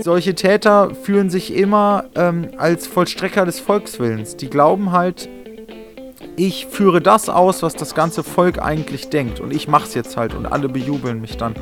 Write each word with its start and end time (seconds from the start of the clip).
Solche 0.00 0.34
Täter 0.34 0.92
fühlen 0.96 1.30
sich 1.30 1.54
immer 1.54 2.06
ähm, 2.16 2.48
als 2.56 2.88
Vollstrecker 2.88 3.44
des 3.44 3.60
Volkswillens. 3.60 4.36
Die 4.36 4.50
glauben 4.50 4.90
halt, 4.90 5.28
ich 6.34 6.66
führe 6.66 7.00
das 7.00 7.28
aus, 7.28 7.62
was 7.62 7.74
das 7.74 7.94
ganze 7.94 8.24
Volk 8.24 8.60
eigentlich 8.60 9.08
denkt. 9.08 9.38
Und 9.38 9.52
ich 9.52 9.68
mach's 9.68 9.94
jetzt 9.94 10.16
halt 10.16 10.34
und 10.34 10.46
alle 10.46 10.68
bejubeln 10.68 11.20
mich 11.20 11.36
dann. 11.36 11.54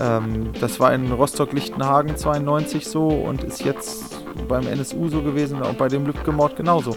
Ähm, 0.00 0.52
das 0.60 0.78
war 0.78 0.94
in 0.94 1.10
Rostock-Lichtenhagen 1.10 2.16
92 2.16 2.86
so 2.86 3.08
und 3.08 3.42
ist 3.42 3.64
jetzt 3.64 4.24
beim 4.46 4.68
NSU 4.68 5.08
so 5.08 5.22
gewesen 5.22 5.60
und 5.60 5.76
bei 5.76 5.88
dem 5.88 6.06
Lübcke-Mord 6.06 6.54
genauso. 6.54 6.96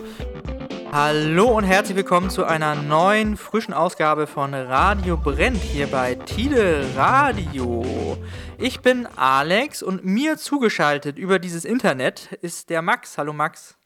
Hallo 0.91 1.57
und 1.57 1.63
herzlich 1.63 1.95
willkommen 1.95 2.29
zu 2.29 2.43
einer 2.45 2.75
neuen, 2.75 3.37
frischen 3.37 3.73
Ausgabe 3.73 4.27
von 4.27 4.53
Radio 4.53 5.15
Brennt 5.15 5.57
hier 5.61 5.87
bei 5.87 6.15
Tide 6.15 6.85
Radio. 6.95 8.17
Ich 8.57 8.81
bin 8.81 9.07
Alex 9.15 9.81
und 9.83 10.03
mir 10.03 10.37
zugeschaltet 10.37 11.17
über 11.17 11.39
dieses 11.39 11.63
Internet 11.63 12.33
ist 12.41 12.69
der 12.69 12.81
Max. 12.81 13.17
Hallo 13.17 13.31
Max. 13.31 13.77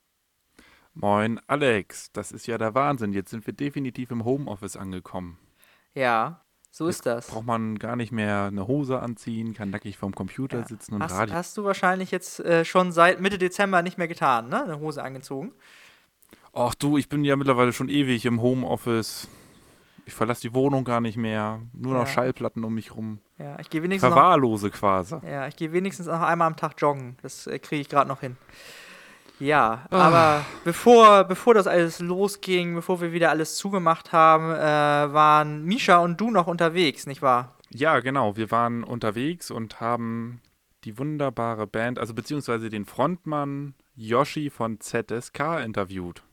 Moin 0.96 1.40
Alex, 1.48 2.12
das 2.12 2.32
ist 2.32 2.48
ja 2.48 2.58
der 2.58 2.74
Wahnsinn. 2.74 3.14
Jetzt 3.14 3.30
sind 3.30 3.46
wir 3.46 3.54
definitiv 3.54 4.10
im 4.10 4.26
Homeoffice 4.26 4.76
angekommen. 4.76 5.38
Ja, 5.94 6.42
so 6.72 6.88
Jetzt 6.88 6.96
ist 6.98 7.06
das. 7.06 7.28
Braucht 7.28 7.46
man 7.46 7.78
gar 7.78 7.96
nicht 7.96 8.12
mehr 8.12 8.46
eine 8.46 8.66
Hose 8.68 9.00
anziehen, 9.00 9.54
kann 9.54 9.70
nackig 9.70 9.98
vorm 9.98 10.16
Computer 10.16 10.60
Ja. 10.60 10.68
sitzen 10.68 10.96
und 10.96 11.04
Hast, 11.04 11.14
Radio. 11.14 11.36
hast 11.36 11.56
du 11.58 11.64
wahrscheinlich 11.66 12.10
jetzt 12.12 12.40
äh, 12.40 12.66
schon 12.66 12.92
seit 12.92 13.22
Mitte 13.22 13.38
Dezember 13.38 13.82
nicht 13.84 13.98
mehr 14.00 14.08
getan, 14.08 14.50
ne? 14.50 14.64
Eine 14.64 14.80
Hose 14.80 15.04
angezogen. 15.04 15.54
Ach 16.56 16.74
du, 16.74 16.98
ich 16.98 17.10
bin 17.10 17.24
ja 17.26 17.36
mittlerweile 17.36 17.74
schon 17.74 17.90
ewig 17.90 18.26
im 18.26 18.42
Homeoffice. 18.42 19.28
Ich 20.06 20.14
verlasse 20.14 20.42
die 20.42 20.54
Wohnung 20.54 20.84
gar 20.86 21.02
nicht 21.02 21.18
mehr. 21.18 21.62
Nur 21.74 21.94
noch 21.94 22.02
Ja. 22.02 22.08
Schallplatten 22.08 22.64
um 22.64 22.74
mich 22.76 22.96
rum. 22.96 23.20
Ja, 23.38 23.60
ich 23.60 23.70
gehe 23.70 23.84
wenigstens 23.84 24.10
noch, 24.10 24.16
Verwahrlose 24.18 24.70
quasi. 24.70 25.16
ja, 25.26 25.48
ich 25.48 25.56
gehe 25.56 25.74
wenigstens 25.74 26.06
noch 26.08 26.22
einmal 26.22 26.48
am 26.48 26.56
Tag 26.56 26.74
joggen. 26.78 27.18
Das 27.24 27.48
äh, 27.48 27.60
kriege 27.60 27.82
ich 27.82 27.90
gerade 27.90 28.08
noch 28.08 28.22
hin. 28.22 28.38
Ja, 29.40 29.86
Ah. 29.90 29.98
aber 30.08 30.46
bevor, 30.64 31.26
bevor 31.26 31.54
das 31.56 31.68
alles 31.68 32.00
losging, 32.00 32.74
bevor 32.76 33.02
wir 33.02 33.12
wieder 33.12 33.32
alles 33.32 33.56
zugemacht 33.58 34.14
haben, 34.14 34.50
äh, 34.52 35.14
waren 35.14 35.66
Misha 35.66 35.98
und 35.98 36.22
du 36.22 36.32
noch 36.32 36.48
unterwegs, 36.48 37.06
nicht 37.06 37.22
wahr? 37.22 37.54
Ja, 37.70 38.00
genau. 38.00 38.38
Wir 38.38 38.52
waren 38.52 38.86
unterwegs 38.86 39.52
und 39.52 39.82
haben 39.82 40.40
die 40.86 40.98
wunderbare 40.98 41.68
Band, 41.68 42.00
also 42.00 42.14
beziehungsweise 42.14 42.70
den 42.70 42.86
Frontmann 42.86 43.74
Yoshi 43.96 44.50
von 44.50 44.80
ZSK 44.80 45.60
interviewt. 45.66 46.24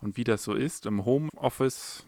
Und 0.00 0.16
wie 0.16 0.24
das 0.24 0.44
so 0.44 0.54
ist, 0.54 0.86
im 0.86 1.04
Homeoffice 1.04 2.06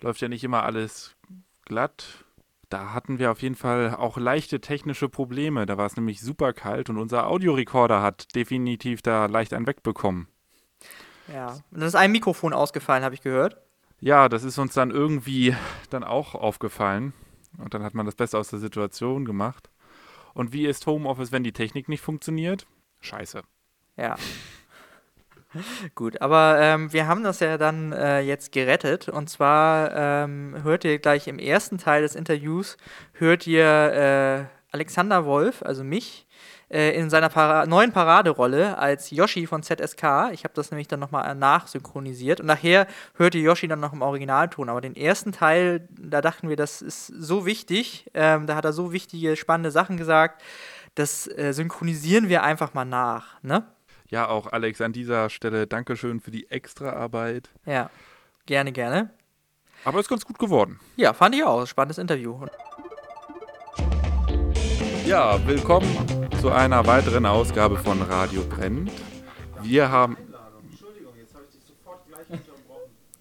läuft 0.00 0.20
ja 0.20 0.28
nicht 0.28 0.44
immer 0.44 0.64
alles 0.64 1.16
glatt. 1.64 2.24
Da 2.68 2.92
hatten 2.92 3.18
wir 3.18 3.30
auf 3.30 3.42
jeden 3.42 3.54
Fall 3.54 3.94
auch 3.94 4.16
leichte 4.16 4.60
technische 4.60 5.08
Probleme. 5.08 5.66
Da 5.66 5.76
war 5.76 5.86
es 5.86 5.96
nämlich 5.96 6.20
super 6.20 6.52
kalt 6.52 6.90
und 6.90 6.98
unser 6.98 7.28
Audiorekorder 7.28 8.02
hat 8.02 8.34
definitiv 8.34 9.02
da 9.02 9.26
leicht 9.26 9.52
einen 9.52 9.66
wegbekommen. 9.66 10.26
Ja. 11.32 11.48
Und 11.70 11.80
dann 11.80 11.82
ist 11.82 11.94
ein 11.94 12.12
Mikrofon 12.12 12.52
ausgefallen, 12.52 13.04
habe 13.04 13.14
ich 13.14 13.20
gehört. 13.20 13.58
Ja, 14.00 14.28
das 14.28 14.42
ist 14.42 14.58
uns 14.58 14.74
dann 14.74 14.90
irgendwie 14.90 15.54
dann 15.90 16.02
auch 16.02 16.34
aufgefallen. 16.34 17.12
Und 17.58 17.74
dann 17.74 17.82
hat 17.82 17.94
man 17.94 18.06
das 18.06 18.14
Beste 18.14 18.38
aus 18.38 18.48
der 18.48 18.58
Situation 18.58 19.24
gemacht. 19.24 19.70
Und 20.34 20.52
wie 20.52 20.66
ist 20.66 20.86
Homeoffice, 20.86 21.30
wenn 21.30 21.44
die 21.44 21.52
Technik 21.52 21.88
nicht 21.88 22.00
funktioniert? 22.00 22.66
Scheiße. 23.00 23.42
Ja. 23.96 24.16
Gut, 25.94 26.20
aber 26.20 26.58
ähm, 26.60 26.92
wir 26.92 27.06
haben 27.06 27.22
das 27.22 27.40
ja 27.40 27.58
dann 27.58 27.92
äh, 27.92 28.20
jetzt 28.20 28.52
gerettet. 28.52 29.08
Und 29.08 29.28
zwar 29.28 29.94
ähm, 29.94 30.56
hört 30.62 30.84
ihr 30.84 30.98
gleich 30.98 31.28
im 31.28 31.38
ersten 31.38 31.78
Teil 31.78 32.02
des 32.02 32.14
Interviews, 32.14 32.76
hört 33.12 33.46
ihr 33.46 33.64
äh, 33.64 34.44
Alexander 34.72 35.26
Wolf, 35.26 35.62
also 35.62 35.84
mich, 35.84 36.26
äh, 36.72 36.98
in 36.98 37.10
seiner 37.10 37.28
Para 37.28 37.66
neuen 37.66 37.92
Paraderolle 37.92 38.78
als 38.78 39.10
Yoshi 39.10 39.46
von 39.46 39.62
ZSK. 39.62 40.30
Ich 40.32 40.44
habe 40.44 40.54
das 40.54 40.70
nämlich 40.70 40.88
dann 40.88 41.00
nochmal 41.00 41.34
nachsynchronisiert. 41.34 42.40
Und 42.40 42.46
nachher 42.46 42.86
hört 43.14 43.34
ihr 43.34 43.42
Yoshi 43.42 43.68
dann 43.68 43.80
noch 43.80 43.92
im 43.92 44.00
Originalton. 44.00 44.70
Aber 44.70 44.80
den 44.80 44.96
ersten 44.96 45.32
Teil, 45.32 45.86
da 45.90 46.22
dachten 46.22 46.48
wir, 46.48 46.56
das 46.56 46.80
ist 46.80 47.06
so 47.08 47.44
wichtig. 47.44 48.10
Ähm, 48.14 48.46
da 48.46 48.56
hat 48.56 48.64
er 48.64 48.72
so 48.72 48.92
wichtige, 48.92 49.36
spannende 49.36 49.70
Sachen 49.70 49.98
gesagt. 49.98 50.42
Das 50.94 51.26
äh, 51.26 51.52
synchronisieren 51.52 52.30
wir 52.30 52.42
einfach 52.42 52.72
mal 52.72 52.84
nach, 52.84 53.42
ne? 53.42 53.66
Ja, 54.12 54.28
auch 54.28 54.52
Alex 54.52 54.82
an 54.82 54.92
dieser 54.92 55.30
Stelle 55.30 55.66
Dankeschön 55.66 56.20
für 56.20 56.30
die 56.30 56.50
Extraarbeit. 56.50 57.48
Ja, 57.64 57.88
gerne, 58.44 58.70
gerne. 58.70 59.08
Aber 59.86 60.00
ist 60.00 60.10
ganz 60.10 60.26
gut 60.26 60.38
geworden. 60.38 60.78
Ja, 60.96 61.14
fand 61.14 61.34
ich 61.34 61.42
auch. 61.42 61.64
Spannendes 61.64 61.96
Interview. 61.96 62.44
Ja, 65.06 65.40
willkommen 65.46 65.88
zu 66.42 66.50
einer 66.50 66.86
weiteren 66.86 67.24
Ausgabe 67.24 67.78
von 67.78 68.02
Radio 68.02 68.42
Brennt. 68.42 68.92
Wir 69.62 69.90
haben. 69.90 70.18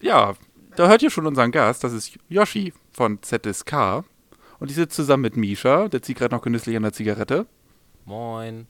Ja, 0.02 0.34
da 0.75 0.90
hört 0.90 1.03
ihr 1.03 1.09
schon 1.09 1.25
unseren 1.25 1.53
Gast. 1.53 1.85
Das 1.85 1.94
ist 1.94 2.19
Yoshi 2.28 2.73
von 2.91 3.23
ZSK. 3.23 4.03
Und 4.59 4.69
die 4.69 4.73
sitzt 4.73 4.97
zusammen 4.97 5.22
mit 5.22 5.38
Misha. 5.38 5.88
Der 5.88 6.02
zieht 6.02 6.18
gerade 6.18 6.35
noch 6.35 6.41
genüsslich 6.41 6.75
an 6.75 6.84
der 6.84 6.91
Zigarette. 6.91 7.46
Moin. 8.03 8.68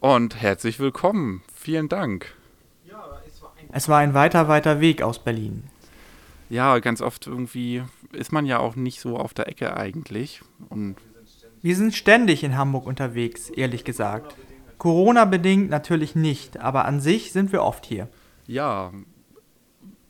Und 0.00 0.40
herzlich 0.40 0.78
willkommen. 0.78 1.42
Vielen 1.52 1.88
Dank. 1.88 2.34
Es 3.72 3.88
war 3.88 3.98
ein 3.98 4.14
weiter, 4.14 4.48
weiter 4.48 4.80
Weg 4.80 5.02
aus 5.02 5.18
Berlin. 5.18 5.64
Ja, 6.48 6.78
ganz 6.78 7.02
oft 7.02 7.26
irgendwie 7.26 7.82
ist 8.12 8.32
man 8.32 8.46
ja 8.46 8.58
auch 8.58 8.76
nicht 8.76 9.00
so 9.00 9.18
auf 9.18 9.34
der 9.34 9.48
Ecke 9.48 9.76
eigentlich. 9.76 10.40
Und 10.70 10.96
Wir 11.60 11.76
sind 11.76 11.94
ständig 11.94 12.44
in 12.44 12.56
Hamburg 12.56 12.86
unterwegs, 12.86 13.50
ehrlich 13.50 13.84
gesagt. 13.84 14.36
Corona-bedingt 14.78 15.68
natürlich 15.68 16.14
nicht, 16.14 16.60
aber 16.60 16.84
an 16.84 17.00
sich 17.00 17.32
sind 17.32 17.52
wir 17.52 17.62
oft 17.62 17.84
hier. 17.84 18.08
ja, 18.46 18.92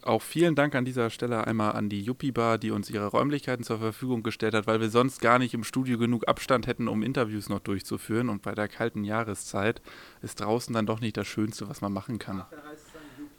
auch 0.08 0.22
vielen 0.22 0.54
Dank 0.54 0.74
an 0.74 0.84
dieser 0.84 1.10
Stelle 1.10 1.46
einmal 1.46 1.72
an 1.72 1.88
die 1.88 2.02
Yuppie 2.02 2.32
Bar, 2.32 2.58
die 2.58 2.70
uns 2.70 2.90
ihre 2.90 3.06
Räumlichkeiten 3.06 3.64
zur 3.64 3.78
Verfügung 3.78 4.22
gestellt 4.22 4.54
hat, 4.54 4.66
weil 4.66 4.80
wir 4.80 4.90
sonst 4.90 5.20
gar 5.20 5.38
nicht 5.38 5.54
im 5.54 5.64
Studio 5.64 5.98
genug 5.98 6.26
Abstand 6.26 6.66
hätten, 6.66 6.88
um 6.88 7.02
Interviews 7.02 7.48
noch 7.48 7.60
durchzuführen. 7.60 8.28
Und 8.28 8.42
bei 8.42 8.54
der 8.54 8.68
kalten 8.68 9.04
Jahreszeit 9.04 9.82
ist 10.22 10.40
draußen 10.40 10.74
dann 10.74 10.86
doch 10.86 11.00
nicht 11.00 11.16
das 11.16 11.26
Schönste, 11.26 11.68
was 11.68 11.80
man 11.80 11.92
machen 11.92 12.18
kann. 12.18 12.44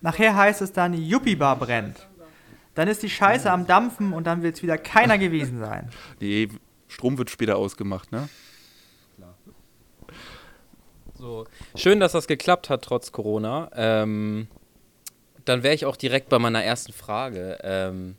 Nachher 0.01 0.35
heißt 0.35 0.61
es 0.61 0.71
dann, 0.71 0.93
die 0.93 1.09
Yuppie-Bar 1.09 1.57
brennt. 1.57 2.07
Dann 2.75 2.87
ist 2.87 3.03
die 3.03 3.09
Scheiße 3.09 3.51
am 3.51 3.67
Dampfen 3.67 4.13
und 4.13 4.25
dann 4.25 4.43
wird 4.43 4.55
es 4.55 4.63
wieder 4.63 4.77
keiner 4.77 5.17
gewesen 5.19 5.59
sein. 5.59 5.89
Nee, 6.19 6.49
Strom 6.87 7.17
wird 7.17 7.29
später 7.29 7.57
ausgemacht, 7.57 8.11
ne? 8.11 8.29
So. 11.15 11.45
Schön, 11.75 11.99
dass 11.99 12.13
das 12.13 12.27
geklappt 12.27 12.69
hat, 12.69 12.81
trotz 12.81 13.11
Corona. 13.11 13.69
Ähm, 13.75 14.47
dann 15.49 15.63
wäre 15.63 15.73
ich 15.73 15.85
auch 15.85 15.95
direkt 15.95 16.29
bei 16.29 16.39
meiner 16.39 16.63
ersten 16.63 16.93
Frage. 16.93 17.57
Ähm, 17.63 18.15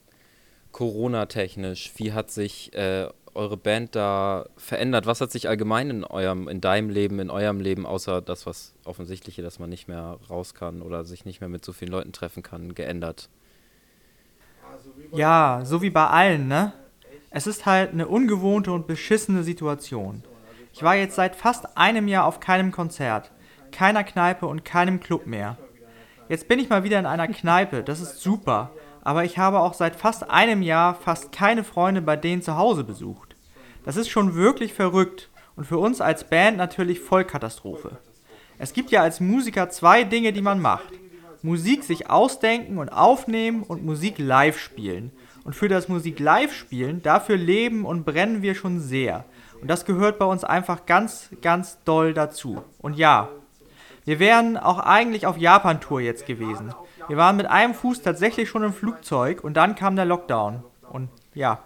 Corona-technisch, 0.72 1.92
wie 1.96 2.12
hat 2.12 2.30
sich 2.30 2.72
äh, 2.74 3.08
eure 3.34 3.56
Band 3.56 3.94
da 3.94 4.46
verändert? 4.56 5.06
Was 5.06 5.20
hat 5.20 5.30
sich 5.30 5.48
allgemein 5.48 5.90
in 5.90 6.04
eurem, 6.04 6.48
in 6.48 6.60
deinem 6.60 6.90
Leben, 6.90 7.20
in 7.20 7.30
eurem 7.30 7.60
Leben, 7.60 7.86
außer 7.86 8.20
das, 8.20 8.46
was 8.46 8.74
offensichtliche, 8.84 9.42
dass 9.42 9.58
man 9.58 9.70
nicht 9.70 9.88
mehr 9.88 10.18
raus 10.28 10.54
kann 10.54 10.82
oder 10.82 11.04
sich 11.04 11.24
nicht 11.24 11.40
mehr 11.40 11.48
mit 11.48 11.64
so 11.64 11.72
vielen 11.72 11.92
Leuten 11.92 12.12
treffen 12.12 12.42
kann, 12.42 12.74
geändert? 12.74 13.28
Ja, 15.12 15.62
so 15.64 15.82
wie 15.82 15.90
bei 15.90 16.06
allen, 16.06 16.48
ne? 16.48 16.72
Es 17.30 17.46
ist 17.46 17.64
halt 17.64 17.92
eine 17.92 18.08
ungewohnte 18.08 18.72
und 18.72 18.88
beschissene 18.88 19.44
Situation. 19.44 20.24
Ich 20.72 20.82
war 20.82 20.96
jetzt 20.96 21.14
seit 21.14 21.36
fast 21.36 21.76
einem 21.76 22.08
Jahr 22.08 22.24
auf 22.24 22.40
keinem 22.40 22.72
Konzert, 22.72 23.30
keiner 23.70 24.02
Kneipe 24.02 24.46
und 24.46 24.64
keinem 24.64 24.98
Club 24.98 25.26
mehr. 25.26 25.56
Jetzt 26.30 26.46
bin 26.46 26.60
ich 26.60 26.68
mal 26.68 26.84
wieder 26.84 27.00
in 27.00 27.06
einer 27.06 27.26
Kneipe, 27.26 27.82
das 27.82 28.00
ist 28.00 28.20
super, 28.20 28.70
aber 29.02 29.24
ich 29.24 29.36
habe 29.36 29.58
auch 29.58 29.74
seit 29.74 29.96
fast 29.96 30.30
einem 30.30 30.62
Jahr 30.62 30.94
fast 30.94 31.32
keine 31.32 31.64
Freunde 31.64 32.02
bei 32.02 32.14
denen 32.14 32.40
zu 32.40 32.56
Hause 32.56 32.84
besucht. 32.84 33.34
Das 33.84 33.96
ist 33.96 34.10
schon 34.10 34.36
wirklich 34.36 34.72
verrückt 34.72 35.28
und 35.56 35.64
für 35.64 35.78
uns 35.78 36.00
als 36.00 36.22
Band 36.22 36.56
natürlich 36.56 37.00
Vollkatastrophe. 37.00 37.98
Es 38.58 38.72
gibt 38.72 38.92
ja 38.92 39.02
als 39.02 39.18
Musiker 39.18 39.70
zwei 39.70 40.04
Dinge, 40.04 40.32
die 40.32 40.40
man 40.40 40.60
macht. 40.60 40.92
Musik 41.42 41.82
sich 41.82 42.08
ausdenken 42.08 42.78
und 42.78 42.90
aufnehmen 42.90 43.64
und 43.64 43.84
Musik 43.84 44.18
live 44.18 44.60
spielen. 44.60 45.10
Und 45.42 45.56
für 45.56 45.66
das 45.66 45.88
Musik 45.88 46.20
live 46.20 46.54
spielen, 46.54 47.02
dafür 47.02 47.38
leben 47.38 47.84
und 47.84 48.04
brennen 48.04 48.40
wir 48.40 48.54
schon 48.54 48.78
sehr. 48.78 49.24
Und 49.60 49.68
das 49.68 49.84
gehört 49.84 50.20
bei 50.20 50.26
uns 50.26 50.44
einfach 50.44 50.86
ganz, 50.86 51.30
ganz 51.42 51.78
doll 51.82 52.14
dazu. 52.14 52.62
Und 52.78 52.96
ja, 52.96 53.30
wir 54.10 54.18
wären 54.18 54.56
auch 54.56 54.80
eigentlich 54.80 55.24
auf 55.24 55.38
Japan-Tour 55.38 56.00
jetzt 56.00 56.26
gewesen. 56.26 56.74
Wir 57.06 57.16
waren 57.16 57.36
mit 57.36 57.46
einem 57.46 57.74
Fuß 57.74 58.02
tatsächlich 58.02 58.48
schon 58.48 58.64
im 58.64 58.72
Flugzeug 58.72 59.44
und 59.44 59.54
dann 59.54 59.76
kam 59.76 59.94
der 59.94 60.04
Lockdown. 60.04 60.64
Und 60.90 61.10
ja, 61.32 61.60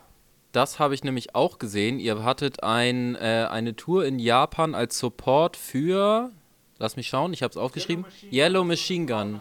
Das 0.52 0.78
habe 0.78 0.92
ich 0.92 1.02
nämlich 1.04 1.34
auch 1.34 1.58
gesehen. 1.58 1.98
Ihr 1.98 2.22
hattet 2.22 2.62
ein, 2.62 3.14
äh, 3.14 3.46
eine 3.50 3.76
Tour 3.76 4.04
in 4.04 4.18
Japan 4.18 4.74
als 4.74 4.98
Support 4.98 5.56
für, 5.56 6.32
lass 6.78 6.96
mich 6.96 7.08
schauen, 7.08 7.32
ich 7.32 7.42
habe 7.42 7.50
es 7.50 7.56
aufgeschrieben, 7.56 8.04
Yellow 8.30 8.62
Machine 8.62 9.06
Gun. 9.06 9.40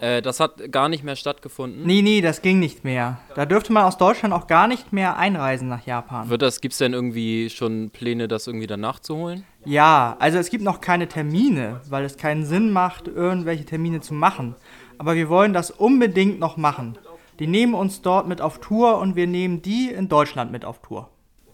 Äh, 0.00 0.22
das 0.22 0.40
hat 0.40 0.70
gar 0.70 0.88
nicht 0.88 1.04
mehr 1.04 1.16
stattgefunden. 1.16 1.84
Nee, 1.84 2.02
nee, 2.02 2.20
das 2.20 2.42
ging 2.42 2.58
nicht 2.58 2.84
mehr. 2.84 3.20
Da 3.34 3.46
dürfte 3.46 3.72
man 3.72 3.84
aus 3.84 3.98
Deutschland 3.98 4.32
auch 4.34 4.46
gar 4.46 4.68
nicht 4.68 4.92
mehr 4.92 5.16
einreisen 5.16 5.68
nach 5.68 5.84
Japan. 5.86 6.28
Wird 6.28 6.42
das, 6.42 6.60
gibt's 6.60 6.78
denn 6.78 6.92
irgendwie 6.92 7.50
schon 7.50 7.90
Pläne, 7.90 8.28
das 8.28 8.46
irgendwie 8.46 8.66
dann 8.66 8.80
nachzuholen? 8.80 9.44
Ja, 9.64 10.16
also 10.18 10.38
es 10.38 10.50
gibt 10.50 10.64
noch 10.64 10.80
keine 10.80 11.08
Termine, 11.08 11.80
weil 11.88 12.04
es 12.04 12.16
keinen 12.16 12.44
Sinn 12.44 12.70
macht, 12.70 13.08
irgendwelche 13.08 13.64
Termine 13.64 14.00
zu 14.00 14.14
machen. 14.14 14.54
Aber 14.98 15.14
wir 15.14 15.28
wollen 15.28 15.52
das 15.52 15.70
unbedingt 15.70 16.40
noch 16.40 16.56
machen. 16.56 16.98
Die 17.38 17.46
nehmen 17.46 17.74
uns 17.74 18.02
dort 18.02 18.26
mit 18.26 18.40
auf 18.40 18.58
Tour 18.60 18.98
und 18.98 19.14
wir 19.14 19.26
nehmen 19.26 19.62
die 19.62 19.90
in 19.90 20.08
Deutschland 20.08 20.50
mit 20.50 20.64
auf 20.64 20.80
Tour. 20.80 21.08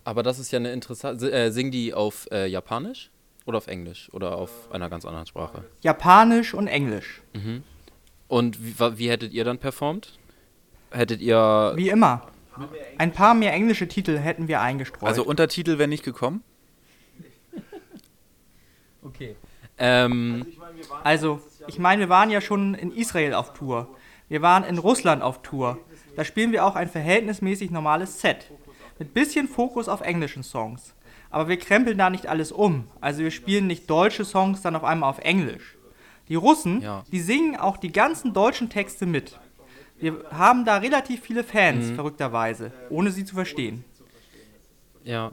Aber 0.04 0.22
das 0.22 0.38
ist 0.38 0.50
ja 0.50 0.58
eine 0.58 0.72
interessante. 0.72 1.30
Äh, 1.30 1.50
singen 1.50 1.70
die 1.70 1.92
auf 1.92 2.26
äh, 2.30 2.46
Japanisch 2.46 3.10
oder 3.46 3.58
auf 3.58 3.66
Englisch 3.66 4.10
oder 4.12 4.36
auf 4.36 4.70
einer 4.70 4.88
ganz 4.88 5.04
anderen 5.04 5.26
Sprache? 5.26 5.64
Japanisch 5.80 6.54
und 6.54 6.66
Englisch. 6.66 7.22
Und 8.34 8.58
wie, 8.60 8.98
wie 8.98 9.10
hättet 9.10 9.32
ihr 9.32 9.44
dann 9.44 9.58
performt? 9.58 10.18
Hättet 10.90 11.20
ihr. 11.20 11.72
Wie 11.76 11.88
immer. 11.88 12.26
Ein 12.98 13.12
paar 13.12 13.32
mehr 13.32 13.52
englische 13.52 13.86
Titel 13.86 14.18
hätten 14.18 14.48
wir 14.48 14.60
eingestreut. 14.60 15.08
Also 15.08 15.22
Untertitel 15.22 15.78
wäre 15.78 15.88
nicht 15.88 16.02
gekommen? 16.02 16.42
Okay. 19.04 19.36
Ähm, 19.78 20.46
Also, 21.04 21.40
ich 21.68 21.78
meine, 21.78 22.00
wir 22.00 22.08
waren 22.08 22.30
ja 22.30 22.40
schon 22.40 22.74
in 22.74 22.90
Israel 22.90 23.34
auf 23.34 23.52
Tour. 23.52 23.94
Wir 24.28 24.42
waren 24.42 24.64
in 24.64 24.78
Russland 24.78 25.22
auf 25.22 25.42
Tour. 25.42 25.78
Da 26.16 26.24
spielen 26.24 26.50
wir 26.50 26.64
auch 26.64 26.74
ein 26.74 26.88
verhältnismäßig 26.88 27.70
normales 27.70 28.20
Set. 28.20 28.50
Mit 28.98 29.14
bisschen 29.14 29.46
Fokus 29.46 29.88
auf 29.88 30.00
englischen 30.00 30.42
Songs. 30.42 30.94
Aber 31.30 31.48
wir 31.48 31.58
krempeln 31.58 31.98
da 31.98 32.10
nicht 32.10 32.26
alles 32.26 32.50
um. 32.50 32.88
Also 33.00 33.20
wir 33.22 33.30
spielen 33.30 33.68
nicht 33.68 33.88
deutsche 33.88 34.24
Songs 34.24 34.62
dann 34.62 34.74
auf 34.74 34.82
einmal 34.84 35.10
auf 35.10 35.18
Englisch. 35.18 35.73
Die 36.28 36.34
Russen, 36.36 36.80
Ja. 36.80 37.04
die 37.12 37.20
singen 37.20 37.56
auch 37.56 37.76
die 37.76 37.92
ganzen 37.92 38.32
deutschen 38.32 38.70
Texte 38.70 39.06
mit. 39.06 39.38
Wir 39.98 40.24
haben 40.30 40.64
da 40.64 40.78
relativ 40.78 41.20
viele 41.22 41.44
Fans, 41.44 41.90
verrückterweise, 41.92 42.72
ohne 42.90 43.10
sie 43.10 43.24
zu 43.24 43.34
verstehen. 43.34 43.84
ja. 45.04 45.32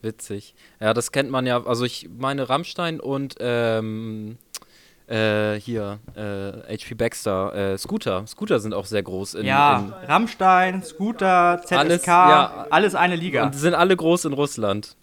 Witzig. 0.00 0.54
Ja, 0.78 0.94
das 0.94 1.10
kennt 1.10 1.28
man 1.28 1.44
ja. 1.44 1.64
Also, 1.66 1.84
ich 1.84 2.08
meine, 2.16 2.48
Rammstein 2.48 3.00
und. 3.00 3.34
Ähm, 3.40 4.38
äh, 5.08 5.54
hier, 5.58 5.98
äh, 6.14 6.76
HP 6.76 6.94
Baxter, 6.94 7.72
äh, 7.72 7.78
Scooter. 7.78 8.24
Scooter 8.28 8.60
sind 8.60 8.74
auch 8.74 8.84
sehr 8.86 9.02
groß 9.02 9.34
in, 9.34 9.46
Ja, 9.46 9.98
Rammstein, 10.06 10.84
Scooter, 10.84 11.62
ZSK, 11.64 11.72
Alles, 11.78 12.08
alles, 12.70 12.92
ja. 12.92 12.98
eine 13.00 13.14
in 13.14 13.20
Liga. 13.20 13.46
und 13.46 13.54
sind 13.56 13.74
alle 13.74 13.96
groß 13.96 14.26
in 14.26 14.34
Russland. 14.34 14.96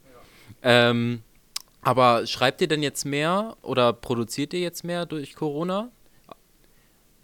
Ähm, 0.62 1.22
aber 1.86 2.26
schreibt 2.26 2.62
ihr 2.62 2.68
denn 2.68 2.82
jetzt 2.82 3.06
mehr 3.06 3.56
oder 3.62 3.94
produziert 3.94 4.54
ihr 4.54 4.60
jetzt 4.60 4.84
mehr 4.84 5.06
durch 5.06 5.36
Corona? 5.36 5.92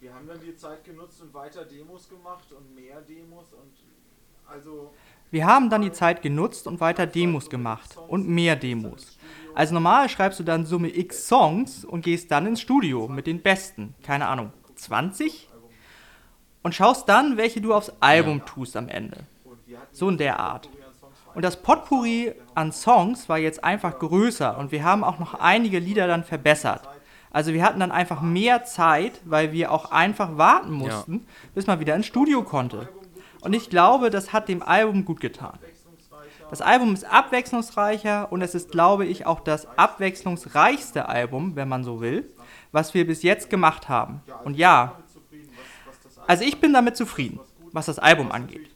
Wir 0.00 0.14
haben 0.14 0.28
dann 0.28 0.40
die 0.40 0.54
Zeit 0.56 0.84
genutzt 0.84 1.20
und 1.20 1.34
weiter 1.34 1.64
Demos 1.64 2.08
gemacht 2.08 2.52
und 2.52 2.74
mehr 2.74 3.00
Demos 3.00 3.52
und 3.52 3.72
also 4.46 4.92
Wir 5.32 5.46
haben 5.46 5.68
dann 5.68 5.82
die 5.82 5.90
Zeit 5.90 6.22
genutzt 6.22 6.66
und 6.68 6.78
weiter 6.78 7.06
Demos 7.06 7.50
gemacht 7.50 7.96
und 8.06 8.28
mehr 8.28 8.54
Demos. 8.54 9.18
Also 9.54 9.74
normal 9.74 10.08
schreibst 10.08 10.38
du 10.38 10.44
dann 10.44 10.64
Summe 10.64 10.96
X 10.96 11.26
Songs 11.26 11.84
und 11.84 12.02
gehst 12.02 12.30
dann 12.30 12.46
ins 12.46 12.60
Studio 12.60 13.08
mit 13.08 13.26
den 13.26 13.42
besten, 13.42 13.94
keine 14.04 14.28
Ahnung, 14.28 14.52
20? 14.76 15.48
Und 16.62 16.74
schaust 16.74 17.08
dann, 17.08 17.36
welche 17.36 17.60
du 17.60 17.74
aufs 17.74 17.92
Album 17.98 18.46
tust 18.46 18.76
am 18.76 18.88
Ende. 18.88 19.26
So 19.90 20.08
in 20.08 20.18
der 20.18 20.38
Art. 20.38 20.68
Und 21.34 21.42
das 21.42 21.62
Potpourri 21.62 22.34
an 22.54 22.72
Songs 22.72 23.28
war 23.28 23.38
jetzt 23.38 23.64
einfach 23.64 23.98
größer 23.98 24.58
und 24.58 24.70
wir 24.72 24.84
haben 24.84 25.02
auch 25.02 25.18
noch 25.18 25.34
einige 25.34 25.78
Lieder 25.78 26.06
dann 26.06 26.24
verbessert. 26.24 26.88
Also 27.30 27.54
wir 27.54 27.64
hatten 27.64 27.80
dann 27.80 27.92
einfach 27.92 28.20
mehr 28.20 28.64
Zeit, 28.64 29.20
weil 29.24 29.52
wir 29.52 29.72
auch 29.72 29.90
einfach 29.90 30.36
warten 30.36 30.72
mussten, 30.72 31.26
bis 31.54 31.66
man 31.66 31.80
wieder 31.80 31.96
ins 31.96 32.06
Studio 32.06 32.42
konnte. 32.42 32.88
Und 33.40 33.54
ich 33.54 33.70
glaube, 33.70 34.10
das 34.10 34.32
hat 34.32 34.48
dem 34.48 34.62
Album 34.62 35.04
gut 35.04 35.20
getan. 35.20 35.58
Das 36.50 36.60
Album 36.60 36.92
ist 36.92 37.04
abwechslungsreicher 37.04 38.30
und 38.30 38.42
es 38.42 38.54
ist, 38.54 38.70
glaube 38.70 39.06
ich, 39.06 39.24
auch 39.24 39.40
das 39.40 39.66
abwechslungsreichste 39.78 41.08
Album, 41.08 41.56
wenn 41.56 41.66
man 41.66 41.82
so 41.82 42.02
will, 42.02 42.30
was 42.72 42.92
wir 42.92 43.06
bis 43.06 43.22
jetzt 43.22 43.48
gemacht 43.48 43.88
haben. 43.88 44.20
Und 44.44 44.58
ja, 44.58 44.98
also 46.26 46.44
ich 46.44 46.60
bin 46.60 46.74
damit 46.74 46.98
zufrieden, 46.98 47.40
was 47.72 47.86
das 47.86 47.98
Album 47.98 48.30
angeht. 48.30 48.70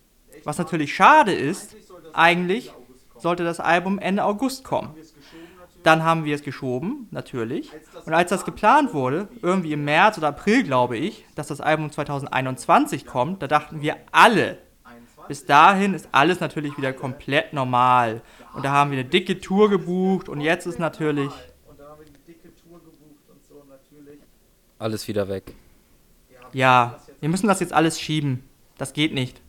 Was 0.44 0.56
natürlich 0.56 0.94
schade 0.94 1.32
ist, 1.32 1.76
eigentlich 2.16 2.72
sollte 3.18 3.44
das 3.44 3.60
Album 3.60 3.98
Ende 3.98 4.24
August 4.24 4.64
kommen. 4.64 4.94
Dann 5.82 6.02
haben 6.02 6.24
wir 6.24 6.34
es 6.34 6.42
geschoben, 6.42 7.06
natürlich. 7.12 7.70
Und 8.04 8.12
als 8.12 8.30
das 8.30 8.44
geplant 8.44 8.92
wurde, 8.92 9.28
irgendwie 9.40 9.72
im 9.72 9.84
März 9.84 10.18
oder 10.18 10.28
April, 10.28 10.64
glaube 10.64 10.96
ich, 10.96 11.24
dass 11.36 11.46
das 11.46 11.60
Album 11.60 11.92
2021 11.92 13.06
kommt, 13.06 13.40
da 13.42 13.46
dachten 13.46 13.80
wir 13.82 13.96
alle, 14.10 14.58
bis 15.28 15.44
dahin 15.46 15.94
ist 15.94 16.08
alles 16.12 16.40
natürlich 16.40 16.76
wieder 16.76 16.92
komplett 16.92 17.52
normal. 17.52 18.22
Und 18.54 18.64
da 18.64 18.70
haben 18.72 18.90
wir 18.90 18.98
eine 18.98 19.08
dicke 19.08 19.40
Tour 19.40 19.70
gebucht 19.70 20.28
und 20.28 20.40
jetzt 20.40 20.66
ist 20.66 20.78
natürlich, 20.78 21.30
Alles 24.78 25.08
wieder 25.08 25.28
weg. 25.28 25.54
ja, 26.52 26.98
wir 27.20 27.28
müssen 27.28 27.46
das 27.46 27.60
jetzt 27.60 27.72
alles 27.72 28.00
schieben. 28.00 28.44
Das 28.76 28.92
geht 28.92 29.14
nicht. 29.14 29.40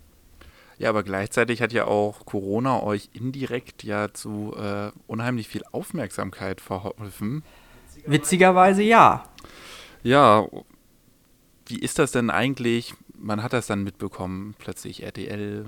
Ja, 0.79 0.89
aber 0.89 1.03
gleichzeitig 1.03 1.61
hat 1.61 1.73
ja 1.73 1.85
auch 1.85 2.25
Corona 2.25 2.83
euch 2.83 3.09
indirekt 3.13 3.83
ja 3.83 4.13
zu 4.13 4.55
äh, 4.55 4.91
unheimlich 5.07 5.47
viel 5.47 5.63
Aufmerksamkeit 5.71 6.61
verholfen. 6.61 7.43
Witzigerweise 8.05 8.83
ja. 8.83 9.25
Ja, 10.03 10.47
wie 11.65 11.79
ist 11.79 11.99
das 11.99 12.11
denn 12.11 12.29
eigentlich? 12.29 12.93
Man 13.15 13.41
hat 13.41 13.53
das 13.53 13.67
dann 13.67 13.83
mitbekommen, 13.83 14.55
plötzlich 14.59 15.03
RTL 15.03 15.65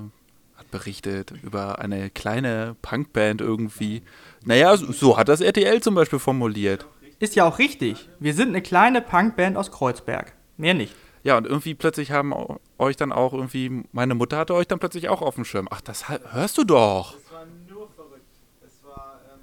hat 0.55 0.69
berichtet 0.71 1.33
über 1.41 1.79
eine 1.79 2.09
kleine 2.09 2.75
Punkband 2.81 3.41
irgendwie. 3.41 4.03
Naja, 4.43 4.77
so, 4.77 4.91
so 4.91 5.17
hat 5.17 5.29
das 5.29 5.41
RTL 5.41 5.81
zum 5.81 5.95
Beispiel 5.95 6.19
formuliert. 6.19 6.85
Ist 7.19 7.35
ja 7.35 7.45
auch 7.45 7.59
richtig. 7.59 8.09
Wir 8.19 8.33
sind 8.33 8.49
eine 8.49 8.61
kleine 8.61 9.01
Punkband 9.01 9.57
aus 9.57 9.71
Kreuzberg. 9.71 10.33
Mehr 10.57 10.73
nicht. 10.73 10.93
Ja, 11.23 11.37
und 11.37 11.47
irgendwie 11.47 11.73
plötzlich 11.73 12.11
haben 12.11 12.33
euch 12.79 12.95
dann 12.95 13.11
auch 13.11 13.33
irgendwie, 13.33 13.83
meine 13.91 14.15
Mutter 14.15 14.37
hatte 14.37 14.55
euch 14.55 14.67
dann 14.67 14.79
plötzlich 14.79 15.09
auch 15.09 15.21
auf 15.21 15.35
dem 15.35 15.45
Schirm. 15.45 15.67
Ach, 15.69 15.81
das 15.81 16.09
hörst 16.09 16.57
du 16.57 16.63
doch. 16.63 17.15
es 17.17 17.31
war 17.31 17.45
nur 17.67 17.89
verrückt. 17.89 18.23
Es 18.65 18.83
war 18.83 19.19
ähm, 19.33 19.39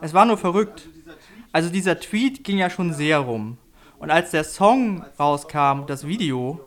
Es 0.00 0.14
war 0.14 0.24
nur 0.24 0.38
verrückt. 0.38 0.88
Also 1.52 1.70
dieser 1.70 1.98
Tweet 1.98 2.44
ging 2.44 2.58
ja 2.58 2.70
schon 2.70 2.92
sehr 2.92 3.18
rum. 3.18 3.58
Und 3.98 4.10
als 4.10 4.30
der 4.30 4.44
Song 4.44 5.04
rauskam, 5.18 5.86
das 5.86 6.06
Video, 6.06 6.60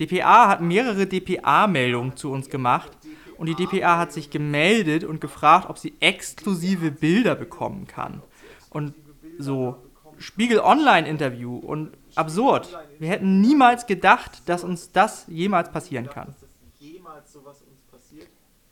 DPA 0.00 0.48
hat 0.48 0.60
mehrere 0.60 1.06
DPA-Meldungen 1.06 2.16
zu 2.16 2.30
uns 2.30 2.48
gemacht. 2.48 2.92
Und 3.36 3.46
die 3.46 3.54
DPA 3.54 3.98
hat 3.98 4.12
sich 4.12 4.30
gemeldet 4.30 5.04
und 5.04 5.20
gefragt, 5.20 5.68
ob 5.68 5.78
sie 5.78 5.94
exklusive 6.00 6.90
Bilder 6.90 7.34
bekommen 7.34 7.86
kann. 7.86 8.22
Und 8.70 8.94
so 9.38 9.76
Spiegel 10.18 10.60
Online-Interview 10.60 11.56
und 11.56 11.92
absurd. 12.14 12.68
Wir 12.98 13.08
hätten 13.08 13.40
niemals 13.40 13.86
gedacht, 13.86 14.42
dass 14.46 14.64
uns 14.64 14.92
das 14.92 15.24
jemals 15.28 15.70
passieren 15.70 16.08
kann. 16.08 16.34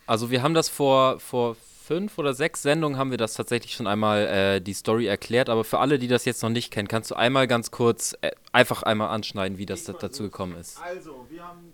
Also 0.07 0.31
wir 0.31 0.43
haben 0.43 0.55
das 0.55 0.69
vor, 0.69 1.19
vor 1.19 1.57
fünf 1.85 2.19
oder 2.19 2.33
sechs 2.35 2.63
Sendungen 2.63 2.99
haben 2.99 3.11
wir 3.11 3.19
das 3.19 3.35
tatsächlich 3.35 3.73
schon 3.75 3.87
einmal 3.87 4.27
äh, 4.27 4.61
die 4.61 4.73
Story 4.73 5.07
erklärt, 5.07 5.49
aber 5.49 5.65
für 5.65 5.79
alle, 5.79 5.99
die 5.99 6.09
das 6.09 6.25
jetzt 6.25 6.43
noch 6.43 6.51
nicht 6.51 6.71
kennen, 6.73 6.89
kannst 6.89 7.11
du 7.11 7.15
einmal 7.17 7.47
ganz 7.49 7.71
kurz 7.71 8.17
äh, 8.21 8.31
einfach 8.53 8.83
einmal 8.85 9.09
anschneiden, 9.09 9.59
wie 9.59 9.67
das 9.67 9.85
da- 9.85 9.93
dazu 9.95 10.23
gekommen 10.25 10.57
ist. 10.57 10.81
Also, 10.83 11.27
wir 11.29 11.43
haben 11.47 11.73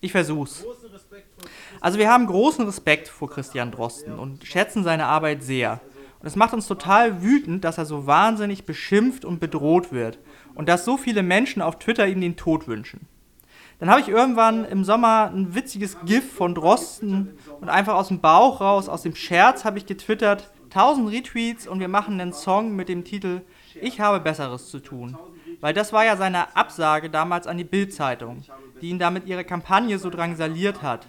Ich 0.00 0.10
versuch's. 0.12 0.62
großen 0.62 0.90
Respekt 0.90 1.26
vor 1.40 1.50
Also 1.80 1.98
wir 1.98 2.10
haben 2.10 2.26
großen 2.26 2.64
Respekt 2.66 3.08
vor 3.08 3.30
Christian 3.30 3.70
Drosten 3.70 4.18
und 4.18 4.44
schätzen 4.44 4.82
seine 4.84 5.06
Arbeit 5.06 5.42
sehr. 5.44 5.80
Und 6.20 6.26
es 6.26 6.34
macht 6.34 6.52
uns 6.52 6.66
total 6.66 7.22
wütend, 7.22 7.64
dass 7.64 7.78
er 7.78 7.84
so 7.86 8.06
wahnsinnig 8.06 8.64
beschimpft 8.64 9.24
und 9.24 9.38
bedroht 9.38 9.92
wird 9.92 10.18
und 10.58 10.68
dass 10.68 10.84
so 10.84 10.96
viele 10.98 11.22
Menschen 11.22 11.62
auf 11.62 11.78
Twitter 11.78 12.06
ihm 12.08 12.20
den 12.20 12.36
Tod 12.36 12.66
wünschen. 12.66 13.06
Dann 13.78 13.88
habe 13.88 14.00
ich 14.00 14.08
irgendwann 14.08 14.64
im 14.64 14.82
Sommer 14.82 15.30
ein 15.32 15.54
witziges 15.54 15.96
GIF 16.04 16.32
von 16.34 16.54
Drosten 16.54 17.38
und 17.60 17.68
einfach 17.68 17.94
aus 17.94 18.08
dem 18.08 18.20
Bauch 18.20 18.60
raus, 18.60 18.88
aus 18.88 19.02
dem 19.02 19.14
Scherz 19.14 19.64
habe 19.64 19.78
ich 19.78 19.86
getwittert, 19.86 20.50
1000 20.64 21.12
Retweets 21.12 21.68
und 21.68 21.78
wir 21.78 21.86
machen 21.86 22.20
einen 22.20 22.32
Song 22.32 22.74
mit 22.74 22.88
dem 22.88 23.04
Titel 23.04 23.42
Ich 23.80 24.00
habe 24.00 24.18
Besseres 24.18 24.68
zu 24.68 24.80
tun. 24.80 25.16
Weil 25.60 25.74
das 25.74 25.92
war 25.92 26.04
ja 26.04 26.16
seine 26.16 26.56
Absage 26.56 27.08
damals 27.08 27.46
an 27.46 27.56
die 27.56 27.64
Bild-Zeitung, 27.64 28.44
die 28.82 28.88
ihn 28.88 28.98
damit 28.98 29.26
ihre 29.26 29.44
Kampagne 29.44 29.98
so 30.00 30.10
drangsaliert 30.10 30.82
hat. 30.82 31.06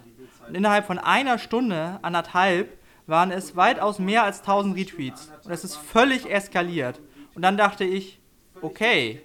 Und 0.47 0.53
innerhalb 0.53 0.85
von 0.85 0.99
einer 0.99 1.39
Stunde, 1.39 1.97
anderthalb, 2.03 2.77
waren 3.07 3.31
es 3.31 3.55
weitaus 3.55 3.97
mehr 3.97 4.23
als 4.23 4.41
1000 4.41 4.77
Retweets. 4.77 5.31
Und 5.43 5.51
es 5.51 5.63
ist 5.63 5.75
völlig 5.75 6.29
eskaliert. 6.29 7.01
Und 7.33 7.41
dann 7.41 7.57
dachte 7.57 7.83
ich, 7.83 8.19
okay, 8.61 9.21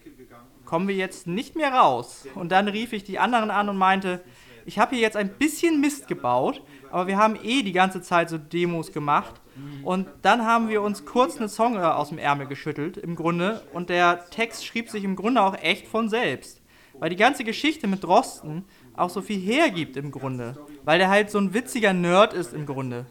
kommen 0.75 0.89
wir 0.89 0.97
jetzt 0.97 1.29
nicht 1.29 1.55
mehr 1.55 1.73
raus. 1.73 2.27
Und 2.35 2.51
dann 2.51 2.67
rief 2.67 2.93
ich 2.93 3.05
die 3.05 3.21
anderen 3.21 3.53
an 3.53 3.69
und 3.69 3.77
meinte, 3.77 4.25
ich 4.67 4.81
habe 4.81 4.97
hier 4.97 5.03
jetzt 5.03 5.17
ein 5.17 5.29
bisschen 5.29 5.81
Mist 5.81 6.09
gebaut, 6.09 6.63
aber 6.91 7.07
wir 7.07 7.17
haben 7.17 7.39
eh 7.45 7.63
die 7.63 7.71
ganze 7.71 8.03
Zeit 8.03 8.29
so 8.29 8.39
Demos 8.39 8.91
gemacht. 8.91 9.41
Und 9.85 10.09
dann 10.23 10.45
haben 10.45 10.69
wir 10.69 10.83
uns 10.83 11.05
kurz 11.05 11.37
einen 11.37 11.49
Song 11.49 11.77
äh, 11.77 11.83
aus 11.83 12.09
dem 12.09 12.19
Ärmel 12.19 12.49
geschüttelt, 12.49 12.97
im 12.97 13.15
Grunde. 13.15 13.63
Und 13.73 13.89
der 13.89 14.29
Text 14.31 14.67
schrieb 14.67 14.91
sich 14.91 15.05
im 15.05 15.15
Grunde 15.15 15.43
auch 15.43 15.57
echt 15.63 15.87
von 15.87 16.09
selbst. 16.09 16.61
Weil 16.99 17.11
die 17.11 17.15
ganze 17.15 17.45
Geschichte 17.45 17.87
mit 17.87 18.03
Drosten 18.03 18.65
auch 18.97 19.11
so 19.11 19.23
viel 19.23 19.39
hergibt 19.39 19.97
im 19.97 20.11
Grunde. 20.11 20.57
Weil 20.85 20.99
der 20.99 21.09
halt 21.09 21.31
so 21.31 21.39
ein 21.39 21.55
witziger 21.55 21.93
Nerd 21.93 22.33
ist 22.33 22.53
im 22.53 22.67
Grunde. 22.67 23.07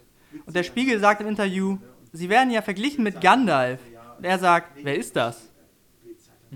Und 0.46 0.53
der 0.53 0.63
Spiegel 0.63 1.00
sagt 1.00 1.22
im 1.22 1.29
Interview, 1.29 1.77
sie 2.12 2.27
werden 2.27 2.51
ja 2.51 2.62
verglichen 2.62 3.05
mit 3.05 3.22
Gandalf. 3.22 3.79
Und 4.17 4.25
er 4.25 4.38
sagt, 4.38 4.84
wer 4.84 4.98
ist 4.98 5.15
das? 5.15 5.50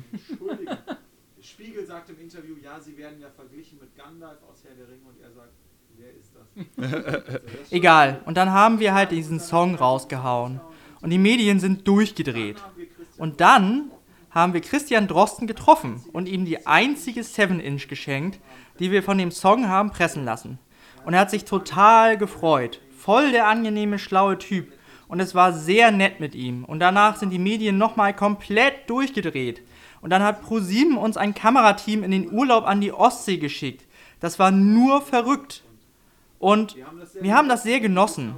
Sagt 1.98 2.10
im 2.12 2.20
Interview, 2.20 2.54
ja, 2.64 2.80
sie 2.80 2.96
werden 2.96 3.20
ja 3.20 3.28
verglichen 3.32 3.80
mit 3.82 3.96
Gandalf 3.98 4.38
aus 4.44 4.64
Herr 4.64 4.76
der 4.76 4.88
Ringe 4.88 5.08
und 5.08 5.20
er 5.20 5.32
sagt, 5.32 5.54
wer 5.98 6.14
ist 6.14 6.32
das? 6.36 7.42
Egal. 7.72 8.22
Und 8.26 8.38
dann 8.38 8.52
haben 8.52 8.80
wir 8.80 8.94
halt 8.94 9.10
diesen 9.10 9.40
Song 9.40 9.74
rausgehauen. 9.74 10.62
Und 11.02 11.10
die 11.10 11.18
Medien 11.18 11.60
sind 11.60 11.88
durchgedreht. 11.88 12.58
Und 13.18 13.42
dann 13.42 13.90
haben 14.30 14.54
wir 14.54 14.62
Christian 14.62 15.08
Drosten 15.08 15.48
getroffen 15.48 16.04
und 16.14 16.30
ihm 16.30 16.46
die 16.46 16.68
einzige 16.68 17.22
7-Inch 17.22 17.88
geschenkt, 17.88 18.40
die 18.78 18.92
wir 18.92 19.02
von 19.02 19.18
dem 19.18 19.32
Song 19.32 19.68
haben 19.68 19.90
pressen 19.90 20.24
lassen. 20.24 20.60
Und 21.04 21.16
er 21.16 21.22
hat 21.22 21.32
sich 21.32 21.46
total 21.46 22.16
gefreut. 22.20 22.80
Voll 22.96 23.32
der 23.32 23.48
angenehme, 23.48 23.98
schlaue 23.98 24.38
Typ. 24.38 24.72
Und 25.08 25.20
es 25.20 25.34
war 25.34 25.52
sehr 25.52 25.90
nett 25.90 26.20
mit 26.20 26.36
ihm. 26.36 26.64
Und 26.64 26.80
danach 26.80 27.16
sind 27.16 27.32
die 27.32 27.40
Medien 27.40 27.80
nochmal 27.80 28.16
komplett 28.16 28.88
durchgedreht. 28.88 29.64
Und 30.08 30.12
dann 30.12 30.24
hat 30.24 30.42
ProSieben 30.42 30.96
uns 30.96 31.18
ein 31.18 31.34
Kamerateam 31.34 32.02
in 32.02 32.12
den 32.12 32.32
Urlaub 32.32 32.66
an 32.66 32.80
die 32.80 32.94
Ostsee 32.94 33.40
geschickt. 33.40 33.84
Das 34.22 34.40
war 34.40 34.52
nur 34.52 35.02
verrückt. 35.02 35.66
Und 36.40 36.78
wir 37.20 37.36
haben 37.36 37.50
das 37.50 37.64
sehr 37.64 37.82
genossen. 37.82 38.36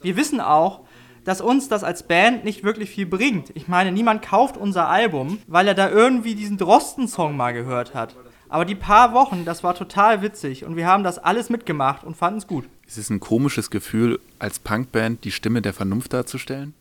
Wir 0.00 0.16
wissen 0.16 0.40
auch, 0.40 0.82
dass 1.24 1.40
uns 1.40 1.68
das 1.68 1.82
als 1.82 2.04
Band 2.04 2.44
nicht 2.44 2.62
wirklich 2.62 2.90
viel 2.90 3.04
bringt. 3.04 3.50
Ich 3.56 3.66
meine, 3.66 3.90
niemand 3.90 4.22
kauft 4.22 4.56
unser 4.56 4.86
Album, 4.86 5.40
weil 5.48 5.66
er 5.66 5.74
da 5.74 5.90
irgendwie 5.90 6.36
diesen 6.36 6.56
Drosten-Song 6.56 7.36
mal 7.36 7.52
gehört 7.52 7.94
hat. 7.94 8.14
Aber 8.48 8.64
die 8.64 8.76
paar 8.76 9.12
Wochen, 9.12 9.44
das 9.44 9.64
war 9.64 9.74
total 9.74 10.22
witzig 10.22 10.64
und 10.64 10.76
wir 10.76 10.86
haben 10.86 11.02
das 11.02 11.18
alles 11.18 11.50
mitgemacht 11.50 12.04
und 12.04 12.16
fanden 12.16 12.38
es 12.38 12.46
gut. 12.46 12.68
Es 12.86 12.96
ist 12.96 13.10
ein 13.10 13.18
komisches 13.18 13.70
Gefühl, 13.70 14.20
als 14.38 14.60
Punkband 14.60 15.24
die 15.24 15.32
Stimme 15.32 15.62
der 15.62 15.74
Vernunft 15.74 16.12
darzustellen. 16.12 16.74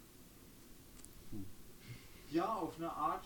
Ja, 2.29 2.46
auf 2.46 2.75
eine 2.77 2.91
Art. 2.91 3.24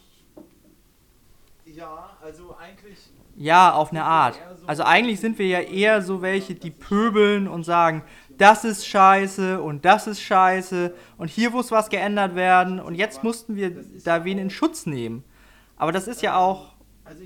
Ja, 1.74 2.10
also 2.22 2.56
eigentlich. 2.58 2.98
Ja, 3.42 3.74
auf 3.74 3.90
eine 3.90 4.04
Art. 4.04 4.40
Also 4.68 4.84
eigentlich 4.84 5.20
sind 5.20 5.40
wir 5.40 5.48
ja 5.48 5.62
eher 5.62 6.04
so 6.04 6.22
welche, 6.22 6.54
die 6.54 6.70
pöbeln 6.70 7.48
und 7.48 7.64
sagen, 7.64 8.04
das 8.38 8.64
ist 8.64 8.86
scheiße 8.86 9.60
und 9.60 9.84
das 9.84 10.06
ist 10.06 10.22
scheiße 10.22 10.94
und 11.18 11.28
hier 11.28 11.50
muss 11.50 11.72
was 11.72 11.90
geändert 11.90 12.36
werden 12.36 12.80
und 12.80 12.94
jetzt 12.94 13.24
mussten 13.24 13.56
wir 13.56 13.84
da 14.04 14.26
wen 14.26 14.38
in 14.38 14.52
Schutz 14.52 14.86
nehmen. 14.86 15.24
Aber 15.76 15.92
das 15.92 16.08
ist 16.08 16.22
ja 16.22 16.36
auch, 16.36 16.74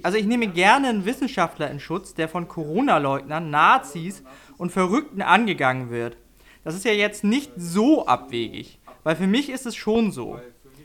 also 0.04 0.18
ich 0.18 0.26
nehme 0.26 0.48
gerne 0.48 0.88
einen 0.88 1.04
Wissenschaftler 1.04 1.70
in 1.70 1.82
Schutz, 1.82 2.14
der 2.14 2.30
von 2.30 2.48
Corona-Leugnern, 2.48 3.50
Nazis 3.50 4.24
und 4.58 4.72
Verrückten 4.72 5.22
angegangen 5.22 5.90
wird. 5.90 6.16
Das 6.64 6.76
ist 6.76 6.86
ja 6.86 6.94
jetzt 6.94 7.26
nicht 7.26 7.52
so 7.58 8.08
abwegig, 8.08 8.80
weil 9.04 9.18
für 9.18 9.28
mich 9.28 9.50
ist 9.50 9.66
es 9.66 9.76
schon 9.76 10.14
so. 10.14 10.40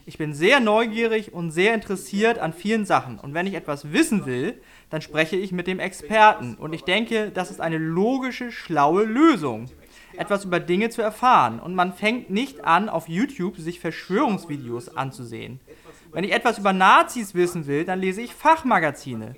Ich 0.07 0.19
bin 0.19 0.35
sehr 0.35 0.59
neugierig 0.59 1.33
und 1.33 1.53
sehr 1.53 1.73
interessiert 1.73 2.41
an 2.41 2.53
vielen 2.53 2.85
Sachen 2.85 3.21
und 3.21 3.33
wenn 3.33 3.47
ich 3.47 3.55
etwas 3.55 3.93
wissen 3.93 4.27
will, 4.27 4.61
dann 4.90 5.02
spreche 5.02 5.37
ich 5.37 5.52
mit 5.52 5.66
dem 5.66 5.78
Experten 5.78 6.56
und 6.56 6.73
ich 6.73 6.82
denke, 6.85 7.30
das 7.30 7.50
ist 7.50 7.61
eine 7.61 7.78
logische, 7.78 8.52
schlaue 8.52 9.04
Lösung 9.04 9.68
etwas 10.16 10.44
über 10.44 10.61
Dinge 10.61 10.90
zu 10.90 11.02
erfahren 11.02 11.61
und 11.61 11.75
man 11.75 11.92
fängt 11.92 12.30
nicht 12.30 12.64
an, 12.64 12.88
auf 12.88 13.09
YouTube 13.09 13.56
sich 13.56 13.80
Verschwörungsvideos 13.80 14.97
anzusehen. 14.97 15.61
Wenn 16.12 16.25
ich 16.25 16.32
etwas 16.32 16.59
über 16.59 16.73
Nazis 16.73 17.35
wissen 17.35 17.66
will, 17.66 17.85
dann 17.85 18.00
lese 18.00 18.20
ich 18.20 18.35
Fachmagazine. 18.35 19.37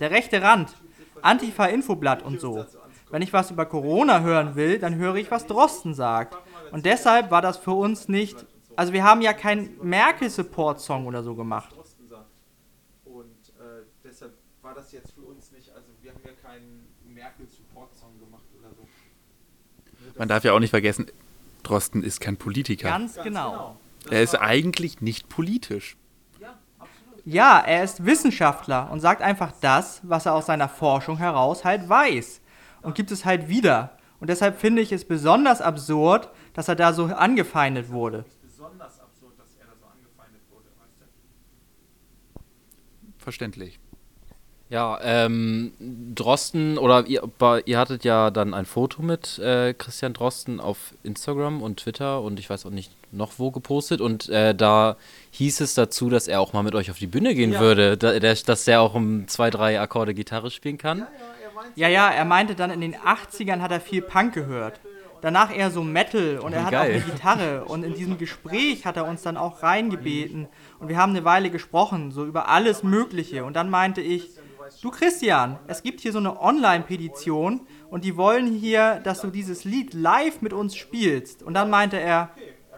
Der 0.00 0.10
rechte 0.10 0.42
Rand, 0.42 0.74
Antifa-Infoblatt 1.22 2.22
und 2.22 2.40
so. 2.40 2.64
Wenn 3.10 3.22
ich 3.22 3.32
was 3.32 3.50
über 3.50 3.66
Corona 3.66 4.22
hören 4.22 4.56
will, 4.56 4.78
dann 4.78 4.96
höre 4.96 5.16
ich, 5.16 5.30
was 5.30 5.46
Drosten 5.46 5.94
sagt. 5.94 6.36
Und 6.72 6.84
deshalb 6.84 7.30
war 7.30 7.42
das 7.42 7.58
für 7.58 7.72
uns 7.72 8.08
nicht. 8.08 8.44
Also, 8.76 8.92
wir 8.92 9.04
haben 9.04 9.20
ja 9.20 9.32
keinen 9.32 9.78
Merkel-Support-Song 9.82 11.06
oder 11.06 11.22
so 11.22 11.36
gemacht. 11.36 11.72
Und 13.04 13.24
äh, 13.60 13.84
deshalb 14.02 14.32
war 14.62 14.73
das 14.84 14.92
jetzt 14.92 15.14
für 15.14 15.22
uns 15.22 15.50
nicht, 15.52 15.70
also 15.74 15.88
wir 16.02 16.12
haben 16.12 16.20
ja 16.24 16.32
keinen 16.32 16.86
Merkel-Support-Song 17.06 18.20
gemacht 18.20 18.44
oder 18.58 18.68
so. 18.74 18.86
Man 20.18 20.28
darf 20.28 20.44
ja 20.44 20.52
auch 20.52 20.60
nicht 20.60 20.70
vergessen, 20.70 21.06
Drosten 21.62 22.02
ist 22.02 22.20
kein 22.20 22.36
Politiker. 22.36 22.88
Ganz 22.88 23.16
genau. 23.22 23.78
er 24.10 24.22
ist 24.22 24.34
eigentlich 24.34 25.00
nicht 25.00 25.28
politisch. 25.28 25.96
Ja, 27.26 27.58
er 27.60 27.82
ist 27.82 28.04
Wissenschaftler 28.04 28.90
und 28.90 29.00
sagt 29.00 29.22
einfach 29.22 29.52
das, 29.62 30.02
was 30.02 30.26
er 30.26 30.34
aus 30.34 30.44
seiner 30.44 30.68
Forschung 30.68 31.16
heraus 31.16 31.64
halt 31.64 31.88
weiß. 31.88 32.42
Und 32.82 32.94
gibt 32.94 33.10
es 33.10 33.24
halt 33.24 33.48
wieder. 33.48 33.96
Und 34.20 34.28
deshalb 34.28 34.60
finde 34.60 34.82
ich 34.82 34.92
es 34.92 35.06
besonders 35.06 35.62
absurd, 35.62 36.28
dass 36.52 36.68
er 36.68 36.76
da 36.76 36.92
so 36.92 37.06
angefeindet 37.06 37.88
wurde. 37.88 38.26
Besonders 38.42 39.00
absurd, 39.00 39.38
dass 39.38 39.56
er 39.58 39.64
da 39.64 39.72
so 39.80 39.86
angefeindet 39.86 40.42
wurde, 40.50 40.68
weißt 40.78 41.00
du? 42.34 42.40
Verständlich. 43.16 43.80
Ja, 44.74 44.98
ähm, 45.04 45.70
Drosten, 46.16 46.78
oder 46.78 47.06
ihr, 47.06 47.22
ihr 47.64 47.78
hattet 47.78 48.02
ja 48.02 48.32
dann 48.32 48.54
ein 48.54 48.66
Foto 48.66 49.02
mit 49.02 49.38
äh, 49.38 49.72
Christian 49.72 50.14
Drosten 50.14 50.58
auf 50.58 50.94
Instagram 51.04 51.62
und 51.62 51.78
Twitter 51.78 52.20
und 52.20 52.40
ich 52.40 52.50
weiß 52.50 52.66
auch 52.66 52.72
nicht 52.72 52.90
noch 53.12 53.34
wo 53.38 53.52
gepostet 53.52 54.00
und 54.00 54.28
äh, 54.30 54.52
da 54.52 54.96
hieß 55.30 55.60
es 55.60 55.74
dazu, 55.74 56.10
dass 56.10 56.26
er 56.26 56.40
auch 56.40 56.54
mal 56.54 56.64
mit 56.64 56.74
euch 56.74 56.90
auf 56.90 56.98
die 56.98 57.06
Bühne 57.06 57.36
gehen 57.36 57.56
würde, 57.60 57.96
da, 57.96 58.18
der, 58.18 58.34
dass 58.34 58.64
der 58.64 58.80
auch 58.80 58.94
um 58.94 59.28
zwei, 59.28 59.48
drei 59.48 59.80
Akkorde 59.80 60.12
Gitarre 60.12 60.50
spielen 60.50 60.76
kann. 60.76 61.06
Ja, 61.76 61.86
ja, 61.86 62.10
er 62.10 62.24
meinte 62.24 62.56
dann 62.56 62.72
in 62.72 62.80
den 62.80 62.96
80ern 62.96 63.60
hat 63.60 63.70
er 63.70 63.80
viel 63.80 64.02
Punk 64.02 64.34
gehört. 64.34 64.80
Danach 65.20 65.56
eher 65.56 65.70
so 65.70 65.84
Metal 65.84 66.40
und 66.40 66.52
er 66.52 66.64
hat 66.64 66.72
geil. 66.72 66.80
auch 66.80 66.94
eine 66.96 67.12
Gitarre. 67.12 67.64
Und 67.64 67.84
in 67.84 67.94
diesem 67.94 68.18
Gespräch 68.18 68.84
hat 68.84 68.96
er 68.96 69.06
uns 69.06 69.22
dann 69.22 69.36
auch 69.36 69.62
reingebeten. 69.62 70.48
Und 70.80 70.88
wir 70.88 70.98
haben 70.98 71.10
eine 71.10 71.24
Weile 71.24 71.48
gesprochen, 71.48 72.10
so 72.10 72.26
über 72.26 72.48
alles 72.48 72.82
Mögliche. 72.82 73.44
Und 73.44 73.54
dann 73.54 73.70
meinte 73.70 74.02
ich, 74.02 74.32
du 74.82 74.90
Christian, 74.90 75.58
es 75.66 75.82
gibt 75.82 76.00
hier 76.00 76.12
so 76.12 76.18
eine 76.18 76.40
Online-Petition 76.40 77.66
und 77.90 78.04
die 78.04 78.16
wollen 78.16 78.46
hier, 78.46 79.00
dass 79.00 79.20
du 79.20 79.28
dieses 79.28 79.64
Lied 79.64 79.94
live 79.94 80.40
mit 80.42 80.52
uns 80.52 80.76
spielst. 80.76 81.42
Und 81.42 81.54
dann 81.54 81.70
meinte 81.70 81.98
er, 81.98 82.30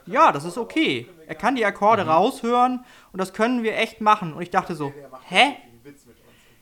ja, 0.06 0.32
das 0.32 0.44
ist 0.44 0.58
okay. 0.58 1.08
Er 1.26 1.34
kann 1.34 1.56
die 1.56 1.64
Akkorde 1.64 2.06
raushören 2.06 2.84
und 3.12 3.20
das 3.20 3.32
können 3.32 3.62
wir 3.62 3.76
echt 3.76 4.00
machen. 4.00 4.32
Und 4.32 4.42
ich 4.42 4.50
dachte 4.50 4.74
so, 4.74 4.92
hä? 5.24 5.56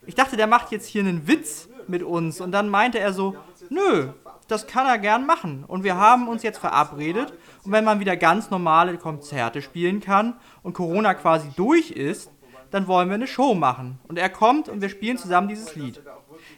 Ich 0.07 0.14
dachte, 0.14 0.37
der 0.37 0.47
macht 0.47 0.71
jetzt 0.71 0.87
hier 0.87 1.02
einen 1.02 1.26
Witz 1.26 1.69
mit 1.87 2.02
uns. 2.02 2.40
Und 2.40 2.52
dann 2.52 2.69
meinte 2.69 2.99
er 2.99 3.12
so, 3.12 3.37
nö, 3.69 4.09
das 4.49 4.66
kann 4.66 4.87
er 4.87 4.99
gern 4.99 5.26
machen. 5.26 5.64
Und 5.66 5.85
wir 5.85 5.97
haben 5.97 6.28
uns 6.28 6.43
jetzt 6.43 6.59
verabredet. 6.59 7.33
Und 7.64 7.73
wenn 7.73 7.85
man 7.85 8.00
wieder 8.00 8.16
ganz 8.16 8.50
normale 8.50 8.97
Konzerte 8.99 9.62
spielen 9.62 10.00
kann 10.00 10.35
und 10.62 10.75
Corona 10.75 11.14
quasi 11.14 11.49
durch 11.57 11.90
ist, 11.90 12.31
dann 12.75 12.88
wollen 12.88 13.09
wir 13.09 13.14
eine 13.14 13.28
Show 13.28 13.54
machen. 13.54 14.00
Und 14.09 14.19
er 14.19 14.28
kommt 14.28 14.69
und 14.69 14.81
wir 14.81 14.88
spielen 14.88 15.16
zusammen 15.16 15.47
dieses 15.49 15.76
Lied. 15.76 16.00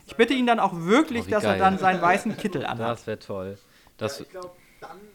Ich 0.06 0.16
bitte 0.16 0.32
ihn 0.32 0.46
dann 0.46 0.58
auch 0.58 0.72
wirklich, 0.74 1.24
Oh, 1.26 1.30
dass 1.30 1.44
er 1.44 1.58
dann 1.58 1.78
seinen 1.78 2.00
weißen 2.00 2.38
Kittel 2.38 2.64
anhat. 2.64 2.88
Das 2.88 3.06
wäre 3.06 3.18
toll. 3.18 3.58
Das, 3.98 4.24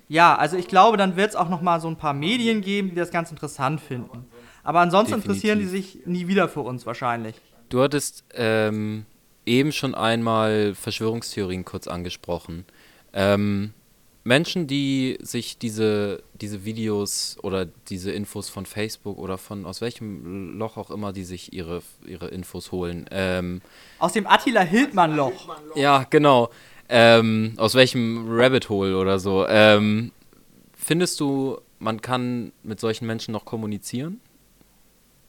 Ja, 0.08 0.36
also 0.36 0.58
ich 0.58 0.68
glaube, 0.68 0.98
dann 0.98 1.16
wird 1.16 1.32
es 1.32 1.36
auch 1.36 1.50
noch 1.50 1.62
mal 1.62 1.82
so 1.82 1.88
ein 1.88 1.96
paar 1.96 2.14
Medien 2.14 2.62
geben, 2.62 2.92
die 2.92 2.96
das 2.96 3.10
ganz 3.10 3.32
interessant 3.32 3.82
finden. 3.82 4.28
Aber 4.64 4.82
ansonsten 4.82 5.16
interessieren 5.16 5.58
die 5.58 5.66
sich 5.66 6.06
nie 6.06 6.28
wieder 6.28 6.48
für 6.48 6.62
uns 6.62 6.86
wahrscheinlich. 6.86 7.36
Du 7.70 7.82
hattest 7.82 8.24
ähm, 8.36 9.08
eben 9.48 9.72
schon 9.72 9.96
einmal 9.96 10.76
Verschwörungstheorien 10.76 11.66
kurz 11.66 11.88
angesprochen. 11.88 12.66
Ähm, 13.12 13.74
Menschen, 14.24 14.68
die 14.68 15.18
sich 15.22 15.58
diese, 15.58 16.22
diese 16.36 16.64
Videos 16.64 17.38
oder 17.42 17.66
diese 17.66 18.12
Infos 18.12 18.50
von 18.50 18.66
Facebook 18.66 19.18
oder 19.18 19.38
von 19.38 19.66
aus 19.66 19.82
welchem 19.82 20.58
Loch 20.58 20.78
auch 20.78 20.92
immer, 20.92 21.12
die 21.12 21.24
sich 21.24 21.54
ihre, 21.54 21.82
ihre 22.06 22.28
Infos 22.28 22.72
holen. 22.72 23.08
Ähm, 23.10 23.62
Aus 23.98 24.14
dem 24.14 24.28
Attila 24.28 24.62
Hildmann-Loch. 24.62 25.58
ja, 25.76 26.06
genau. 26.10 26.52
Ähm, 26.88 27.54
aus 27.58 27.74
welchem 27.74 28.26
Rabbit 28.30 28.70
Hole 28.70 28.98
oder 28.98 29.18
so. 29.18 29.48
Ähm, 29.48 30.12
findest 30.76 31.20
du, 31.20 31.58
man 31.80 32.02
kann 32.02 32.52
mit 32.64 32.80
solchen 32.80 33.08
Menschen 33.08 33.32
noch 33.32 33.46
kommunizieren? 33.46 34.20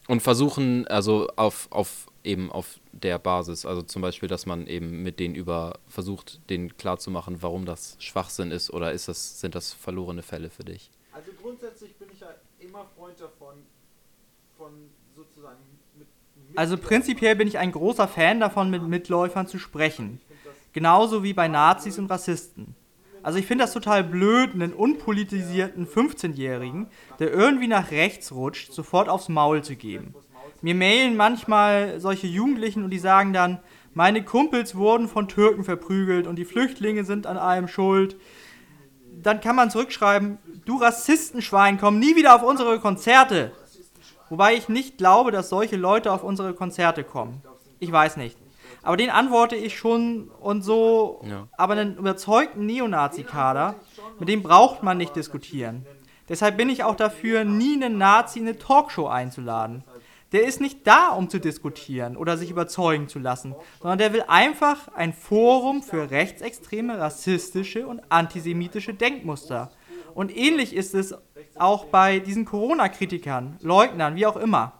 Und 0.08 0.20
versuchen, 0.20 0.86
also 0.88 1.28
auf, 1.36 1.68
auf 1.70 2.06
eben 2.24 2.50
auf 2.50 2.80
der 2.92 3.18
Basis, 3.18 3.66
also 3.66 3.82
zum 3.82 4.02
Beispiel, 4.02 4.28
dass 4.28 4.46
man 4.46 4.66
eben 4.66 5.02
mit 5.02 5.18
denen 5.18 5.34
über 5.34 5.78
versucht, 5.88 6.40
denen 6.50 6.76
klarzumachen, 6.76 7.42
warum 7.42 7.64
das 7.64 7.96
Schwachsinn 7.98 8.50
ist 8.50 8.70
oder 8.70 8.92
ist 8.92 9.08
das, 9.08 9.40
sind 9.40 9.54
das 9.54 9.72
verlorene 9.72 10.22
Fälle 10.22 10.50
für 10.50 10.64
dich? 10.64 10.90
Also 11.12 11.30
grundsätzlich 11.40 11.94
bin 11.96 12.08
ich 12.12 12.20
ja 12.20 12.28
immer 12.60 12.86
Freund 12.96 13.20
davon, 13.20 13.54
von 14.56 14.72
sozusagen 15.14 15.58
mit. 15.98 16.08
mit 16.48 16.58
Also 16.58 16.78
prinzipiell 16.78 17.36
bin 17.36 17.48
ich 17.48 17.58
ein 17.58 17.72
großer 17.72 18.08
Fan 18.08 18.40
davon, 18.40 18.70
mit 18.70 18.82
Mitläufern 18.82 19.46
zu 19.46 19.58
sprechen. 19.58 20.20
Genauso 20.72 21.22
wie 21.22 21.34
bei 21.34 21.48
Nazis 21.48 21.98
und 21.98 22.06
Rassisten. 22.06 22.74
Also 23.22 23.38
ich 23.38 23.46
finde 23.46 23.64
das 23.64 23.72
total 23.72 24.02
blöd, 24.02 24.52
einen 24.52 24.72
unpolitisierten 24.72 25.86
15-Jährigen, 25.86 26.88
der 27.18 27.30
irgendwie 27.30 27.68
nach 27.68 27.90
rechts 27.90 28.32
rutscht, 28.32 28.72
sofort 28.72 29.08
aufs 29.08 29.28
Maul 29.28 29.62
zu 29.62 29.76
geben. 29.76 30.14
Mir 30.62 30.74
mailen 30.76 31.16
manchmal 31.16 32.00
solche 32.00 32.28
Jugendlichen 32.28 32.84
und 32.84 32.90
die 32.90 32.98
sagen 32.98 33.32
dann, 33.32 33.58
meine 33.94 34.24
Kumpels 34.24 34.74
wurden 34.74 35.08
von 35.08 35.28
Türken 35.28 35.64
verprügelt 35.64 36.26
und 36.26 36.36
die 36.36 36.44
Flüchtlinge 36.44 37.04
sind 37.04 37.26
an 37.26 37.36
allem 37.36 37.68
schuld. 37.68 38.16
Dann 39.22 39.40
kann 39.40 39.56
man 39.56 39.70
zurückschreiben, 39.70 40.38
du 40.64 40.76
Rassistenschwein, 40.76 41.78
komm 41.78 41.98
nie 41.98 42.16
wieder 42.16 42.34
auf 42.34 42.42
unsere 42.42 42.78
Konzerte. 42.78 43.52
Wobei 44.30 44.54
ich 44.54 44.68
nicht 44.68 44.96
glaube, 44.96 45.30
dass 45.30 45.50
solche 45.50 45.76
Leute 45.76 46.10
auf 46.10 46.22
unsere 46.22 46.54
Konzerte 46.54 47.04
kommen. 47.04 47.42
Ich 47.80 47.92
weiß 47.92 48.16
nicht. 48.16 48.38
Aber 48.82 48.96
den 48.96 49.10
antworte 49.10 49.56
ich 49.56 49.76
schon 49.76 50.30
und 50.40 50.62
so. 50.62 51.22
Ja. 51.28 51.48
Aber 51.56 51.74
einen 51.74 51.96
überzeugten 51.96 52.66
Neonazi-Kader, 52.66 53.74
mit 54.18 54.28
dem 54.28 54.42
braucht 54.42 54.82
man 54.82 54.96
nicht 54.96 55.14
diskutieren. 55.16 55.84
Deshalb 56.28 56.56
bin 56.56 56.70
ich 56.70 56.82
auch 56.82 56.96
dafür, 56.96 57.44
nie 57.44 57.74
einen 57.74 57.98
Nazi 57.98 58.38
in 58.38 58.46
eine 58.46 58.58
Talkshow 58.58 59.06
einzuladen. 59.06 59.84
Der 60.32 60.44
ist 60.44 60.60
nicht 60.60 60.86
da, 60.86 61.08
um 61.08 61.28
zu 61.28 61.38
diskutieren 61.38 62.16
oder 62.16 62.38
sich 62.38 62.50
überzeugen 62.50 63.08
zu 63.08 63.18
lassen, 63.18 63.54
sondern 63.80 63.98
der 63.98 64.12
will 64.14 64.24
einfach 64.28 64.88
ein 64.94 65.12
Forum 65.12 65.82
für 65.82 66.10
rechtsextreme, 66.10 66.98
rassistische 66.98 67.86
und 67.86 68.00
antisemitische 68.08 68.94
Denkmuster. 68.94 69.70
Und 70.14 70.34
ähnlich 70.34 70.74
ist 70.74 70.94
es 70.94 71.14
auch 71.56 71.86
bei 71.86 72.18
diesen 72.18 72.44
Corona-Kritikern, 72.44 73.58
Leugnern, 73.60 74.16
wie 74.16 74.26
auch 74.26 74.36
immer. 74.36 74.72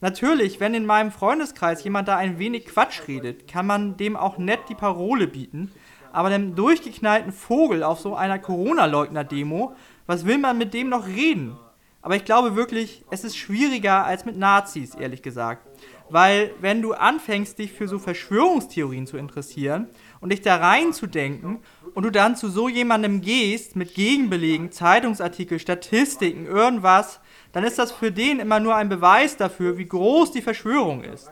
Natürlich, 0.00 0.60
wenn 0.60 0.74
in 0.74 0.86
meinem 0.86 1.12
Freundeskreis 1.12 1.84
jemand 1.84 2.08
da 2.08 2.16
ein 2.16 2.38
wenig 2.38 2.66
Quatsch 2.66 3.06
redet, 3.06 3.46
kann 3.46 3.66
man 3.66 3.96
dem 3.96 4.16
auch 4.16 4.38
nett 4.38 4.60
die 4.68 4.74
Parole 4.74 5.26
bieten. 5.26 5.70
Aber 6.12 6.30
dem 6.30 6.56
durchgeknallten 6.56 7.32
Vogel 7.32 7.84
auf 7.84 8.00
so 8.00 8.16
einer 8.16 8.38
Corona-Leugner-Demo, 8.38 9.74
was 10.06 10.26
will 10.26 10.38
man 10.38 10.58
mit 10.58 10.74
dem 10.74 10.88
noch 10.88 11.06
reden? 11.06 11.56
Aber 12.02 12.16
ich 12.16 12.24
glaube 12.24 12.56
wirklich, 12.56 13.04
es 13.10 13.24
ist 13.24 13.36
schwieriger 13.36 14.04
als 14.04 14.24
mit 14.24 14.36
Nazis, 14.36 14.94
ehrlich 14.94 15.22
gesagt. 15.22 15.66
Weil 16.08 16.50
wenn 16.60 16.82
du 16.82 16.92
anfängst, 16.92 17.58
dich 17.58 17.72
für 17.72 17.86
so 17.86 17.98
Verschwörungstheorien 17.98 19.06
zu 19.06 19.16
interessieren 19.16 19.86
und 20.20 20.32
dich 20.32 20.40
da 20.40 20.56
reinzudenken 20.56 21.60
und 21.94 22.02
du 22.02 22.10
dann 22.10 22.36
zu 22.36 22.48
so 22.48 22.68
jemandem 22.68 23.20
gehst 23.20 23.76
mit 23.76 23.94
Gegenbelegen, 23.94 24.72
Zeitungsartikel, 24.72 25.58
Statistiken, 25.60 26.46
irgendwas, 26.46 27.20
dann 27.52 27.64
ist 27.64 27.78
das 27.78 27.92
für 27.92 28.10
den 28.10 28.40
immer 28.40 28.60
nur 28.60 28.74
ein 28.74 28.88
Beweis 28.88 29.36
dafür, 29.36 29.78
wie 29.78 29.86
groß 29.86 30.32
die 30.32 30.42
Verschwörung 30.42 31.04
ist. 31.04 31.30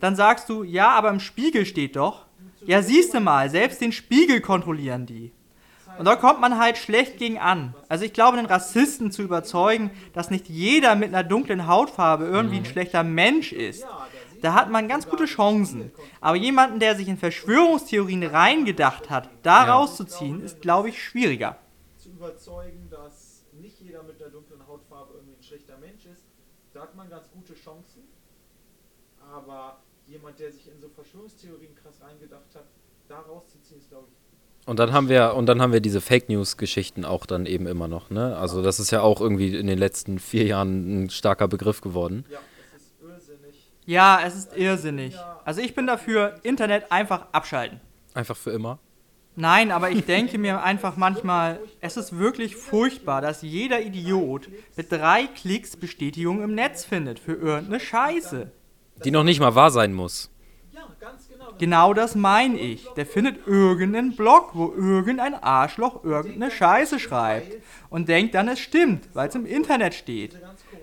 Dann 0.00 0.16
sagst 0.16 0.48
du, 0.48 0.62
ja, 0.64 0.90
aber 0.90 1.10
im 1.10 1.20
Spiegel 1.20 1.64
steht 1.64 1.96
doch. 1.96 2.26
Ja, 2.66 2.82
siehst 2.82 3.14
du 3.14 3.20
mal, 3.20 3.50
selbst 3.50 3.80
den 3.80 3.92
Spiegel 3.92 4.40
kontrollieren 4.40 5.06
die. 5.06 5.32
Und 5.98 6.04
da 6.04 6.16
kommt 6.16 6.40
man 6.40 6.58
halt 6.58 6.78
schlecht 6.78 7.18
gegen 7.18 7.38
an. 7.38 7.74
Also 7.88 8.04
ich 8.04 8.12
glaube, 8.12 8.36
den 8.36 8.46
Rassisten 8.46 9.10
zu 9.10 9.22
überzeugen, 9.22 9.90
dass 10.12 10.30
nicht 10.30 10.48
jeder 10.48 10.94
mit 10.94 11.08
einer 11.08 11.24
dunklen 11.24 11.66
Hautfarbe 11.66 12.24
irgendwie 12.24 12.58
ein 12.58 12.64
schlechter 12.64 13.02
Mensch 13.02 13.52
ist, 13.52 13.84
da 14.40 14.54
hat 14.54 14.70
man 14.70 14.86
ganz 14.86 15.08
gute 15.08 15.24
Chancen. 15.24 15.90
Aber 16.20 16.36
jemanden, 16.36 16.78
der 16.78 16.94
sich 16.94 17.08
in 17.08 17.16
Verschwörungstheorien 17.18 18.22
reingedacht 18.22 19.10
hat, 19.10 19.28
da 19.42 19.66
Ja. 19.66 19.74
rauszuziehen, 19.74 20.40
ist, 20.42 20.60
glaube 20.62 20.88
ich, 20.90 21.02
schwieriger. 21.02 21.56
zu 21.96 22.10
überzeugen, 22.10 22.88
dass 22.90 23.44
nicht 23.52 23.80
jeder 23.80 24.02
mit 24.04 24.22
einer 24.22 24.30
dunklen 24.30 24.64
Hautfarbe 24.66 25.14
irgendwie 25.16 25.34
ein 25.36 25.42
schlechter 25.42 25.76
Mensch 25.78 26.06
ist, 26.06 26.22
da 26.72 26.82
hat 26.82 26.94
man 26.94 27.10
ganz 27.10 27.28
gute 27.30 27.54
Chancen. 27.54 28.02
Aber 29.32 29.78
jemand, 30.06 30.38
der 30.38 30.52
sich 30.52 30.68
in 30.68 30.80
so 30.80 30.88
Verschwörungstheorien 30.88 31.74
krass 31.74 32.00
reingedacht 32.00 32.54
hat, 32.54 32.66
da 33.08 33.20
rauszuziehen, 33.20 33.80
ist, 33.80 33.90
glaube 33.90 34.06
ich, 34.10 34.27
Und 34.68 34.78
dann 34.78 34.92
haben 34.92 35.08
wir, 35.08 35.32
und 35.34 35.46
dann 35.46 35.62
haben 35.62 35.72
wir 35.72 35.80
diese 35.80 36.02
Fake 36.02 36.28
News-Geschichten 36.28 37.06
auch 37.06 37.24
dann 37.24 37.46
eben 37.46 37.66
immer 37.66 37.88
noch, 37.88 38.10
ne? 38.10 38.36
Also 38.36 38.60
das 38.60 38.78
ist 38.78 38.90
ja 38.90 39.00
auch 39.00 39.22
irgendwie 39.22 39.56
in 39.56 39.66
den 39.66 39.78
letzten 39.78 40.18
vier 40.18 40.44
Jahren 40.44 41.04
ein 41.04 41.08
starker 41.08 41.48
Begriff 41.48 41.80
geworden. 41.80 42.26
ja, 42.28 42.38
es 42.76 42.82
ist 42.82 42.92
irrsinnig. 43.00 43.70
Ja, 43.86 44.20
es 44.22 44.36
ist 44.36 44.56
irrsinnig. 44.58 45.16
Also 45.46 45.62
ich 45.62 45.74
bin 45.74 45.86
dafür, 45.86 46.34
Internet 46.42 46.92
einfach 46.92 47.28
abschalten. 47.32 47.80
Einfach 48.12 48.36
für 48.36 48.50
immer. 48.50 48.78
Nein, 49.36 49.70
aber 49.70 49.90
ich 49.90 50.04
denke 50.04 50.36
mir 50.36 50.62
einfach 50.62 50.98
manchmal, 50.98 51.60
es 51.80 51.96
ist 51.96 52.18
wirklich 52.18 52.54
furchtbar, 52.54 53.22
dass 53.22 53.40
jeder 53.40 53.80
Idiot 53.80 54.50
mit 54.76 54.92
drei 54.92 55.28
Klicks 55.28 55.78
Bestätigung 55.78 56.42
im 56.42 56.54
Netz 56.54 56.84
findet 56.84 57.18
für 57.18 57.32
irgendeine 57.32 57.80
Scheiße. 57.80 58.52
Die 59.02 59.10
noch 59.10 59.24
nicht 59.24 59.40
mal 59.40 59.54
wahr 59.54 59.70
sein 59.70 59.94
muss. 59.94 60.30
Genau. 61.58 61.94
Das 61.94 62.14
meine 62.14 62.58
ich. 62.58 62.86
Der 62.96 63.06
findet 63.06 63.46
irgendeinen 63.46 64.16
Blog, 64.16 64.50
wo 64.54 64.72
irgendein 64.74 65.34
Arschloch 65.34 66.04
irgendeine 66.04 66.50
Scheiße 66.50 66.98
schreibt 66.98 67.56
und 67.90 68.08
denkt 68.08 68.34
dann, 68.34 68.48
es 68.48 68.60
stimmt, 68.60 69.08
weil 69.14 69.28
es 69.28 69.34
im 69.34 69.46
Internet 69.46 69.94
steht. 69.94 70.38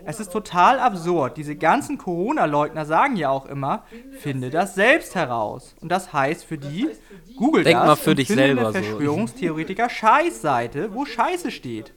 Es 0.07 0.19
ist 0.19 0.31
total 0.31 0.79
absurd. 0.79 1.37
Diese 1.37 1.55
ganzen 1.55 1.97
Corona-Leugner 1.97 2.85
sagen 2.85 3.15
ja 3.15 3.29
auch 3.29 3.47
immer, 3.47 3.85
finde 4.19 4.51
das 4.51 4.75
selbst 4.75 5.15
heraus. 5.15 5.75
Und 5.81 5.89
das 5.89 6.13
heißt 6.13 6.45
für 6.45 6.59
die, 6.59 6.89
google 7.35 7.63
Denk 7.63 7.79
das 7.79 7.87
mal 7.87 7.95
für 7.95 8.11
und 8.11 8.19
dich 8.19 8.27
finde 8.27 8.43
selber 8.43 8.67
eine. 8.67 8.71
Verschwörungstheoretiker 8.73 9.89
Scheißseite, 9.89 10.93
wo 10.93 11.05
Scheiße 11.05 11.49
steht. 11.49 11.93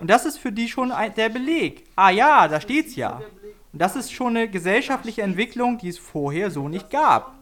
Und 0.00 0.10
das 0.10 0.26
ist 0.26 0.38
für 0.38 0.50
die 0.50 0.68
schon 0.68 0.92
der 1.16 1.28
Beleg. 1.28 1.84
Ah 1.94 2.10
ja, 2.10 2.48
da 2.48 2.60
steht's 2.60 2.96
ja. 2.96 3.20
Und 3.72 3.80
das 3.80 3.96
ist 3.96 4.12
schon 4.12 4.36
eine 4.36 4.48
gesellschaftliche 4.48 5.22
Entwicklung, 5.22 5.78
die 5.78 5.88
es 5.88 5.98
vorher 5.98 6.50
so 6.50 6.68
nicht 6.68 6.90
gab. 6.90 7.34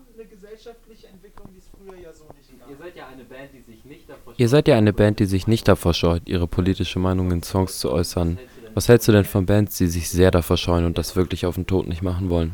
Gesellschaftliche 0.53 1.07
Entwicklung, 1.09 1.49
die 1.55 1.59
es 1.59 1.71
früher 1.71 1.99
ja 1.99 2.13
so 2.13 2.25
nicht 2.37 2.61
gab. 2.61 2.69
Ihr 2.69 2.77
seid 2.77 2.95
ja 2.95 3.07
eine 3.07 3.25
Band, 3.25 3.51
die 3.55 3.63
sich 3.63 3.85
nicht 3.87 4.09
davor 4.09 4.35
Ihr 4.37 4.49
seid 4.51 4.69
ja 4.69 4.77
eine 4.77 4.93
Band, 4.93 5.19
die 5.19 5.25
sich 5.25 5.47
nicht 5.47 5.67
davor 5.67 5.95
scheut, 5.95 6.29
ihre 6.29 6.47
politische 6.47 6.99
Meinung 6.99 7.31
in 7.31 7.43
Songs 7.43 7.79
zu 7.79 7.91
äußern. 7.91 8.39
Was 8.75 8.89
hältst 8.89 9.09
du 9.09 9.13
denn 9.13 9.25
von 9.25 9.47
Bands, 9.47 9.79
die 9.79 9.87
sich 9.87 10.11
sehr 10.11 10.31
davor 10.31 10.59
scheuen 10.59 10.85
und 10.85 10.99
das 10.99 11.17
wirklich 11.17 11.47
auf 11.47 11.55
den 11.55 11.67
Tod 11.67 11.89
nicht 11.89 12.03
machen 12.03 12.29
wollen? 12.29 12.53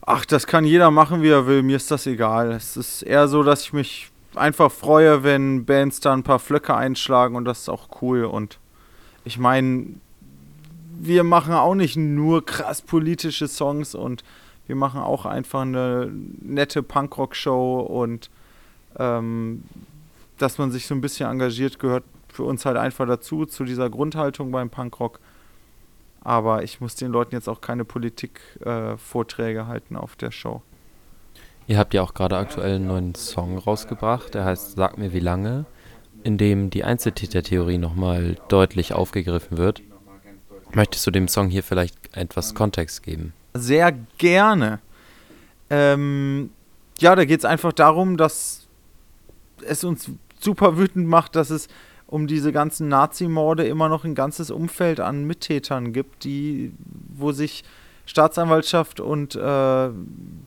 Ach, 0.00 0.24
das 0.24 0.46
kann 0.46 0.64
jeder 0.64 0.90
machen, 0.90 1.22
wie 1.22 1.28
er 1.28 1.46
will. 1.46 1.62
Mir 1.62 1.76
ist 1.76 1.90
das 1.90 2.06
egal. 2.06 2.50
Es 2.52 2.78
ist 2.78 3.02
eher 3.02 3.28
so, 3.28 3.42
dass 3.42 3.62
ich 3.62 3.74
mich 3.74 4.10
einfach 4.34 4.72
freue, 4.72 5.22
wenn 5.22 5.66
Bands 5.66 6.00
da 6.00 6.14
ein 6.14 6.22
paar 6.22 6.38
Flöcke 6.38 6.74
einschlagen 6.74 7.36
und 7.36 7.44
das 7.44 7.60
ist 7.60 7.68
auch 7.68 7.88
cool. 8.00 8.24
Und 8.24 8.58
ich 9.24 9.38
meine, 9.38 9.96
wir 10.98 11.24
machen 11.24 11.52
auch 11.52 11.74
nicht 11.74 11.96
nur 11.96 12.46
krass 12.46 12.80
politische 12.80 13.48
Songs 13.48 13.94
und 13.94 14.24
wir 14.68 14.76
machen 14.76 15.00
auch 15.00 15.26
einfach 15.26 15.62
eine 15.62 16.12
nette 16.12 16.82
Punkrock-Show 16.82 17.80
und 17.80 18.30
ähm, 18.98 19.64
dass 20.36 20.58
man 20.58 20.70
sich 20.70 20.86
so 20.86 20.94
ein 20.94 21.00
bisschen 21.00 21.28
engagiert, 21.28 21.78
gehört 21.78 22.04
für 22.28 22.44
uns 22.44 22.64
halt 22.64 22.76
einfach 22.76 23.06
dazu, 23.06 23.46
zu 23.46 23.64
dieser 23.64 23.90
Grundhaltung 23.90 24.52
beim 24.52 24.70
Punkrock. 24.70 25.18
Aber 26.20 26.62
ich 26.62 26.80
muss 26.80 26.94
den 26.94 27.10
Leuten 27.10 27.34
jetzt 27.34 27.48
auch 27.48 27.60
keine 27.60 27.84
Politik-Vorträge 27.84 29.60
äh, 29.60 29.64
halten 29.64 29.96
auf 29.96 30.14
der 30.16 30.30
Show. 30.30 30.62
Ihr 31.66 31.78
habt 31.78 31.94
ja 31.94 32.02
auch 32.02 32.14
gerade 32.14 32.36
aktuell 32.36 32.76
einen 32.76 32.86
neuen 32.86 33.14
Song 33.14 33.58
rausgebracht, 33.58 34.34
der 34.34 34.44
heißt 34.44 34.76
Sag 34.76 34.98
mir 34.98 35.12
wie 35.12 35.20
lange, 35.20 35.64
in 36.22 36.36
dem 36.36 36.70
die 36.70 36.84
Einzeltätertheorie 36.84 37.78
nochmal 37.78 38.36
deutlich 38.48 38.92
aufgegriffen 38.92 39.56
wird. 39.56 39.82
Möchtest 40.72 41.06
du 41.06 41.10
dem 41.10 41.28
Song 41.28 41.48
hier 41.48 41.62
vielleicht 41.62 42.16
etwas 42.16 42.54
Kontext 42.54 43.02
geben? 43.02 43.32
Sehr 43.58 43.92
gerne. 44.18 44.80
Ähm, 45.70 46.50
ja, 46.98 47.14
da 47.14 47.24
geht 47.24 47.40
es 47.40 47.44
einfach 47.44 47.72
darum, 47.72 48.16
dass 48.16 48.66
es 49.66 49.84
uns 49.84 50.10
super 50.40 50.78
wütend 50.78 51.06
macht, 51.06 51.36
dass 51.36 51.50
es 51.50 51.68
um 52.06 52.26
diese 52.26 52.52
ganzen 52.52 52.88
Nazi-Morde 52.88 53.66
immer 53.66 53.88
noch 53.88 54.04
ein 54.04 54.14
ganzes 54.14 54.50
Umfeld 54.50 54.98
an 54.98 55.24
Mittätern 55.24 55.92
gibt, 55.92 56.24
die, 56.24 56.72
wo 57.14 57.32
sich 57.32 57.64
Staatsanwaltschaft 58.06 59.00
und 59.00 59.36
äh, 59.36 59.90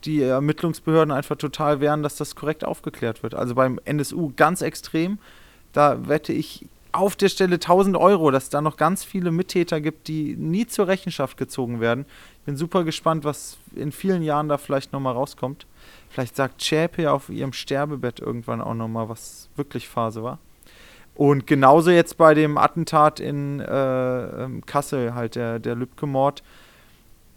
die 0.03 0.23
Ermittlungsbehörden 0.23 1.11
einfach 1.13 1.35
total 1.35 1.79
wehren, 1.79 2.01
dass 2.01 2.15
das 2.15 2.35
korrekt 2.35 2.65
aufgeklärt 2.65 3.21
wird. 3.21 3.35
Also 3.35 3.53
beim 3.53 3.79
NSU 3.85 4.33
ganz 4.35 4.63
extrem. 4.63 5.19
Da 5.71 6.07
wette 6.07 6.33
ich 6.33 6.65
auf 6.91 7.15
der 7.15 7.29
Stelle 7.29 7.55
1000 7.55 7.95
Euro, 7.95 8.31
dass 8.31 8.49
da 8.49 8.61
noch 8.61 8.77
ganz 8.77 9.03
viele 9.03 9.31
Mittäter 9.31 9.79
gibt, 9.79 10.07
die 10.07 10.35
nie 10.35 10.65
zur 10.65 10.87
Rechenschaft 10.87 11.37
gezogen 11.37 11.79
werden. 11.79 12.05
Bin 12.45 12.57
super 12.57 12.83
gespannt, 12.83 13.23
was 13.23 13.57
in 13.75 13.91
vielen 13.91 14.23
Jahren 14.23 14.49
da 14.49 14.57
vielleicht 14.57 14.93
nochmal 14.93 15.13
rauskommt. 15.13 15.67
Vielleicht 16.09 16.35
sagt 16.35 16.63
Schäpe 16.63 17.11
auf 17.11 17.29
ihrem 17.29 17.53
Sterbebett 17.53 18.19
irgendwann 18.19 18.61
auch 18.61 18.73
nochmal, 18.73 19.09
was 19.09 19.49
wirklich 19.55 19.87
Phase 19.87 20.23
war. 20.23 20.39
Und 21.13 21.45
genauso 21.45 21.91
jetzt 21.91 22.17
bei 22.17 22.33
dem 22.33 22.57
Attentat 22.57 23.19
in 23.19 23.59
äh, 23.59 24.43
ähm, 24.43 24.65
Kassel, 24.65 25.13
halt 25.13 25.35
der, 25.35 25.59
der 25.59 25.75
Lübcke-Mord. 25.75 26.41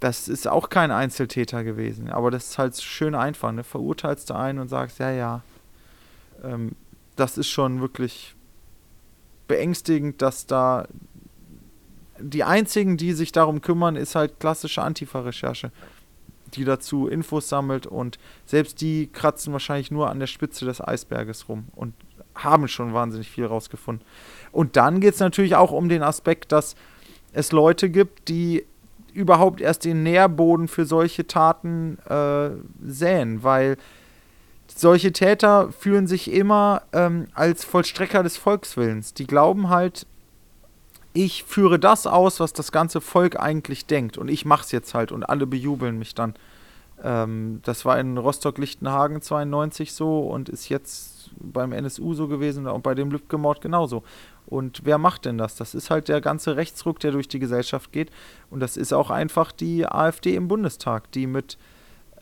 Das 0.01 0.29
ist 0.29 0.49
auch 0.49 0.71
kein 0.71 0.91
Einzeltäter 0.91 1.65
gewesen. 1.65 2.11
Aber 2.11 2.31
das 2.31 2.51
ist 2.51 2.59
halt 2.59 2.77
schön 2.81 3.15
einfach. 3.15 3.53
Ne? 3.53 3.65
Verurteilst 3.65 4.31
du 4.31 4.35
einen 4.35 4.59
und 4.59 4.69
sagst, 4.69 4.99
ja, 5.01 5.11
ja. 5.11 5.43
Ähm, 6.43 6.73
das 7.17 7.39
ist 7.39 7.49
schon 7.49 7.81
wirklich 7.81 8.35
beängstigend, 9.49 10.23
dass 10.23 10.47
da 10.47 10.87
die 12.19 12.45
einzigen, 12.45 12.97
die 12.97 13.13
sich 13.13 13.33
darum 13.33 13.61
kümmern, 13.61 13.97
ist 13.97 14.15
halt 14.15 14.41
klassische 14.41 14.83
Antifa-Recherche, 14.83 15.71
die 16.55 16.65
dazu 16.65 17.09
Infos 17.09 17.49
sammelt 17.49 17.87
und 17.87 18.19
selbst 18.47 18.81
die 18.81 19.09
kratzen 19.13 19.53
wahrscheinlich 19.53 19.91
nur 19.91 20.11
an 20.11 20.21
der 20.21 20.27
Spitze 20.27 20.65
des 20.65 20.81
Eisberges 20.81 21.49
rum 21.49 21.65
und 21.75 21.95
haben 22.35 22.69
schon 22.69 22.95
wahnsinnig 22.95 23.31
viel 23.31 23.47
rausgefunden. 23.47 24.07
Und 24.53 24.77
dann 24.77 25.01
geht 25.01 25.15
es 25.15 25.21
natürlich 25.21 25.57
auch 25.57 25.73
um 25.73 25.89
den 25.89 26.03
Aspekt, 26.03 26.53
dass 26.53 26.75
es 27.33 27.53
Leute 27.53 27.91
gibt, 27.91 28.29
die 28.29 28.65
überhaupt 29.13 29.61
erst 29.61 29.85
den 29.85 30.03
Nährboden 30.03 30.69
für 30.69 30.85
solche 30.85 31.27
Taten 31.27 31.99
äh, 32.09 32.51
säen, 32.85 33.43
weil 33.43 33.77
solche 34.67 35.13
Täter 35.13 35.71
fühlen 35.73 36.07
sich 36.07 36.33
immer 36.33 36.83
ähm, 36.93 37.29
als 37.35 37.65
Vollstrecker 37.65 38.23
des 38.23 38.37
Volkswillens. 38.37 39.15
Die 39.15 39.27
glauben 39.27 39.69
halt, 39.69 40.07
ich 41.15 41.45
führe 41.45 41.79
das 41.79 42.07
aus, 42.07 42.41
was 42.41 42.53
das 42.53 42.73
ganze 42.73 43.01
Volk 43.01 43.41
eigentlich 43.41 43.87
denkt 43.87 44.19
und 44.19 44.29
ich 44.29 44.45
mach's 44.45 44.73
jetzt 44.73 44.95
halt 44.95 45.13
und 45.13 45.23
alle 45.23 45.47
bejubeln 45.47 45.99
mich 45.99 46.15
dann. 46.15 46.35
Ähm, 47.03 47.61
das 47.65 47.85
war 47.85 47.99
in 47.99 48.19
Rostock-Lichtenhagen 48.19 49.23
92 49.23 49.93
so 49.93 50.21
und 50.21 50.49
ist 50.49 50.69
jetzt 50.69 51.31
beim 51.39 51.73
NSU 51.73 52.15
so 52.15 52.29
gewesen 52.29 52.67
und 52.67 52.83
bei 52.83 52.95
dem 52.95 53.11
Lübcke-Mord 53.11 53.61
genauso. 53.61 54.03
Und 54.47 54.83
wer 54.85 54.99
macht 54.99 55.25
denn 55.25 55.39
das? 55.39 55.55
Das 55.55 55.75
ist 55.75 55.89
halt 55.89 56.09
der 56.09 56.21
ganze 56.21 56.57
Rechtsruck, 56.57 57.01
der 57.01 57.13
durch 57.13 57.29
die 57.29 57.39
Gesellschaft 57.39 57.93
geht. 57.93 58.11
Und 58.51 58.61
das 58.61 58.77
ist 58.77 58.93
auch 58.93 59.11
einfach 59.11 59.53
die 59.53 59.87
AfD 59.87 60.35
im 60.35 60.49
Bundestag, 60.49 61.11
die 61.13 61.27
mit 61.27 61.57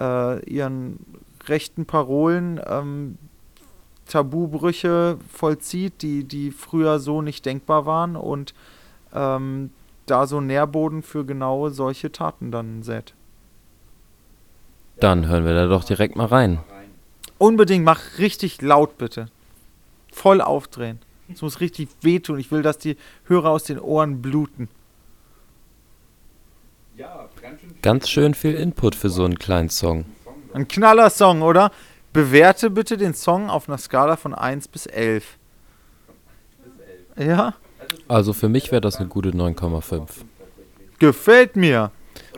äh, 0.00 0.44
ihren 0.48 0.98
rechten 1.48 1.86
Parolen 1.86 2.60
ähm, 2.64 3.18
Tabubrüche 4.06 5.18
vollzieht, 5.32 6.02
die, 6.02 6.24
die 6.24 6.50
früher 6.50 6.98
so 6.98 7.22
nicht 7.22 7.46
denkbar 7.46 7.86
waren 7.86 8.16
und 8.16 8.54
ähm, 9.14 9.70
da 10.06 10.26
so 10.26 10.40
Nährboden 10.40 11.02
für 11.02 11.24
genau 11.24 11.68
solche 11.68 12.12
Taten 12.12 12.50
dann 12.50 12.82
sät. 12.82 13.14
Dann 15.00 15.26
hören 15.26 15.44
wir 15.44 15.54
da 15.54 15.66
doch 15.66 15.84
direkt 15.84 16.16
mal 16.16 16.26
rein. 16.26 16.60
Unbedingt, 17.38 17.84
mach 17.84 18.18
richtig 18.18 18.62
laut 18.62 18.98
bitte. 18.98 19.26
Voll 20.12 20.40
aufdrehen. 20.40 21.00
Es 21.32 21.42
muss 21.42 21.60
richtig 21.60 21.88
wehtun. 22.02 22.38
Ich 22.38 22.50
will, 22.50 22.62
dass 22.62 22.78
die 22.78 22.96
Hörer 23.24 23.50
aus 23.50 23.64
den 23.64 23.80
Ohren 23.80 24.22
bluten. 24.22 24.68
Ganz 27.80 28.08
schön 28.08 28.34
viel 28.34 28.54
Input 28.54 28.94
für 28.94 29.08
so 29.08 29.24
einen 29.24 29.38
kleinen 29.38 29.70
Song. 29.70 30.04
Ein 30.52 30.68
Knaller-Song, 30.68 31.42
oder? 31.42 31.72
Bewerte 32.12 32.70
bitte 32.70 32.96
den 32.96 33.14
Song 33.14 33.48
auf 33.48 33.68
einer 33.68 33.78
Skala 33.78 34.16
von 34.16 34.34
1 34.34 34.68
bis 34.68 34.86
11. 34.86 35.38
Ja? 37.16 37.54
Also 38.08 38.32
für 38.32 38.48
mich 38.48 38.70
wäre 38.70 38.80
das 38.80 38.96
eine 38.96 39.08
gute 39.08 39.30
9,5. 39.30 40.08
Gefällt 40.98 41.56
mir. 41.56 41.90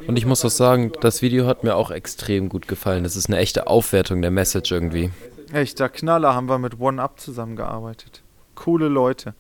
Und 0.07 0.17
ich 0.17 0.27
muss 0.27 0.45
auch 0.45 0.51
sagen, 0.51 0.93
das 1.01 1.23
Video 1.23 1.47
hat 1.47 1.65
mir 1.65 1.77
auch 1.77 1.91
extrem 1.91 2.49
gut 2.49 2.69
gefallen. 2.69 3.05
Das 3.05 3.17
ist 3.17 3.27
eine 3.27 3.39
echte 3.39 3.67
Aufwertung 3.67 4.23
der 4.23 4.31
Message 4.31 4.71
irgendwie. 4.73 5.11
Echter 5.53 5.89
Knaller 5.89 6.35
haben 6.35 6.49
wir 6.49 6.59
mit 6.59 6.81
One 6.81 7.01
Up 7.01 7.21
zusammengearbeitet. 7.21 8.23
Coole 8.55 8.89
Leute. 8.89 9.35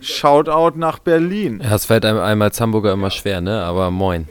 Shoutout 0.00 0.76
nach 0.76 0.98
Berlin. 0.98 1.60
Ja, 1.62 1.76
es 1.76 1.86
fällt 1.86 2.04
einem, 2.04 2.18
einem 2.18 2.42
als 2.42 2.60
Hamburger 2.60 2.92
immer 2.92 3.10
schwer, 3.10 3.40
ne? 3.40 3.62
Aber 3.62 3.90
moin. 3.92 4.28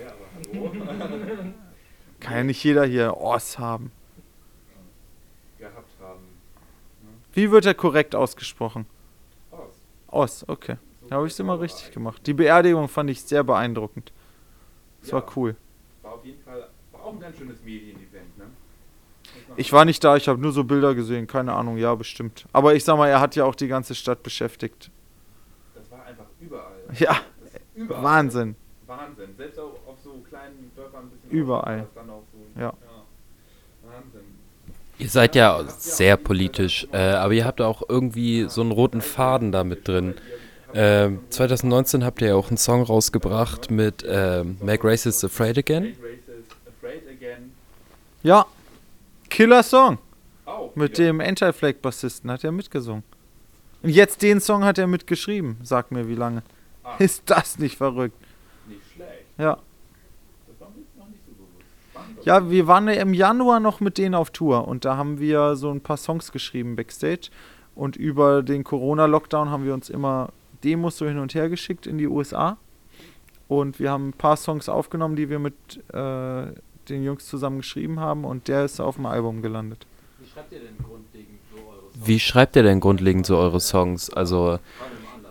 Kann 2.19 2.35
ja 2.35 2.43
nicht 2.43 2.63
jeder 2.63 2.85
hier 2.85 3.17
Oss 3.17 3.57
haben. 3.57 3.91
Wie 7.33 7.49
wird 7.51 7.65
er 7.65 7.73
korrekt 7.73 8.13
ausgesprochen? 8.13 8.85
Oss, 10.11 10.45
okay. 10.47 10.77
Da 11.07 11.15
habe 11.15 11.27
ich 11.27 11.33
es 11.33 11.39
immer 11.39 11.59
richtig 11.59 11.91
gemacht. 11.91 12.25
Die 12.25 12.33
Beerdigung 12.33 12.87
fand 12.87 13.09
ich 13.09 13.21
sehr 13.23 13.43
beeindruckend. 13.43 14.13
Das 15.01 15.11
war 15.13 15.25
cool. 15.35 15.55
War 16.03 16.13
auf 16.13 16.25
jeden 16.25 16.41
Fall 16.43 16.69
war 16.91 17.03
auch 17.03 17.13
ein 17.13 17.19
ganz 17.19 17.37
schönes 17.37 17.61
Medienevent, 17.63 18.37
ne? 18.37 18.45
Ich 19.55 19.71
war 19.71 19.85
nicht 19.85 20.03
da, 20.03 20.15
ich 20.17 20.27
habe 20.27 20.39
nur 20.39 20.51
so 20.51 20.63
Bilder 20.63 20.93
gesehen. 20.93 21.27
Keine 21.27 21.53
Ahnung, 21.53 21.77
ja, 21.77 21.95
bestimmt. 21.95 22.45
Aber 22.51 22.75
ich 22.75 22.83
sag 22.83 22.97
mal, 22.97 23.07
er 23.07 23.19
hat 23.19 23.35
ja 23.35 23.45
auch 23.45 23.55
die 23.55 23.67
ganze 23.67 23.95
Stadt 23.95 24.23
beschäftigt. 24.23 24.91
Das 25.73 25.89
war 25.91 26.05
einfach 26.05 26.25
überall. 26.39 26.71
Ja, 26.97 27.17
überall. 27.75 28.03
Wahnsinn. 28.03 28.55
Wahnsinn. 28.85 29.35
Selbst 29.37 29.59
auch 29.59 29.73
auf 29.87 29.99
so 30.03 30.21
kleinen 30.29 30.71
Dörfern 30.75 31.05
ein 31.05 31.09
bisschen. 31.09 31.31
Überall. 31.31 31.87
auch 31.95 32.23
so. 32.31 32.59
Ja. 32.59 32.73
Wahnsinn. 33.83 34.35
Ihr 35.01 35.09
seid 35.09 35.35
ja 35.35 35.63
sehr 35.79 36.15
politisch, 36.15 36.87
äh, 36.91 36.97
aber 36.97 37.33
ihr 37.33 37.43
habt 37.43 37.59
auch 37.59 37.81
irgendwie 37.89 38.45
so 38.47 38.61
einen 38.61 38.69
roten 38.69 39.01
Faden 39.01 39.51
da 39.51 39.63
mit 39.63 39.87
drin. 39.87 40.13
Ähm, 40.75 41.21
2019 41.31 42.05
habt 42.05 42.21
ihr 42.21 42.27
ja 42.27 42.35
auch 42.35 42.49
einen 42.49 42.57
Song 42.57 42.83
rausgebracht 42.83 43.71
mit 43.71 44.05
ähm, 44.07 44.57
Make 44.61 44.87
Racists 44.87 45.23
Afraid 45.25 45.57
Again. 45.57 45.85
Make 45.85 45.97
Racist 46.03 46.55
Afraid 46.67 47.01
Again. 47.09 47.51
Ja, 48.21 48.45
Killer 49.31 49.63
Song. 49.63 49.97
Mit 50.75 50.99
dem 50.99 51.19
Anti-Flag-Bassisten 51.19 52.29
hat 52.29 52.43
er 52.43 52.51
mitgesungen. 52.51 53.03
Und 53.81 53.89
jetzt 53.89 54.21
den 54.21 54.39
Song 54.39 54.63
hat 54.63 54.77
er 54.77 54.85
mitgeschrieben. 54.85 55.57
Sag 55.63 55.91
mir, 55.91 56.07
wie 56.07 56.15
lange. 56.15 56.43
Ah. 56.83 56.95
Ist 56.99 57.23
das 57.25 57.57
nicht 57.57 57.77
verrückt? 57.77 58.15
Nicht 58.67 58.81
schlecht. 58.93 59.25
Ja. 59.39 59.57
Das 60.47 60.59
war 60.59 60.69
mir 60.69 60.83
noch 60.95 61.07
nicht 61.09 61.21
so 61.25 61.31
bewusst. 61.31 61.65
Spannend. 61.89 62.10
Ja, 62.23 62.49
wir 62.49 62.67
waren 62.67 62.87
ja 62.87 62.93
im 62.95 63.13
Januar 63.13 63.59
noch 63.59 63.79
mit 63.79 63.97
denen 63.97 64.15
auf 64.15 64.29
Tour 64.29 64.67
und 64.67 64.85
da 64.85 64.97
haben 64.97 65.19
wir 65.19 65.55
so 65.55 65.71
ein 65.71 65.81
paar 65.81 65.97
Songs 65.97 66.31
geschrieben 66.31 66.75
backstage. 66.75 67.29
Und 67.73 67.95
über 67.95 68.43
den 68.43 68.63
Corona-Lockdown 68.63 69.49
haben 69.49 69.65
wir 69.65 69.73
uns 69.73 69.89
immer 69.89 70.29
Demos 70.63 70.97
so 70.97 71.07
hin 71.07 71.19
und 71.19 71.33
her 71.33 71.49
geschickt 71.49 71.87
in 71.87 71.97
die 71.97 72.07
USA. 72.07 72.57
Und 73.47 73.79
wir 73.79 73.91
haben 73.91 74.09
ein 74.09 74.13
paar 74.13 74.37
Songs 74.37 74.69
aufgenommen, 74.69 75.15
die 75.15 75.29
wir 75.29 75.39
mit 75.39 75.53
äh, 75.93 76.45
den 76.89 77.03
Jungs 77.03 77.27
zusammen 77.27 77.57
geschrieben 77.57 77.99
haben 77.99 78.23
und 78.25 78.47
der 78.47 78.65
ist 78.65 78.79
auf 78.79 78.95
dem 78.95 79.05
Album 79.05 79.41
gelandet. 79.41 79.85
Wie 82.03 82.19
schreibt 82.19 82.55
ihr 82.55 82.63
denn 82.63 82.79
grundlegend 82.79 83.25
so 83.25 83.37
eure 83.37 83.59
Songs? 83.59 84.09
Also, 84.09 84.59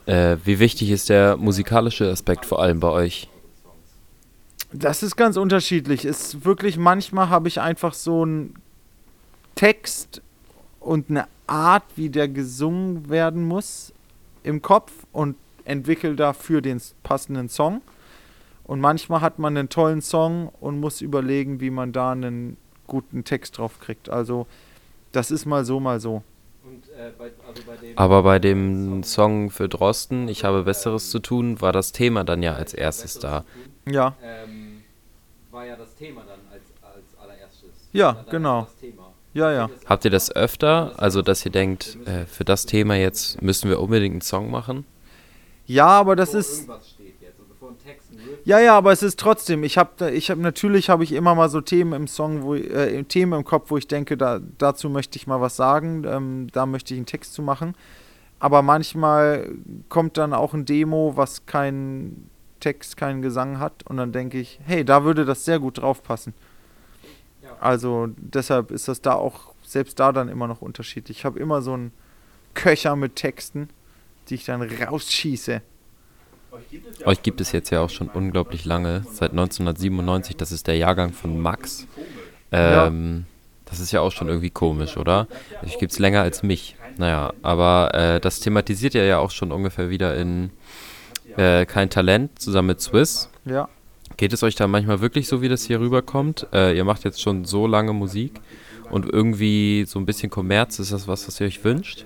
äh, 0.07 0.37
wie 0.45 0.59
wichtig 0.59 0.91
ist 0.91 1.09
der 1.09 1.37
musikalische 1.37 2.11
Aspekt 2.11 2.45
vor 2.45 2.61
allem 2.61 2.81
bei 2.81 2.91
euch? 2.91 3.29
Das 4.73 5.03
ist 5.03 5.17
ganz 5.17 5.37
unterschiedlich. 5.37 6.05
Ist 6.05 6.45
wirklich, 6.45 6.77
manchmal 6.77 7.29
habe 7.29 7.49
ich 7.49 7.61
einfach 7.61 7.95
so 7.95 8.23
einen 8.23 8.55
Text 9.55 10.23
und 10.79 11.11
eine 11.11 11.27
Art, 11.47 11.85
wie 11.97 12.09
der 12.09 12.29
gesungen 12.29 13.09
werden 13.11 13.45
muss, 13.45 13.93
im 14.43 14.63
Kopf 14.63 14.93
und 15.13 15.37
entwickle 15.65 16.15
dafür 16.15 16.61
den 16.61 16.81
passenden 17.03 17.49
Song. 17.49 17.83
Und 18.65 18.81
manchmal 18.81 19.21
hat 19.21 19.39
man 19.39 19.57
einen 19.57 19.69
tollen 19.69 20.01
Song 20.01 20.51
und 20.61 20.79
muss 20.79 21.01
überlegen, 21.01 21.61
wie 21.61 21.71
man 21.71 21.93
da 21.93 22.13
einen 22.13 22.57
guten 22.87 23.25
Text 23.25 23.59
drauf 23.59 23.81
kriegt. 23.81 24.09
Also, 24.09 24.47
das 25.13 25.31
ist 25.31 25.45
mal 25.45 25.65
so, 25.65 25.81
mal 25.81 25.99
so. 25.99 26.23
Aber 27.97 28.23
bei 28.23 28.39
dem 28.39 29.03
Song 29.03 29.51
für 29.51 29.69
Drosten, 29.69 30.29
Ich 30.29 30.45
habe 30.45 30.63
Besseres 30.63 31.11
zu 31.11 31.19
tun, 31.19 31.61
war 31.61 31.73
das 31.73 31.93
Thema 31.93 32.23
dann 32.25 32.43
ja 32.43 32.55
als 32.55 32.75
erstes 32.75 33.19
da. 33.19 33.45
Ja, 33.87 34.15
ähm, 34.23 34.60
Thema 36.01 36.23
dann 36.23 36.41
als, 36.51 36.63
als 36.83 37.05
allererstes. 37.23 37.71
Ja, 37.93 38.13
Dann 38.15 38.27
genau. 38.31 38.63
Das 38.63 38.77
Thema. 38.77 39.13
ja, 39.35 39.53
ja. 39.53 39.71
Habt 39.87 40.05
ihr 40.07 40.11
das 40.11 40.35
öfter? 40.35 40.95
Also, 40.97 41.21
dass 41.23 41.45
ihr 41.45 41.53
denkt, 41.53 41.99
äh, 42.07 42.25
für 42.27 42.45
das 42.45 42.65
Thema 42.67 42.95
jetzt 42.97 43.43
müssen 43.43 43.69
wir 43.69 43.81
unbedingt 43.81 44.15
einen 44.15 44.21
Song 44.23 44.51
machen? 44.51 44.87
Ja, 45.67 45.87
aber 45.89 46.17
das 46.17 46.31
Bevor 46.31 46.41
ist. 46.41 46.59
irgendwas 46.61 46.89
steht 46.91 47.21
jetzt 47.21 47.39
und 47.39 47.49
bevor 47.51 47.69
ein 47.71 47.79
Text 47.79 48.11
ein 48.13 48.17
Riff 48.19 48.39
Ja, 48.45 48.59
ja, 48.61 48.77
aber 48.77 48.93
es 48.93 49.03
ist 49.03 49.21
trotzdem, 49.21 49.63
ich 49.63 49.77
habe 49.79 50.11
ich 50.11 50.31
habe 50.31 50.41
natürlich 50.41 50.89
habe 50.89 51.05
ich 51.05 51.13
immer 51.13 51.35
mal 51.35 51.49
so 51.51 51.61
Themen 51.61 51.93
im 51.93 52.09
Song, 52.09 52.43
wo 52.43 52.55
äh, 52.55 53.05
Themen 53.05 53.35
im 53.35 53.45
Kopf, 53.45 53.71
wo 53.71 53.77
ich 53.77 53.87
denke, 53.87 54.17
da, 54.17 54.41
dazu 54.59 54.89
möchte 54.89 55.17
ich 55.19 55.27
mal 55.27 55.41
was 55.41 55.55
sagen, 55.57 56.05
ähm, 56.09 56.47
da 56.53 56.65
möchte 56.67 56.95
ich 56.95 56.99
einen 56.99 57.07
Text 57.07 57.35
zu 57.35 57.43
machen. 57.43 57.75
Aber 58.41 58.63
manchmal 58.63 59.51
kommt 59.91 60.17
dann 60.17 60.33
auch 60.33 60.55
ein 60.55 60.65
Demo, 60.65 61.13
was 61.15 61.45
keinen 61.45 62.30
Text, 62.61 62.97
keinen 62.97 63.23
Gesang 63.23 63.59
hat 63.59 63.83
und 63.85 63.97
dann 63.97 64.13
denke 64.13 64.39
ich, 64.39 64.61
hey, 64.65 64.85
da 64.85 65.05
würde 65.05 65.25
das 65.25 65.45
sehr 65.45 65.59
gut 65.59 65.79
drauf 65.79 66.03
passen. 66.03 66.35
Ja. 67.43 67.57
Also 67.61 68.09
deshalb 68.17 68.71
ist 68.71 68.89
das 68.89 69.01
da 69.01 69.15
auch 69.15 69.55
selbst 69.65 69.99
da 69.99 70.13
dann 70.13 70.29
immer 70.29 70.47
noch 70.47 70.63
unterschiedlich. 70.63 71.19
Ich 71.19 71.25
habe 71.25 71.39
immer 71.39 71.63
so 71.63 71.73
einen 71.73 71.93
Köcher 72.55 72.97
mit 72.97 73.17
Texten, 73.17 73.69
die 74.29 74.35
ich 74.35 74.45
dann 74.45 74.63
rausschieße. 74.63 75.63
Euch 77.05 77.23
gibt 77.23 77.41
es 77.41 77.53
jetzt 77.53 77.71
ja 77.71 77.81
auch 77.81 77.91
schon 77.91 78.09
unglaublich 78.09 78.65
lange, 78.65 79.05
seit 79.11 79.31
1997, 79.31 80.37
das 80.37 80.51
ist 80.53 80.67
der 80.67 80.77
Jahrgang 80.77 81.13
von 81.13 81.39
Max. 81.41 81.87
Ähm, 82.51 83.27
Das 83.67 83.79
ist 83.79 83.93
ja 83.93 84.01
auch 84.01 84.11
schon 84.11 84.27
irgendwie 84.27 84.51
komisch, 84.51 84.97
oder? 84.97 85.29
Euch 85.65 85.79
gibt 85.79 85.93
es 85.93 86.01
länger 86.01 86.23
als 86.23 86.43
mich. 86.43 86.75
Naja, 86.99 87.33
aber 87.43 87.95
äh, 87.95 88.21
das 88.21 88.41
thematisiert 88.41 88.97
ihr 88.97 89.05
ja 89.05 89.19
auch 89.19 89.31
schon 89.31 89.53
ungefähr 89.53 89.91
wieder 89.91 90.17
in 90.17 90.51
äh, 91.37 91.67
Kein 91.67 91.91
Talent 91.91 92.39
zusammen 92.39 92.69
mit 92.69 92.81
Swiss. 92.81 93.29
Ja. 93.45 93.69
Geht 94.17 94.33
es 94.33 94.43
euch 94.43 94.55
da 94.55 94.67
manchmal 94.67 95.01
wirklich 95.01 95.29
so, 95.29 95.41
wie 95.43 95.49
das 95.49 95.65
hier 95.65 95.81
rüberkommt? 95.81 96.47
Äh, 96.53 96.77
ihr 96.77 96.85
macht 96.85 97.05
jetzt 97.05 97.23
schon 97.23 97.45
so 97.45 97.67
lange 97.67 97.93
Musik 97.93 98.41
und 98.91 99.07
irgendwie 99.07 99.85
so 99.87 99.99
ein 99.99 100.07
bisschen 100.07 100.31
Kommerz, 100.31 100.79
ist 100.79 100.93
das 100.93 101.09
was, 101.09 101.27
was 101.27 101.41
ihr 101.41 101.47
euch 101.47 101.63
wünscht? 101.65 102.05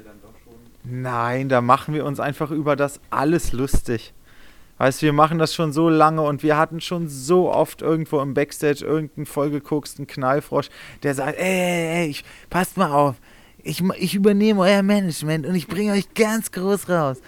Nein, 0.84 1.48
da 1.48 1.60
machen 1.60 1.94
wir 1.94 2.04
uns 2.04 2.20
einfach 2.20 2.50
über 2.50 2.76
das 2.76 3.00
alles 3.10 3.52
lustig. 3.52 4.12
Weißt 4.76 5.00
du, 5.00 5.06
wir 5.06 5.12
machen 5.12 5.38
das 5.38 5.54
schon 5.54 5.72
so 5.72 5.88
lange 5.88 6.22
und 6.22 6.42
wir 6.42 6.56
hatten 6.58 6.80
schon 6.80 7.08
so 7.08 7.50
oft 7.50 7.80
irgendwo 7.80 8.20
im 8.20 8.34
Backstage 8.34 8.84
irgendeinen 8.84 9.24
vollgegucksten 9.24 10.06
Knallfrosch, 10.06 10.68
der 11.02 11.14
sagt, 11.14 11.38
ey, 11.38 11.44
ey, 11.44 12.02
ey, 12.02 12.06
ich, 12.08 12.24
passt 12.50 12.76
mal 12.76 12.90
auf, 12.90 13.16
ich, 13.62 13.82
ich 13.98 14.14
übernehme 14.14 14.60
euer 14.60 14.82
Management 14.82 15.46
und 15.46 15.54
ich 15.54 15.68
bringe 15.68 15.92
euch 15.92 16.12
ganz 16.14 16.52
groß 16.52 16.88
raus. 16.88 17.20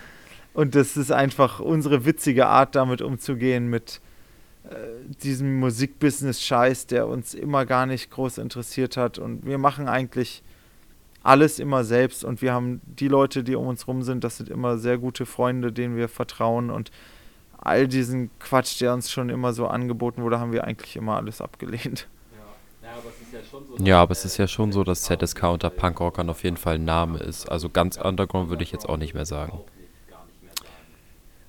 Und 0.57 0.75
das 0.75 0.97
ist 0.97 1.13
einfach 1.13 1.61
unsere 1.61 2.07
witzige 2.07 2.47
Art, 2.47 2.77
damit 2.77 3.03
umzugehen, 3.03 3.69
mit 3.69 4.01
äh, 4.65 4.77
diesem 5.23 5.61
Musikbusiness-Scheiß, 5.61 6.87
der 6.87 7.09
uns 7.09 7.35
immer 7.35 7.67
gar 7.67 7.85
nicht 7.85 8.11
groß 8.11 8.39
interessiert 8.39 8.97
hat. 8.97 9.19
Und 9.19 9.45
wir 9.45 9.59
machen 9.59 9.87
eigentlich 9.87 10.43
alles 11.23 11.59
immer 11.59 11.85
selbst 11.85 12.25
und 12.25 12.41
wir 12.41 12.55
haben 12.55 12.81
die 12.87 13.09
Leute, 13.09 13.45
die 13.45 13.55
um 13.55 13.67
uns 13.67 13.87
rum 13.87 14.03
sind, 14.03 14.25
das 14.25 14.39
sind 14.39 14.49
immer 14.49 14.79
sehr 14.79 14.97
gute 14.97 15.27
Freunde, 15.27 15.73
denen 15.73 15.95
wir 15.95 16.09
vertrauen 16.09 16.71
und 16.71 16.91
all 17.59 17.87
diesen 17.87 18.31
Quatsch, 18.39 18.81
der 18.81 18.95
uns 18.95 19.11
schon 19.11 19.29
immer 19.29 19.53
so 19.53 19.67
angeboten 19.67 20.23
wurde, 20.23 20.41
haben 20.41 20.53
wir 20.53 20.65
eigentlich 20.65 20.97
immer 20.97 21.17
alles 21.17 21.43
abgelehnt. 21.43 22.09
Ja, 22.83 24.01
aber 24.01 24.13
es 24.13 24.25
ist 24.25 24.39
ja 24.39 24.47
schon 24.49 24.73
so, 24.73 24.85
dass 24.85 25.03
ZSK 25.03 25.43
unter 25.43 25.69
Punkrockern 25.69 26.31
auf 26.31 26.45
jeden 26.45 26.57
Fall 26.57 26.77
ein 26.77 26.85
Name 26.87 27.19
ist. 27.19 27.51
Also 27.51 27.69
ganz 27.69 27.99
underground 27.99 28.49
würde 28.49 28.63
ich 28.63 28.73
jetzt 28.73 28.89
auch 28.89 28.97
nicht 28.97 29.13
mehr 29.13 29.27
sagen. 29.27 29.61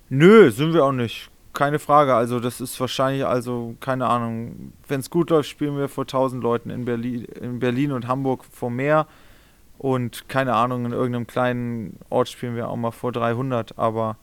Nö, 0.09 0.51
sind 0.51 0.73
wir 0.73 0.85
auch 0.85 0.91
nicht. 0.91 1.29
Keine 1.53 1.79
Frage. 1.79 2.13
Also 2.13 2.39
das 2.39 2.61
ist 2.61 2.79
wahrscheinlich, 2.79 3.25
also 3.25 3.75
keine 3.79 4.07
Ahnung, 4.07 4.73
wenn 4.87 4.99
es 4.99 5.09
gut 5.09 5.29
läuft, 5.31 5.49
spielen 5.49 5.77
wir 5.77 5.89
vor 5.89 6.03
1000 6.03 6.43
Leuten 6.43 6.69
in 6.69 6.85
Berlin, 6.85 7.25
in 7.41 7.59
Berlin 7.59 7.91
und 7.91 8.07
Hamburg 8.07 8.43
vor 8.51 8.69
mehr. 8.69 9.07
Und 9.79 10.27
keine 10.29 10.53
Ahnung, 10.55 10.85
in 10.85 10.91
irgendeinem 10.91 11.27
kleinen 11.27 11.97
Ort 12.09 12.29
spielen 12.29 12.55
wir 12.55 12.69
auch 12.69 12.75
mal 12.75 12.91
vor 12.91 13.11
300, 13.11 13.77
aber 13.77 14.17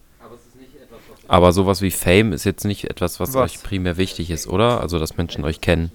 Aber 1.29 1.53
sowas 1.53 1.81
wie 1.81 1.91
Fame 1.91 2.33
ist 2.33 2.45
jetzt 2.45 2.65
nicht 2.65 2.85
etwas, 2.91 3.19
was, 3.21 3.35
Was? 3.35 3.43
euch 3.53 3.63
primär 3.63 3.97
wichtig 3.97 4.31
ist, 4.31 4.47
oder? 4.47 4.81
Also, 4.81 4.99
dass 4.99 5.17
Menschen 5.17 5.45
euch 5.45 5.61
kennen. 5.61 5.91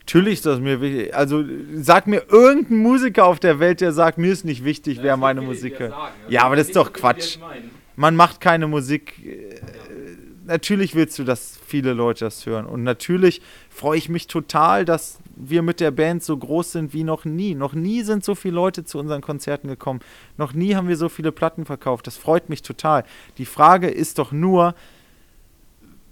natürlich 0.00 0.34
ist 0.34 0.46
das 0.46 0.60
mir 0.60 0.80
wichtig. 0.80 1.14
Also 1.14 1.44
sag 1.74 2.06
mir 2.06 2.22
irgendein 2.30 2.78
Musiker 2.78 3.26
auf 3.26 3.38
der 3.40 3.58
Welt, 3.58 3.80
der 3.80 3.92
sagt, 3.92 4.18
mir 4.18 4.32
ist 4.32 4.44
nicht 4.44 4.64
wichtig, 4.64 4.98
wer 5.02 5.16
meine 5.16 5.40
Musik 5.40 5.78
hört. 5.78 5.94
Ja, 6.28 6.44
aber 6.44 6.56
das 6.56 6.68
ist 6.68 6.76
doch 6.76 6.92
Quatsch. 6.92 7.38
Man 8.00 8.16
macht 8.16 8.40
keine 8.40 8.66
Musik. 8.66 9.22
äh, 9.26 9.60
Natürlich 10.46 10.94
willst 10.94 11.18
du, 11.18 11.24
dass 11.24 11.58
viele 11.66 11.92
Leute 11.92 12.24
das 12.24 12.46
hören. 12.46 12.64
Und 12.64 12.82
natürlich 12.82 13.42
freue 13.68 13.98
ich 13.98 14.08
mich 14.08 14.26
total, 14.26 14.86
dass 14.86 15.18
wir 15.36 15.60
mit 15.60 15.80
der 15.80 15.90
Band 15.90 16.24
so 16.24 16.34
groß 16.34 16.72
sind 16.72 16.94
wie 16.94 17.04
noch 17.04 17.26
nie. 17.26 17.54
Noch 17.54 17.74
nie 17.74 18.02
sind 18.02 18.24
so 18.24 18.34
viele 18.34 18.54
Leute 18.54 18.84
zu 18.84 18.98
unseren 18.98 19.20
Konzerten 19.20 19.68
gekommen. 19.68 20.00
Noch 20.38 20.54
nie 20.54 20.74
haben 20.74 20.88
wir 20.88 20.96
so 20.96 21.10
viele 21.10 21.30
Platten 21.30 21.66
verkauft. 21.66 22.06
Das 22.06 22.16
freut 22.16 22.48
mich 22.48 22.62
total. 22.62 23.04
Die 23.36 23.44
Frage 23.44 23.88
ist 23.88 24.18
doch 24.18 24.32
nur, 24.32 24.74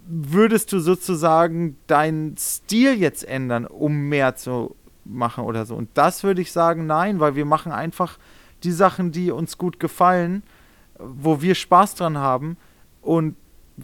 würdest 0.07 0.71
du 0.71 0.79
sozusagen 0.79 1.75
deinen 1.87 2.37
Stil 2.37 2.93
jetzt 2.99 3.27
ändern, 3.27 3.65
um 3.65 4.09
mehr 4.09 4.35
zu 4.35 4.75
machen 5.05 5.43
oder 5.43 5.65
so? 5.65 5.75
Und 5.75 5.89
das 5.95 6.23
würde 6.23 6.41
ich 6.41 6.51
sagen, 6.51 6.85
nein, 6.85 7.19
weil 7.19 7.35
wir 7.35 7.45
machen 7.45 7.71
einfach 7.71 8.19
die 8.63 8.71
Sachen, 8.71 9.11
die 9.11 9.31
uns 9.31 9.57
gut 9.57 9.79
gefallen, 9.79 10.43
wo 10.99 11.41
wir 11.41 11.55
Spaß 11.55 11.95
dran 11.95 12.17
haben. 12.17 12.57
Und 13.01 13.35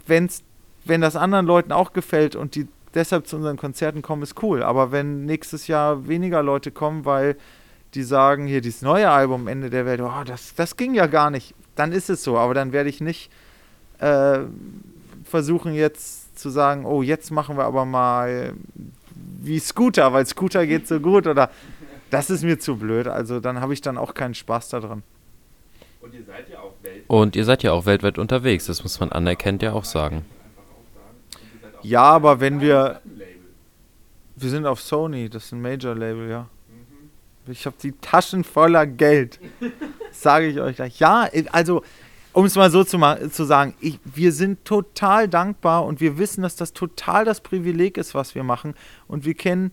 wenn's, 0.06 0.44
wenn 0.84 1.02
das 1.02 1.16
anderen 1.16 1.46
Leuten 1.46 1.72
auch 1.72 1.94
gefällt 1.94 2.36
und 2.36 2.56
die 2.56 2.68
deshalb 2.94 3.28
zu 3.28 3.36
unseren 3.36 3.58
Konzerten 3.58 4.02
kommen, 4.02 4.24
ist 4.24 4.42
cool. 4.42 4.64
Aber 4.64 4.92
wenn 4.92 5.26
nächstes 5.26 5.68
Jahr 5.68 6.08
weniger 6.08 6.42
Leute 6.44 6.72
kommen, 6.72 7.06
weil 7.06 7.36
die 7.94 8.04
sagen, 8.04 8.46
hier 8.46 8.62
dieses 8.62 8.82
neue 8.82 9.10
Album 9.10 9.48
Ende 9.48 9.70
der 9.70 9.86
Welt, 9.86 10.02
oh, 10.02 10.24
das, 10.26 10.56
das 10.56 10.78
ging 10.78 10.94
ja 10.94 11.08
gar 11.08 11.30
nicht, 11.30 11.54
dann 11.76 11.92
ist 11.92 12.10
es 12.10 12.24
so. 12.24 12.38
Aber 12.38 12.54
dann 12.54 12.72
werde 12.72 12.90
ich 12.90 13.02
nicht 13.02 13.32
äh, 14.00 14.40
versuchen 15.24 15.74
jetzt 15.74 16.38
zu 16.38 16.50
sagen, 16.50 16.86
oh, 16.86 17.02
jetzt 17.02 17.32
machen 17.32 17.58
wir 17.58 17.66
aber 17.66 17.86
mal 17.86 18.54
wie 19.42 19.60
Scooter, 19.60 20.12
weil 20.14 20.26
Scooter 20.26 20.66
geht 20.66 20.88
so 20.88 21.00
gut 21.00 21.28
oder 21.28 21.50
das 22.10 22.30
ist 22.30 22.44
mir 22.44 22.60
zu 22.60 22.78
blöd. 22.78 23.08
Also 23.08 23.40
dann 23.40 23.62
habe 23.62 23.74
ich 23.74 23.82
dann 23.82 23.98
auch 23.98 24.14
keinen 24.14 24.34
Spaß 24.34 24.70
daran. 24.70 25.04
Und 26.02 26.14
ihr 26.14 26.24
seid 26.24 26.50
ja 26.50 26.55
auch 27.72 27.86
weltweit 27.86 28.18
unterwegs, 28.18 28.66
das 28.66 28.84
muss 28.84 29.00
man 29.00 29.12
anerkennt 29.12 29.62
ja 29.62 29.74
auch 29.74 29.86
sagen. 29.86 30.26
Ja, 31.82 32.04
aber 32.04 32.40
wenn 32.40 32.62
wir. 32.62 33.02
Wir 34.38 34.50
sind 34.50 34.66
auf 34.66 34.82
Sony, 34.82 35.30
das 35.30 35.46
ist 35.46 35.52
ein 35.54 35.62
Major-Label, 35.62 36.30
ja. 36.30 36.50
Ich 37.48 37.66
habe 37.66 37.76
die 37.82 37.94
Taschen 37.94 38.44
voller 38.44 38.86
Geld. 38.86 39.40
Sage 40.12 40.48
ich 40.48 40.60
euch 40.60 40.76
gleich. 40.76 41.00
Ja, 41.00 41.30
also, 41.52 41.84
um 42.34 42.46
es 42.46 42.56
mal 42.56 42.70
so 42.72 42.84
zu, 42.84 42.98
ma 42.98 43.30
zu 43.30 43.46
sagen, 43.46 43.76
ich, 43.80 44.00
wir 44.04 44.34
sind 44.34 44.66
total 44.66 45.30
dankbar 45.30 45.86
und 45.86 46.02
wir 46.02 46.18
wissen, 46.18 46.42
dass 46.42 46.56
das 46.56 46.74
total 46.74 47.24
das 47.24 47.40
Privileg 47.40 47.98
ist, 47.98 48.16
was 48.16 48.36
wir 48.36 48.44
machen. 48.44 48.74
Und 49.08 49.24
wir 49.24 49.36
kennen 49.36 49.72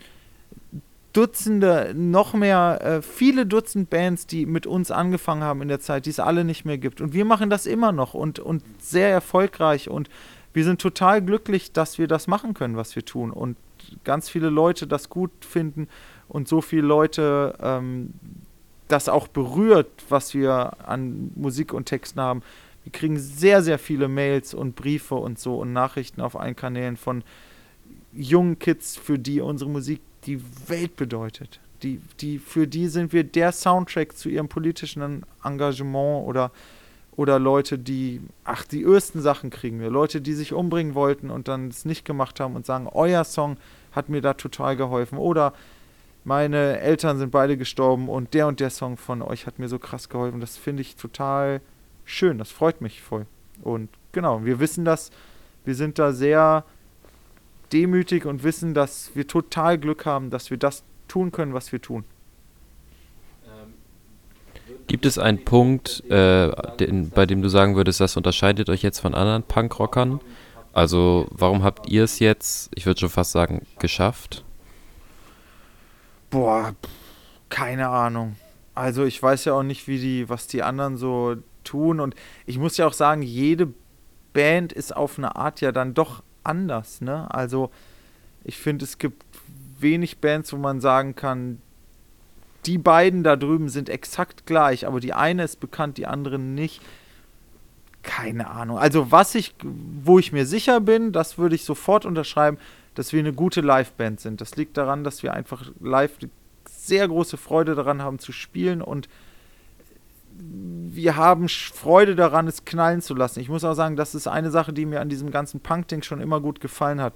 Dutzende, 1.13 1.93
noch 1.95 2.33
mehr, 2.33 2.81
äh, 2.83 3.03
viele 3.03 3.45
Dutzend 3.47 3.91
Bands, 3.91 4.27
die 4.27 4.47
mit 4.47 4.67
uns 4.67 4.91
angefangen 4.91 5.43
haben 5.43 5.63
in 5.63 5.69
der 5.69 5.81
Zeit, 5.81 6.07
die 6.07 6.11
es 6.11 6.21
alle 6.21 6.45
nicht 6.45 6.65
mehr 6.65 6.79
gibt. 6.79 7.01
Und 7.01 7.13
wir 7.13 7.25
machen 7.25 7.51
das 7.51 7.67
immer 7.67 7.93
noch 7.93 8.15
und, 8.15 8.39
und 8.39 8.63
sehr 8.81 9.11
erfolgreich. 9.11 9.91
Und 9.91 10.09
wir 10.55 10.65
sind 10.65 10.81
total 10.81 11.23
glücklich, 11.23 11.73
dass 11.73 11.99
wir 11.99 12.09
das 12.09 12.29
machen 12.29 12.55
können, 12.55 12.77
was 12.77 12.97
wir 12.97 13.05
tun. 13.05 13.31
Und 13.31 13.57
ganz 14.05 14.29
viele 14.29 14.49
Leute 14.49 14.87
das 14.87 15.09
gut 15.11 15.31
finden 15.41 15.89
und 16.29 16.49
so 16.49 16.61
viele 16.61 16.87
Leute 16.87 17.57
ähm, 17.61 18.15
das 18.89 19.09
auch 19.09 19.29
berührt, 19.29 19.91
was 20.09 20.35
wir 20.35 20.89
an 20.89 21.31
Musik 21.35 21.73
und 21.73 21.87
Texten 21.87 22.21
haben. 22.21 22.43
Wir 22.85 22.93
kriegen 22.93 23.19
sehr, 23.19 23.63
sehr 23.63 23.79
viele 23.79 24.09
Mails 24.09 24.55
und 24.55 24.77
Briefe 24.77 25.15
und 25.15 25.39
so 25.39 25.57
und 25.57 25.73
Nachrichten 25.73 26.21
auf 26.21 26.39
allen 26.39 26.57
Kanälen 26.57 26.97
von 26.97 27.23
jungen 28.13 28.59
Kids, 28.59 28.97
für 28.97 29.19
die 29.19 29.41
unsere 29.41 29.71
Musik 29.71 30.01
die 30.27 30.43
Welt 30.69 30.97
bedeutet. 30.97 31.61
Die, 31.83 32.01
die, 32.21 32.39
für 32.39 32.67
die 32.67 32.89
sind 32.89 33.13
wir 33.13 33.25
der 33.25 33.53
Soundtrack 33.53 34.17
zu 34.17 34.29
ihrem 34.29 34.49
politischen 34.49 35.25
Engagement 35.43 36.27
oder, 36.29 36.53
oder 37.17 37.39
Leute, 37.39 37.79
die, 37.79 38.21
ach, 38.45 38.65
die 38.65 38.85
ersten 38.85 39.21
Sachen 39.21 39.51
kriegen 39.51 39.81
wir. 39.81 39.91
Leute, 39.91 40.21
die 40.21 40.35
sich 40.35 40.53
umbringen 40.53 40.95
wollten 40.95 41.31
und 41.31 41.49
dann 41.49 41.69
es 41.69 41.85
nicht 41.85 42.05
gemacht 42.05 42.39
haben 42.39 42.55
und 42.55 42.67
sagen, 42.67 42.89
euer 42.93 43.25
Song 43.25 43.57
hat 43.91 44.09
mir 44.09 44.21
da 44.21 44.35
total 44.35 44.77
geholfen. 44.77 45.19
Oder 45.19 45.53
meine 46.25 46.79
Eltern 46.79 47.19
sind 47.19 47.31
beide 47.31 47.57
gestorben 47.57 48.09
und 48.09 48.33
der 48.33 48.47
und 48.47 48.61
der 48.61 48.71
Song 48.71 48.97
von 48.97 49.23
euch 49.23 49.47
hat 49.47 49.59
mir 49.59 49.69
so 49.69 49.81
krass 49.81 50.09
geholfen. 50.09 50.41
Das 50.41 50.57
finde 50.57 50.83
ich 50.83 50.95
total 50.95 51.61
schön. 52.05 52.39
Das 52.39 52.53
freut 52.53 52.81
mich 52.81 53.03
voll. 53.03 53.27
Und 53.63 53.89
genau, 54.13 54.45
wir 54.45 54.61
wissen 54.61 54.85
das. 54.85 55.11
Wir 55.65 55.75
sind 55.75 55.99
da 55.99 56.13
sehr 56.13 56.65
demütig 57.73 58.27
und 58.27 58.43
wissen, 58.43 58.75
dass 58.75 59.11
wir 59.15 59.27
total 59.27 59.79
Glück 59.79 60.07
haben, 60.07 60.31
dass 60.31 60.51
wir 60.51 60.57
das 60.57 60.85
tun 61.09 61.33
können, 61.33 61.55
was 61.55 61.73
wir 61.73 61.81
tun. 61.81 62.05
Gibt 64.87 65.07
es 65.07 65.19
einen 65.19 65.45
Punkt, 65.45 66.03
äh, 66.11 66.51
den, 66.77 67.11
bei 67.11 67.27
dem 67.27 67.43
du 67.43 67.49
sagen 67.49 67.77
würdest, 67.77 68.01
das 68.01 68.17
unterscheidet 68.17 68.69
euch 68.69 68.83
jetzt 68.83 69.01
von 69.01 69.15
anderen 69.15 69.43
Punkrockern? 69.43 70.21
Also 70.73 71.27
warum 71.31 71.63
habt 71.63 71.89
ihr 71.89 72.05
es 72.05 72.19
jetzt, 72.19 72.71
ich 72.75 72.87
würde 72.87 73.01
schon 73.01 73.11
fast 73.11 73.33
sagen, 73.33 73.67
geschafft? 73.79 74.45
Boah, 76.31 76.75
keine 77.49 77.89
Ahnung. 77.89 78.37
Also 78.75 79.05
ich 79.05 79.23
weiß 79.23 79.45
ja 79.45 79.53
auch 79.53 79.63
nicht, 79.63 79.87
wie 79.87 79.99
die, 79.99 80.29
was 80.29 80.47
die 80.47 80.63
anderen 80.63 80.97
so 80.97 81.37
tun. 81.65 82.01
Und 82.01 82.15
ich 82.47 82.59
muss 82.59 82.77
ja 82.77 82.87
auch 82.87 82.95
sagen, 82.95 83.23
jede 83.23 83.73
Band 84.33 84.73
ist 84.73 84.97
auf 84.97 85.19
eine 85.19 85.37
Art 85.37 85.61
ja 85.61 85.73
dann 85.73 85.93
doch 85.95 86.23
anders, 86.45 87.01
ne? 87.01 87.33
Also 87.33 87.71
ich 88.45 88.59
finde, 88.59 88.85
es 88.85 88.99
gibt 88.99 89.23
wenig 89.79 90.19
Bands, 90.19 90.53
wo 90.53 90.57
man 90.57 90.81
sagen 90.81 91.15
kann, 91.15 91.61
die 92.67 92.79
beiden 92.79 93.25
da 93.25 93.37
drüben 93.37 93.69
sind 93.69 93.89
exakt 93.89 94.47
gleich, 94.47 94.87
aber 94.87 95.01
die 95.01 95.15
eine 95.15 95.45
ist 95.45 95.59
bekannt, 95.59 95.99
die 95.99 96.07
andere 96.07 96.39
nicht. 96.39 96.81
Keine 98.03 98.51
Ahnung. 98.51 98.79
Also 98.79 99.11
was 99.11 99.35
ich, 99.35 99.55
wo 99.63 100.19
ich 100.19 100.33
mir 100.33 100.47
sicher 100.47 100.81
bin, 100.81 101.13
das 101.13 101.39
würde 101.39 101.55
ich 101.55 101.65
sofort 101.65 102.05
unterschreiben, 102.05 102.59
dass 102.95 103.13
wir 103.13 103.21
eine 103.21 103.33
gute 103.33 103.61
Liveband 103.61 104.21
sind. 104.21 104.41
Das 104.41 104.57
liegt 104.57 104.77
daran, 104.77 105.05
dass 105.05 105.23
wir 105.23 105.35
einfach 105.35 105.71
live 105.81 106.13
sehr 106.69 107.09
große 107.09 107.37
Freude 107.37 107.75
daran 107.75 108.03
haben 108.03 108.19
zu 108.19 108.33
spielen 108.33 108.83
und 108.83 109.09
wir 110.95 111.17
haben 111.17 111.49
Freude 111.49 112.15
daran, 112.15 112.47
es 112.47 112.65
knallen 112.65 113.01
zu 113.01 113.15
lassen. 113.15 113.41
Ich 113.41 113.49
muss 113.49 113.65
auch 113.65 113.75
sagen, 113.75 113.97
das 113.97 114.15
ist 114.15 114.27
eine 114.27 114.51
Sache, 114.51 114.73
die 114.73 114.87
mir 114.87 115.01
an 115.01 115.09
diesem 115.09 115.31
ganzen 115.31 115.61
Punk-Ding 115.61 116.03
schon 116.03 116.21
immer 116.21 116.41
gut 116.41 116.61
gefallen 116.61 117.01
hat. 117.01 117.15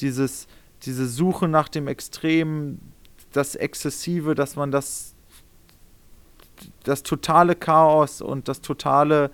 Dieses, 0.00 0.48
diese 0.82 1.06
Suche 1.06 1.48
nach 1.48 1.68
dem 1.68 1.86
Extrem, 1.86 2.80
das 3.32 3.54
Exzessive, 3.54 4.34
dass 4.34 4.56
man 4.56 4.70
das, 4.70 5.14
das 6.82 7.02
totale 7.02 7.54
Chaos 7.54 8.20
und 8.20 8.48
das 8.48 8.60
totale 8.60 9.30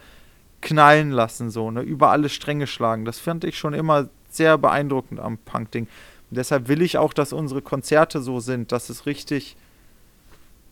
Knallen 0.61 1.11
lassen, 1.11 1.51
so, 1.51 1.71
ne, 1.71 1.83
über 1.83 2.11
alle 2.11 2.29
Stränge 2.29 2.67
schlagen. 2.67 3.05
Das 3.05 3.19
fand 3.19 3.45
ich 3.45 3.59
schon 3.59 3.75
immer 3.75 4.09
sehr 4.29 4.59
beeindruckend 4.59 5.21
am 5.21 5.39
Punk-Ding. 5.39 5.89
Deshalb 6.31 6.69
will 6.69 6.83
ich 6.83 6.99
auch, 6.99 7.15
dass 7.15 7.33
unsere 7.33 7.63
Konzerte 7.63 8.21
so 8.21 8.39
sind, 8.41 8.71
dass 8.71 8.91
es 8.91 9.07
richtig 9.07 9.57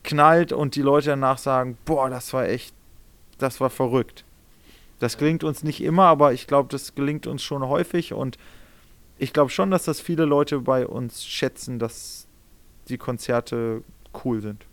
knallt 0.07 0.51
und 0.51 0.75
die 0.75 0.81
Leute 0.81 1.09
danach 1.09 1.37
sagen, 1.37 1.77
boah, 1.85 2.09
das 2.09 2.33
war 2.33 2.47
echt, 2.47 2.73
das 3.37 3.59
war 3.59 3.69
verrückt. 3.69 4.23
Das 4.99 5.19
gelingt 5.19 5.43
uns 5.43 5.63
nicht 5.63 5.81
immer, 5.81 6.05
aber 6.05 6.33
ich 6.33 6.47
glaube, 6.47 6.69
das 6.71 6.95
gelingt 6.95 7.27
uns 7.27 7.43
schon 7.43 7.67
häufig 7.67 8.13
und 8.13 8.39
ich 9.19 9.33
glaube 9.33 9.51
schon, 9.51 9.69
dass 9.69 9.85
das 9.85 9.99
viele 9.99 10.25
Leute 10.25 10.59
bei 10.59 10.87
uns 10.87 11.25
schätzen, 11.25 11.77
dass 11.77 12.25
die 12.87 12.97
Konzerte 12.97 13.83
cool 14.23 14.41
sind. 14.41 14.65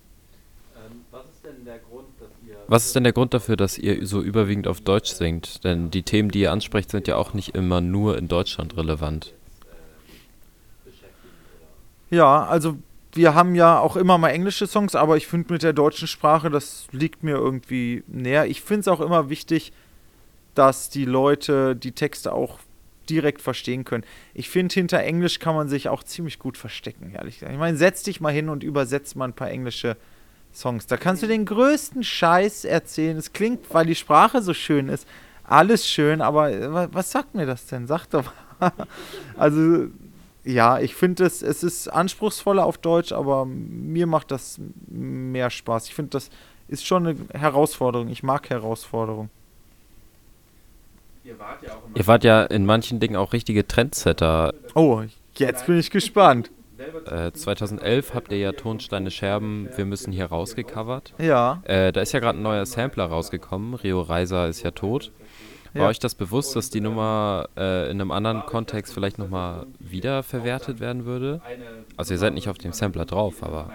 Ähm, 0.76 1.04
denn 1.44 1.64
der 1.64 1.78
Grund, 1.78 2.06
dass 2.18 2.30
ihr. 2.46 2.56
Was 2.66 2.86
ist 2.86 2.94
denn 2.94 3.04
der 3.04 3.12
Grund 3.12 3.34
dafür, 3.34 3.56
dass 3.56 3.76
ihr 3.76 4.06
so 4.06 4.22
überwiegend 4.22 4.66
auf 4.68 4.80
Deutsch 4.80 5.10
singt? 5.10 5.64
Denn 5.64 5.90
die 5.90 6.02
Themen, 6.02 6.30
die 6.30 6.40
ihr 6.40 6.52
ansprecht, 6.52 6.90
sind 6.90 7.08
ja 7.08 7.16
auch 7.16 7.34
nicht 7.34 7.54
immer 7.54 7.80
nur 7.80 8.16
in 8.16 8.28
Deutschland 8.28 8.76
relevant. 8.76 9.34
Ja, 12.10 12.44
also 12.44 12.78
wir 13.14 13.34
haben 13.34 13.54
ja 13.54 13.78
auch 13.78 13.96
immer 13.96 14.18
mal 14.18 14.30
englische 14.30 14.66
Songs, 14.66 14.94
aber 14.94 15.16
ich 15.16 15.26
finde 15.26 15.52
mit 15.52 15.62
der 15.62 15.72
deutschen 15.72 16.08
Sprache, 16.08 16.50
das 16.50 16.86
liegt 16.92 17.22
mir 17.22 17.36
irgendwie 17.36 18.02
näher. 18.08 18.46
Ich 18.46 18.60
finde 18.62 18.80
es 18.80 18.88
auch 18.88 19.00
immer 19.00 19.30
wichtig, 19.30 19.72
dass 20.54 20.90
die 20.90 21.04
Leute 21.04 21.74
die 21.76 21.92
Texte 21.92 22.32
auch 22.32 22.58
direkt 23.10 23.42
verstehen 23.42 23.84
können. 23.84 24.04
Ich 24.32 24.48
finde, 24.48 24.72
hinter 24.72 25.00
Englisch 25.00 25.38
kann 25.38 25.54
man 25.54 25.68
sich 25.68 25.88
auch 25.88 26.02
ziemlich 26.02 26.38
gut 26.38 26.56
verstecken, 26.56 27.12
ehrlich 27.14 27.34
gesagt. 27.38 27.52
Ich 27.52 27.58
meine, 27.58 27.76
setz 27.76 28.02
dich 28.02 28.20
mal 28.20 28.32
hin 28.32 28.48
und 28.48 28.62
übersetz 28.64 29.14
mal 29.14 29.26
ein 29.26 29.32
paar 29.34 29.50
englische 29.50 29.96
Songs. 30.54 30.86
Da 30.86 30.96
kannst 30.96 31.22
du 31.22 31.26
den 31.26 31.44
größten 31.44 32.02
Scheiß 32.02 32.64
erzählen. 32.64 33.16
Es 33.16 33.32
klingt, 33.32 33.72
weil 33.74 33.86
die 33.86 33.94
Sprache 33.94 34.40
so 34.40 34.54
schön 34.54 34.88
ist, 34.88 35.06
alles 35.42 35.86
schön, 35.86 36.22
aber 36.22 36.50
äh, 36.52 36.72
wa- 36.72 36.88
was 36.92 37.10
sagt 37.10 37.34
mir 37.34 37.44
das 37.46 37.66
denn? 37.66 37.86
Sag 37.86 38.06
doch 38.06 38.24
mal. 38.60 38.72
Also, 39.36 39.88
ja, 40.44 40.78
ich 40.78 40.94
finde 40.94 41.24
es, 41.24 41.42
es 41.42 41.62
ist 41.62 41.88
anspruchsvoller 41.88 42.64
auf 42.64 42.78
Deutsch, 42.78 43.12
aber 43.12 43.44
mir 43.46 44.06
macht 44.06 44.30
das 44.30 44.60
mehr 44.86 45.50
Spaß. 45.50 45.88
Ich 45.88 45.94
finde, 45.94 46.10
das 46.10 46.30
ist 46.68 46.86
schon 46.86 47.06
eine 47.06 47.16
Herausforderung. 47.32 48.08
Ich 48.08 48.22
mag 48.22 48.50
Herausforderungen. 48.50 49.30
Ihr 51.24 51.38
wart 51.38 51.62
ja 51.62 51.72
auch 51.72 51.82
Ihr 51.94 52.06
wart 52.06 52.24
ja 52.24 52.42
in 52.44 52.66
manchen 52.66 53.00
Dingen 53.00 53.16
auch 53.16 53.32
richtige 53.32 53.66
Trendsetter. 53.66 54.52
Oh, 54.74 55.02
jetzt 55.36 55.66
bin 55.66 55.78
ich 55.78 55.90
gespannt. 55.90 56.50
Äh, 57.06 57.32
2011 57.32 58.14
habt 58.14 58.32
ihr 58.32 58.38
ja 58.38 58.52
Tonsteine 58.52 59.10
Scherben, 59.10 59.68
wir 59.76 59.84
müssen 59.84 60.12
hier 60.12 60.26
rausgecovert. 60.26 61.14
Ja, 61.18 61.62
Äh, 61.64 61.92
da 61.92 62.00
ist 62.00 62.12
ja 62.12 62.20
gerade 62.20 62.38
ein 62.38 62.42
neuer 62.42 62.66
Sampler 62.66 63.06
rausgekommen. 63.06 63.74
Rio 63.74 64.00
Reiser 64.02 64.48
ist 64.48 64.62
ja 64.62 64.72
tot. 64.72 65.12
War 65.74 65.82
Ja. 65.82 65.88
euch 65.88 65.98
das 65.98 66.14
bewusst, 66.14 66.54
dass 66.56 66.70
die 66.70 66.80
Nummer 66.80 67.48
äh, 67.56 67.90
in 67.90 68.00
einem 68.00 68.10
anderen 68.12 68.46
Kontext 68.46 68.94
vielleicht 68.94 69.18
nochmal 69.18 69.66
wiederverwertet 69.80 70.78
werden 70.80 71.04
würde? 71.04 71.40
Also 71.96 72.14
ihr 72.14 72.18
seid 72.18 72.34
nicht 72.34 72.48
auf 72.48 72.58
dem 72.58 72.72
Sampler 72.72 73.04
drauf, 73.04 73.42
aber 73.42 73.68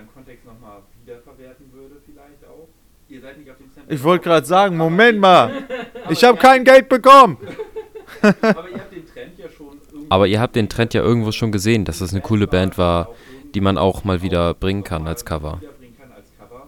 ich 3.87 4.03
wollte 4.03 4.23
gerade 4.25 4.45
sagen, 4.45 4.77
Moment 4.77 5.19
mal. 5.19 5.63
Ich 6.09 6.23
habe 6.23 6.37
kein 6.37 6.63
Geld 6.63 6.89
bekommen. 6.89 7.37
Aber 8.21 8.69
ihr 8.69 8.77
habt 8.79 8.91
den 8.91 9.05
Trend 9.05 9.37
ja 9.37 9.49
schon 9.49 9.77
irgendwie. 9.91 10.05
Aber 10.09 10.27
ihr 10.27 10.39
habt 10.41 10.55
den 10.55 10.69
Trend 10.69 10.93
ja 10.93 11.01
irgendwo 11.01 11.31
schon 11.31 11.51
gesehen, 11.51 11.85
dass 11.85 12.01
es 12.01 12.11
eine 12.11 12.21
coole 12.21 12.47
Band 12.47 12.77
war, 12.77 13.09
die 13.53 13.61
man 13.61 13.77
auch 13.77 14.03
mal 14.03 14.21
wieder 14.21 14.53
bringen 14.53 14.83
kann 14.83 15.07
als 15.07 15.25
Cover. 15.25 15.59
wiederbringen 15.61 15.95
kann 15.97 16.11
als 16.11 16.25
Cover. 16.37 16.67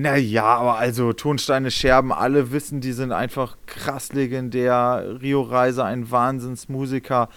Naja, 0.00 0.44
aber 0.44 0.78
also 0.78 1.12
Tonsteine 1.12 1.72
Scherben, 1.72 2.12
alle 2.12 2.52
wissen, 2.52 2.80
die 2.80 2.92
sind 2.92 3.10
einfach 3.10 3.56
krass 3.66 4.12
legendär. 4.12 5.18
Rio 5.20 5.42
Reiser, 5.42 5.86
ein 5.86 6.08
Wahnsinnsmusiker. 6.08 7.28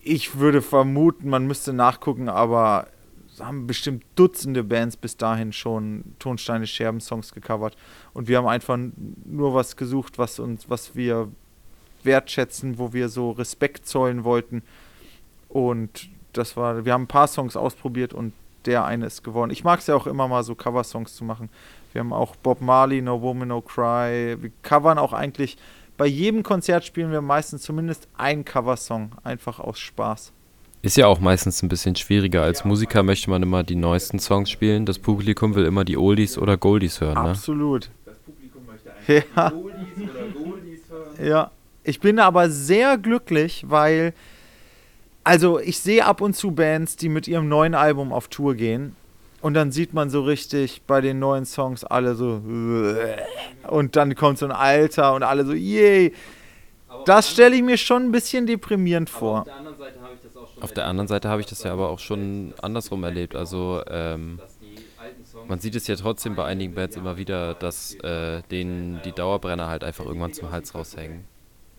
Ich 0.00 0.38
würde 0.38 0.62
vermuten, 0.62 1.28
man 1.28 1.48
müsste 1.48 1.72
nachgucken, 1.72 2.28
aber 2.28 2.86
haben 3.40 3.66
bestimmt 3.66 4.04
Dutzende 4.14 4.62
Bands 4.62 4.96
bis 4.96 5.16
dahin 5.16 5.52
schon 5.52 6.04
Tonsteine 6.20 6.68
Scherben 6.68 7.00
Songs 7.00 7.34
gecovert. 7.34 7.76
Und 8.12 8.28
wir 8.28 8.38
haben 8.38 8.46
einfach 8.46 8.78
nur 9.24 9.54
was 9.54 9.76
gesucht, 9.76 10.16
was 10.16 10.38
uns, 10.38 10.70
was 10.70 10.94
wir 10.94 11.26
wertschätzen, 12.04 12.78
wo 12.78 12.92
wir 12.92 13.08
so 13.08 13.32
Respekt 13.32 13.88
zollen 13.88 14.22
wollten. 14.22 14.62
Und 15.48 16.08
das 16.34 16.56
war, 16.56 16.84
wir 16.84 16.92
haben 16.92 17.02
ein 17.02 17.08
paar 17.08 17.26
Songs 17.26 17.56
ausprobiert 17.56 18.14
und 18.14 18.32
der 18.66 18.84
eine 18.84 19.06
ist 19.06 19.22
geworden. 19.22 19.50
Ich 19.50 19.64
mag 19.64 19.80
es 19.80 19.86
ja 19.86 19.94
auch 19.94 20.06
immer 20.06 20.28
mal 20.28 20.42
so 20.42 20.54
Coversongs 20.54 21.14
zu 21.14 21.24
machen. 21.24 21.48
Wir 21.92 22.00
haben 22.00 22.12
auch 22.12 22.34
Bob 22.36 22.60
Marley, 22.60 23.00
No 23.02 23.20
Woman, 23.22 23.48
No 23.48 23.60
Cry. 23.60 24.36
Wir 24.40 24.50
covern 24.62 24.98
auch 24.98 25.12
eigentlich, 25.12 25.56
bei 25.96 26.06
jedem 26.06 26.42
Konzert 26.42 26.84
spielen 26.84 27.12
wir 27.12 27.20
meistens 27.20 27.62
zumindest 27.62 28.08
einen 28.16 28.44
Coversong, 28.44 29.12
einfach 29.22 29.60
aus 29.60 29.78
Spaß. 29.78 30.32
Ist 30.82 30.96
ja 30.96 31.06
auch 31.06 31.20
meistens 31.20 31.62
ein 31.62 31.68
bisschen 31.68 31.96
schwieriger. 31.96 32.42
Als 32.42 32.64
Musiker 32.64 33.02
möchte 33.02 33.30
man 33.30 33.42
immer 33.42 33.62
die 33.62 33.76
neuesten 33.76 34.18
Songs 34.18 34.50
spielen. 34.50 34.84
Das 34.84 34.98
Publikum 34.98 35.54
will 35.54 35.64
immer 35.64 35.84
die 35.84 35.96
Oldies 35.96 36.36
oder 36.36 36.56
Goldies 36.58 37.00
hören, 37.00 37.22
ne? 37.24 37.30
Absolut. 37.30 37.90
Das 38.04 38.16
Publikum 38.18 38.66
möchte 38.66 38.92
einfach 38.92 39.36
Ja. 39.36 39.48
Goldies 39.48 40.10
oder 40.10 40.44
Goldies 40.44 40.80
hören. 40.90 41.26
Ja. 41.26 41.50
Ich 41.84 42.00
bin 42.00 42.18
aber 42.18 42.50
sehr 42.50 42.98
glücklich, 42.98 43.64
weil, 43.68 44.12
also 45.24 45.58
ich 45.58 45.78
sehe 45.78 46.04
ab 46.04 46.20
und 46.20 46.34
zu 46.36 46.52
Bands, 46.52 46.96
die 46.96 47.08
mit 47.08 47.26
ihrem 47.26 47.48
neuen 47.48 47.74
Album 47.74 48.12
auf 48.12 48.28
Tour 48.28 48.54
gehen. 48.54 48.94
Und 49.40 49.54
dann 49.54 49.72
sieht 49.72 49.92
man 49.92 50.08
so 50.08 50.22
richtig 50.22 50.82
bei 50.86 51.00
den 51.00 51.18
neuen 51.18 51.44
Songs 51.44 51.84
alle 51.84 52.14
so. 52.14 52.40
Und 53.68 53.96
dann 53.96 54.14
kommt 54.14 54.38
so 54.38 54.46
ein 54.46 54.52
Alter 54.52 55.14
und 55.14 55.22
alle 55.22 55.44
so, 55.44 55.52
yay. 55.52 56.12
Das 57.04 57.30
stelle 57.30 57.54
ich 57.56 57.62
mir 57.62 57.76
schon 57.76 58.04
ein 58.04 58.12
bisschen 58.12 58.46
deprimierend 58.46 59.10
vor. 59.10 59.40
Auf 59.40 59.44
der 59.44 59.56
anderen 59.56 59.76
Seite 59.76 60.00
habe 60.00 60.14
ich 60.14 60.20
das 60.22 60.36
auch 60.36 60.48
schon. 60.48 60.62
Auf 60.62 60.72
der 60.72 60.86
anderen 60.86 61.08
Seite 61.08 61.28
habe 61.28 61.40
ich 61.40 61.46
das 61.46 61.62
ja 61.62 61.72
aber 61.72 61.90
auch 61.90 61.98
schon 61.98 62.54
andersrum 62.62 63.04
erlebt. 63.04 63.36
Also 63.36 63.82
ähm, 63.88 64.38
Dass 64.38 64.58
die 64.58 64.76
alten 64.96 65.24
Songs. 65.26 65.48
man 65.48 65.58
sieht 65.58 65.74
es 65.74 65.86
ja 65.86 65.96
trotzdem 65.96 66.36
bei 66.36 66.44
einigen 66.44 66.74
Bands 66.74 66.96
immer 66.96 67.18
wieder, 67.18 67.52
dass 67.52 67.94
äh, 67.96 68.40
denen 68.50 69.02
die 69.04 69.12
Dauerbrenner 69.12 69.68
halt 69.68 69.84
einfach 69.84 70.06
irgendwann 70.06 70.32
zum 70.32 70.50
Hals 70.50 70.74
raushängen. 70.74 71.24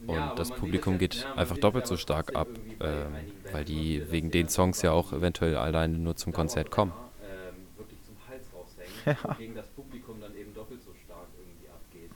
Und 0.08 0.34
das 0.38 0.51
Publikum 0.51 0.97
geht 0.97 1.25
einfach 1.36 1.58
doppelt 1.58 1.88
so 1.88 1.97
stark 1.97 2.36
ab, 2.36 2.47
ähm, 2.79 3.15
weil 3.55 3.63
die 3.63 4.03
wegen 4.11 4.31
den 4.31 4.49
Songs 4.49 4.81
ja 4.81 4.91
auch 4.91 5.13
eventuell 5.13 5.55
alleine 5.55 5.97
nur 5.97 6.17
zum 6.17 6.33
Konzert 6.33 6.71
kommen. 6.71 6.91
ähm, 7.23 7.55
wirklich 7.77 7.99
zum 8.03 8.15
Hals 8.27 8.43
raushängen, 8.53 9.17
wogegen 9.23 9.55
das 9.55 9.67
Publikum 9.67 10.19
dann 10.19 10.35
eben 10.35 10.53
doppelt 10.53 10.81
so 10.83 10.91
stark 11.05 11.27
irgendwie 11.39 11.69
abgeht. 11.69 12.11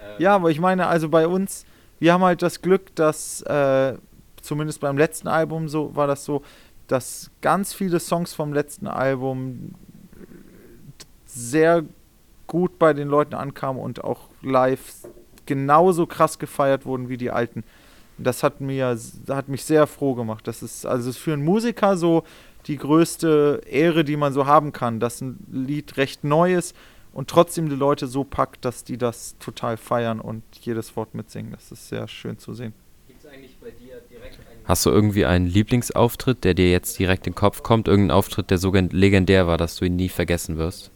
Ähm, 0.00 0.22
Ja, 0.22 0.36
aber 0.36 0.52
ich 0.52 0.60
meine, 0.60 0.86
also 0.86 1.08
bei 1.08 1.26
uns, 1.26 1.66
wir 1.98 2.12
haben 2.12 2.22
halt 2.22 2.42
das 2.42 2.62
Glück, 2.62 2.94
dass, 2.94 3.42
äh, 3.42 3.98
zumindest 4.42 4.78
beim 4.78 4.96
letzten 4.96 5.26
Album 5.26 5.68
so 5.68 5.96
war 5.96 6.06
das 6.06 6.24
so, 6.24 6.42
dass 6.86 7.32
ganz 7.40 7.74
viele 7.74 7.98
Songs 7.98 8.32
vom 8.32 8.52
letzten 8.52 8.86
Album 8.86 9.74
sehr 11.26 11.82
gut 12.46 12.78
bei 12.78 12.92
den 12.92 13.08
Leuten 13.08 13.34
ankamen 13.34 13.82
und 13.82 14.04
auch 14.04 14.28
live 14.40 15.08
genauso 15.46 16.06
krass 16.06 16.38
gefeiert 16.38 16.86
wurden 16.86 17.08
wie 17.08 17.16
die 17.16 17.32
alten. 17.32 17.64
Das 18.22 18.42
hat 18.42 18.60
mir 18.60 18.98
hat 19.28 19.48
mich 19.48 19.64
sehr 19.64 19.86
froh 19.86 20.14
gemacht. 20.14 20.46
Das 20.46 20.62
ist 20.62 20.86
also 20.86 21.10
ist 21.10 21.18
für 21.18 21.32
einen 21.32 21.44
Musiker 21.44 21.96
so 21.96 22.24
die 22.66 22.76
größte 22.76 23.62
Ehre, 23.66 24.04
die 24.04 24.16
man 24.16 24.32
so 24.32 24.46
haben 24.46 24.72
kann, 24.72 25.00
dass 25.00 25.20
ein 25.20 25.38
Lied 25.50 25.96
recht 25.96 26.24
neu 26.24 26.54
ist 26.54 26.76
und 27.12 27.28
trotzdem 27.28 27.68
die 27.68 27.76
Leute 27.76 28.06
so 28.06 28.22
packt, 28.24 28.64
dass 28.64 28.84
die 28.84 28.98
das 28.98 29.36
total 29.38 29.76
feiern 29.76 30.20
und 30.20 30.42
jedes 30.60 30.94
Wort 30.96 31.14
mitsingen. 31.14 31.52
Das 31.52 31.72
ist 31.72 31.88
sehr 31.88 32.06
schön 32.06 32.38
zu 32.38 32.52
sehen. 32.52 32.74
Gibt 33.08 33.24
es 33.24 33.30
eigentlich 33.30 33.56
bei 33.60 33.70
dir 33.70 34.00
direkt 34.10 34.38
einen. 34.38 34.60
Hast 34.64 34.84
du 34.86 34.90
irgendwie 34.90 35.24
einen 35.24 35.46
Lieblingsauftritt, 35.46 36.44
der 36.44 36.54
dir 36.54 36.70
jetzt 36.70 36.98
direkt 36.98 37.26
in 37.26 37.32
den 37.32 37.36
Kopf 37.36 37.62
kommt? 37.62 37.88
Irgendein 37.88 38.14
Auftritt, 38.16 38.50
der 38.50 38.58
so 38.58 38.70
gen- 38.70 38.90
legendär 38.90 39.46
war, 39.46 39.56
dass 39.56 39.76
du 39.76 39.86
ihn 39.86 39.96
nie 39.96 40.10
vergessen 40.10 40.58
wirst? 40.58 40.90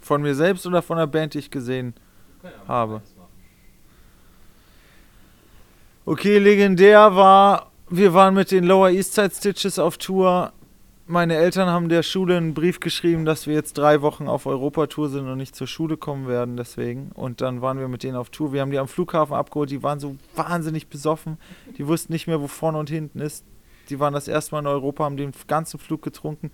Von 0.00 0.22
mir 0.22 0.34
selbst 0.34 0.66
oder 0.66 0.80
von 0.80 0.96
der 0.96 1.06
Band, 1.08 1.34
die 1.34 1.40
ich 1.40 1.50
gesehen 1.50 1.94
habe. 2.68 3.02
Okay, 6.06 6.36
legendär 6.36 7.16
war, 7.16 7.70
wir 7.88 8.12
waren 8.12 8.34
mit 8.34 8.50
den 8.50 8.64
Lower 8.64 8.90
East 8.90 9.14
Side 9.14 9.30
Stitches 9.34 9.78
auf 9.78 9.96
Tour. 9.96 10.52
Meine 11.06 11.34
Eltern 11.34 11.70
haben 11.70 11.88
der 11.88 12.02
Schule 12.02 12.36
einen 12.36 12.52
Brief 12.52 12.78
geschrieben, 12.78 13.24
dass 13.24 13.46
wir 13.46 13.54
jetzt 13.54 13.78
drei 13.78 14.02
Wochen 14.02 14.28
auf 14.28 14.44
Europatour 14.44 15.08
sind 15.08 15.26
und 15.26 15.38
nicht 15.38 15.56
zur 15.56 15.66
Schule 15.66 15.96
kommen 15.96 16.28
werden, 16.28 16.58
deswegen. 16.58 17.10
Und 17.14 17.40
dann 17.40 17.62
waren 17.62 17.78
wir 17.78 17.88
mit 17.88 18.02
denen 18.02 18.16
auf 18.16 18.28
Tour. 18.28 18.52
Wir 18.52 18.60
haben 18.60 18.70
die 18.70 18.78
am 18.78 18.86
Flughafen 18.86 19.34
abgeholt, 19.34 19.70
die 19.70 19.82
waren 19.82 19.98
so 19.98 20.16
wahnsinnig 20.34 20.88
besoffen. 20.88 21.38
Die 21.78 21.86
wussten 21.86 22.12
nicht 22.12 22.26
mehr, 22.26 22.42
wo 22.42 22.48
vorne 22.48 22.76
und 22.76 22.90
hinten 22.90 23.20
ist. 23.20 23.42
Die 23.88 23.98
waren 23.98 24.12
das 24.12 24.28
erste 24.28 24.54
Mal 24.54 24.58
in 24.58 24.66
Europa, 24.66 25.04
haben 25.04 25.16
den 25.16 25.32
ganzen 25.46 25.80
Flug 25.80 26.02
getrunken, 26.02 26.50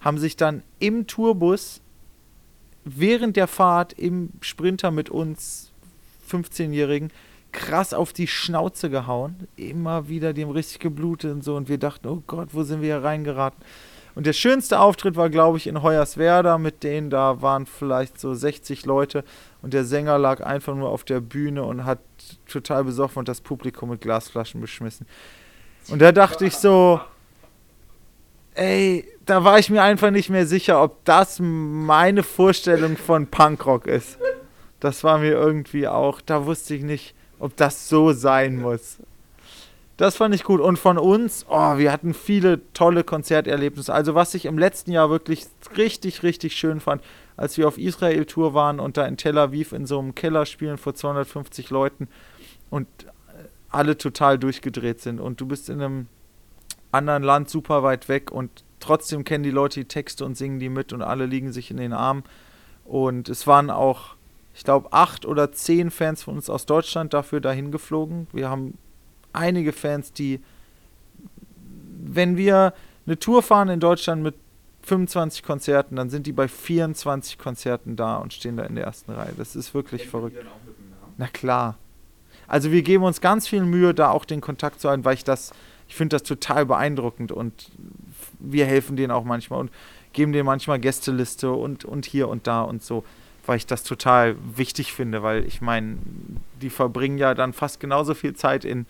haben 0.00 0.18
sich 0.18 0.36
dann 0.36 0.62
im 0.80 1.06
Tourbus 1.06 1.80
während 2.84 3.36
der 3.36 3.46
Fahrt 3.46 3.94
im 3.94 4.34
Sprinter 4.42 4.90
mit 4.90 5.08
uns 5.08 5.72
15-Jährigen 6.30 7.10
krass 7.52 7.94
auf 7.94 8.12
die 8.12 8.26
Schnauze 8.26 8.90
gehauen. 8.90 9.48
Immer 9.56 10.08
wieder, 10.08 10.32
die 10.32 10.42
haben 10.42 10.50
richtig 10.50 10.80
geblutet 10.80 11.32
und 11.32 11.44
so. 11.44 11.54
Und 11.56 11.68
wir 11.68 11.78
dachten, 11.78 12.08
oh 12.08 12.22
Gott, 12.26 12.48
wo 12.52 12.62
sind 12.62 12.80
wir 12.80 12.96
hier 12.96 13.04
reingeraten? 13.04 13.62
Und 14.14 14.26
der 14.26 14.32
schönste 14.32 14.80
Auftritt 14.80 15.16
war, 15.16 15.30
glaube 15.30 15.56
ich, 15.56 15.66
in 15.66 15.82
Hoyerswerda 15.82 16.58
mit 16.58 16.82
denen. 16.82 17.08
Da 17.08 17.40
waren 17.40 17.66
vielleicht 17.66 18.20
so 18.20 18.34
60 18.34 18.84
Leute. 18.84 19.24
Und 19.62 19.72
der 19.72 19.84
Sänger 19.84 20.18
lag 20.18 20.44
einfach 20.44 20.74
nur 20.74 20.90
auf 20.90 21.04
der 21.04 21.20
Bühne 21.20 21.62
und 21.62 21.84
hat 21.84 22.00
total 22.46 22.84
besoffen 22.84 23.20
und 23.20 23.28
das 23.28 23.40
Publikum 23.40 23.90
mit 23.90 24.00
Glasflaschen 24.00 24.60
beschmissen. 24.60 25.06
Und 25.88 26.02
da 26.02 26.12
dachte 26.12 26.44
ich 26.44 26.56
so, 26.56 27.00
ey, 28.54 29.08
da 29.24 29.44
war 29.44 29.58
ich 29.58 29.70
mir 29.70 29.82
einfach 29.82 30.10
nicht 30.10 30.28
mehr 30.28 30.46
sicher, 30.46 30.82
ob 30.82 31.04
das 31.04 31.38
meine 31.40 32.22
Vorstellung 32.22 32.96
von 32.96 33.26
Punkrock 33.28 33.86
ist. 33.86 34.18
Das 34.80 35.04
war 35.04 35.18
mir 35.18 35.32
irgendwie 35.32 35.88
auch, 35.88 36.20
da 36.20 36.44
wusste 36.44 36.74
ich 36.74 36.82
nicht, 36.82 37.14
ob 37.42 37.56
das 37.56 37.88
so 37.88 38.12
sein 38.12 38.60
muss. 38.60 38.98
Das 39.96 40.16
fand 40.16 40.32
ich 40.32 40.44
gut. 40.44 40.60
Und 40.60 40.78
von 40.78 40.96
uns, 40.96 41.44
oh, 41.48 41.76
wir 41.76 41.90
hatten 41.90 42.14
viele 42.14 42.60
tolle 42.72 43.02
Konzerterlebnisse. 43.02 43.92
Also 43.92 44.14
was 44.14 44.34
ich 44.34 44.44
im 44.44 44.58
letzten 44.58 44.92
Jahr 44.92 45.10
wirklich 45.10 45.46
richtig, 45.76 46.22
richtig 46.22 46.54
schön 46.54 46.78
fand, 46.78 47.02
als 47.36 47.58
wir 47.58 47.66
auf 47.66 47.78
Israel-Tour 47.78 48.54
waren 48.54 48.78
und 48.78 48.96
da 48.96 49.04
in 49.06 49.16
Tel 49.16 49.36
Aviv 49.38 49.72
in 49.72 49.86
so 49.86 49.98
einem 49.98 50.14
Keller 50.14 50.46
spielen 50.46 50.78
vor 50.78 50.94
250 50.94 51.70
Leuten 51.70 52.08
und 52.70 52.86
alle 53.70 53.98
total 53.98 54.38
durchgedreht 54.38 55.00
sind. 55.00 55.18
Und 55.18 55.40
du 55.40 55.46
bist 55.46 55.68
in 55.68 55.82
einem 55.82 56.06
anderen 56.92 57.24
Land 57.24 57.50
super 57.50 57.82
weit 57.82 58.08
weg 58.08 58.30
und 58.30 58.62
trotzdem 58.78 59.24
kennen 59.24 59.42
die 59.42 59.50
Leute 59.50 59.80
die 59.80 59.88
Texte 59.88 60.24
und 60.24 60.36
singen 60.36 60.60
die 60.60 60.68
mit 60.68 60.92
und 60.92 61.02
alle 61.02 61.26
liegen 61.26 61.52
sich 61.52 61.72
in 61.72 61.78
den 61.78 61.92
Armen. 61.92 62.22
Und 62.84 63.28
es 63.28 63.48
waren 63.48 63.68
auch, 63.68 64.14
ich 64.54 64.64
glaube, 64.64 64.92
acht 64.92 65.24
oder 65.24 65.52
zehn 65.52 65.90
Fans 65.90 66.22
von 66.22 66.36
uns 66.36 66.50
aus 66.50 66.66
Deutschland 66.66 67.14
dafür 67.14 67.40
dahin 67.40 67.72
geflogen. 67.72 68.26
Wir 68.32 68.48
haben 68.50 68.76
einige 69.32 69.72
Fans, 69.72 70.12
die, 70.12 70.40
wenn 72.04 72.36
wir 72.36 72.74
eine 73.06 73.18
Tour 73.18 73.42
fahren 73.42 73.68
in 73.68 73.80
Deutschland 73.80 74.22
mit 74.22 74.34
25 74.82 75.42
Konzerten, 75.42 75.96
dann 75.96 76.10
sind 76.10 76.26
die 76.26 76.32
bei 76.32 76.48
24 76.48 77.38
Konzerten 77.38 77.96
da 77.96 78.16
und 78.16 78.32
stehen 78.32 78.56
da 78.56 78.64
in 78.64 78.74
der 78.74 78.84
ersten 78.84 79.12
Reihe. 79.12 79.32
Das 79.36 79.56
ist 79.56 79.74
wirklich 79.74 80.08
verrückt. 80.08 80.36
Na 81.18 81.28
klar. 81.28 81.78
Also 82.48 82.72
wir 82.72 82.82
geben 82.82 83.04
uns 83.04 83.20
ganz 83.20 83.48
viel 83.48 83.64
Mühe, 83.64 83.94
da 83.94 84.10
auch 84.10 84.24
den 84.24 84.40
Kontakt 84.40 84.80
zu 84.80 84.88
halten, 84.88 85.04
weil 85.04 85.14
ich 85.14 85.24
das, 85.24 85.52
ich 85.88 85.94
finde 85.94 86.16
das 86.16 86.24
total 86.24 86.66
beeindruckend 86.66 87.32
und 87.32 87.70
wir 88.40 88.66
helfen 88.66 88.96
denen 88.96 89.12
auch 89.12 89.24
manchmal 89.24 89.60
und 89.60 89.70
geben 90.12 90.32
denen 90.32 90.46
manchmal 90.46 90.78
Gästeliste 90.80 91.52
und, 91.52 91.84
und 91.84 92.04
hier 92.04 92.28
und 92.28 92.46
da 92.46 92.62
und 92.62 92.82
so, 92.82 93.04
weil 93.46 93.56
ich 93.56 93.66
das 93.66 93.82
total 93.82 94.36
wichtig 94.56 94.92
finde, 94.92 95.22
weil 95.22 95.44
ich 95.44 95.60
meine, 95.60 95.98
die 96.60 96.70
verbringen 96.70 97.18
ja 97.18 97.34
dann 97.34 97.52
fast 97.52 97.80
genauso 97.80 98.14
viel 98.14 98.34
Zeit 98.34 98.64
in 98.64 98.86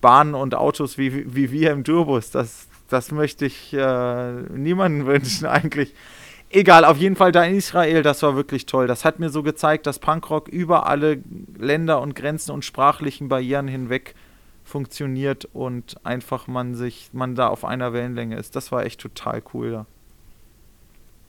Bahnen 0.00 0.34
und 0.34 0.54
Autos 0.54 0.98
wie, 0.98 1.34
wie 1.34 1.50
wir 1.50 1.72
im 1.72 1.84
Tourbus. 1.84 2.30
Das, 2.30 2.66
das 2.88 3.12
möchte 3.12 3.46
ich 3.46 3.72
äh, 3.72 4.32
niemandem 4.32 5.06
wünschen 5.06 5.46
eigentlich. 5.46 5.94
Egal, 6.52 6.84
auf 6.84 6.96
jeden 6.96 7.14
Fall 7.14 7.30
da 7.30 7.44
in 7.44 7.54
Israel, 7.54 8.02
das 8.02 8.24
war 8.24 8.34
wirklich 8.34 8.66
toll. 8.66 8.88
Das 8.88 9.04
hat 9.04 9.20
mir 9.20 9.30
so 9.30 9.44
gezeigt, 9.44 9.86
dass 9.86 10.00
Punkrock 10.00 10.48
über 10.48 10.86
alle 10.86 11.22
Länder 11.56 12.00
und 12.00 12.16
Grenzen 12.16 12.50
und 12.50 12.64
sprachlichen 12.64 13.28
Barrieren 13.28 13.68
hinweg 13.68 14.16
funktioniert 14.64 15.48
und 15.52 16.04
einfach 16.04 16.48
man 16.48 16.74
sich, 16.74 17.10
man 17.12 17.36
da 17.36 17.48
auf 17.48 17.64
einer 17.64 17.92
Wellenlänge 17.92 18.36
ist. 18.36 18.56
Das 18.56 18.72
war 18.72 18.84
echt 18.84 19.00
total 19.00 19.42
cool 19.54 19.70
da. 19.70 19.86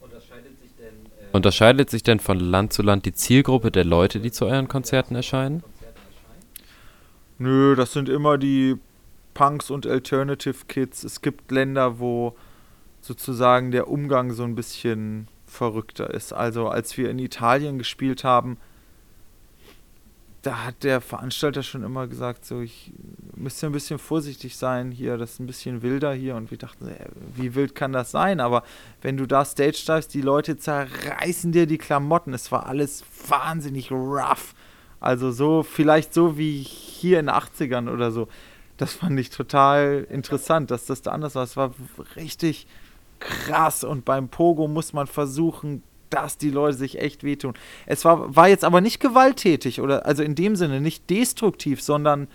Unterscheidet 0.00 0.58
sich 0.60 0.74
denn, 0.76 1.06
äh, 1.20 1.21
Unterscheidet 1.32 1.88
sich 1.88 2.02
denn 2.02 2.20
von 2.20 2.38
Land 2.38 2.72
zu 2.72 2.82
Land 2.82 3.06
die 3.06 3.14
Zielgruppe 3.14 3.70
der 3.70 3.84
Leute, 3.84 4.20
die 4.20 4.30
zu 4.30 4.46
euren 4.46 4.68
Konzerten 4.68 5.14
erscheinen? 5.14 5.62
Nö, 7.38 7.74
das 7.74 7.92
sind 7.92 8.08
immer 8.08 8.38
die 8.38 8.76
Punks 9.34 9.70
und 9.70 9.86
Alternative 9.86 10.66
Kids. 10.68 11.04
Es 11.04 11.22
gibt 11.22 11.50
Länder, 11.50 11.98
wo 11.98 12.36
sozusagen 13.00 13.70
der 13.70 13.88
Umgang 13.88 14.32
so 14.32 14.44
ein 14.44 14.54
bisschen 14.54 15.26
verrückter 15.46 16.12
ist. 16.12 16.32
Also 16.32 16.68
als 16.68 16.96
wir 16.96 17.10
in 17.10 17.18
Italien 17.18 17.78
gespielt 17.78 18.24
haben, 18.24 18.58
da 20.42 20.64
hat 20.64 20.82
der 20.82 21.00
Veranstalter 21.00 21.62
schon 21.62 21.84
immer 21.84 22.08
gesagt, 22.08 22.44
so 22.44 22.60
ich 22.60 22.92
müsste 23.36 23.66
ein 23.66 23.72
bisschen 23.72 24.00
vorsichtig 24.00 24.56
sein 24.56 24.90
hier, 24.90 25.16
das 25.16 25.32
ist 25.34 25.40
ein 25.40 25.46
bisschen 25.46 25.82
wilder 25.82 26.12
hier 26.12 26.34
und 26.34 26.50
wir 26.50 26.58
dachten, 26.58 26.90
wie 27.36 27.54
wild 27.54 27.76
kann 27.76 27.92
das 27.92 28.10
sein? 28.10 28.40
Aber 28.40 28.64
wenn 29.02 29.16
du 29.16 29.26
da 29.26 29.44
Stage 29.44 29.76
steigst, 29.76 30.12
die 30.14 30.20
Leute 30.20 30.56
zerreißen 30.56 31.52
dir 31.52 31.66
die 31.66 31.78
Klamotten. 31.78 32.34
Es 32.34 32.50
war 32.50 32.66
alles 32.66 33.04
wahnsinnig 33.28 33.92
rough. 33.92 34.54
Also 34.98 35.30
so, 35.30 35.62
vielleicht 35.62 36.12
so 36.12 36.36
wie 36.36 36.62
hier 36.62 37.20
in 37.20 37.26
den 37.26 37.34
80ern 37.34 37.88
oder 37.88 38.10
so. 38.10 38.28
Das 38.76 38.94
fand 38.94 39.18
ich 39.20 39.30
total 39.30 40.06
interessant, 40.10 40.72
dass 40.72 40.86
das 40.86 41.02
da 41.02 41.12
anders 41.12 41.36
war. 41.36 41.44
Es 41.44 41.56
war 41.56 41.72
richtig 42.16 42.66
krass 43.20 43.84
und 43.84 44.04
beim 44.04 44.28
Pogo 44.28 44.66
muss 44.66 44.92
man 44.92 45.06
versuchen, 45.06 45.84
dass 46.12 46.38
die 46.38 46.50
Leute 46.50 46.76
sich 46.76 46.98
echt 47.00 47.24
wehtun. 47.24 47.54
Es 47.86 48.04
war, 48.04 48.34
war 48.34 48.48
jetzt 48.48 48.64
aber 48.64 48.80
nicht 48.80 49.00
gewalttätig 49.00 49.80
oder 49.80 50.06
also 50.06 50.22
in 50.22 50.34
dem 50.34 50.56
Sinne 50.56 50.80
nicht 50.80 51.08
destruktiv, 51.10 51.82
sondern 51.82 52.28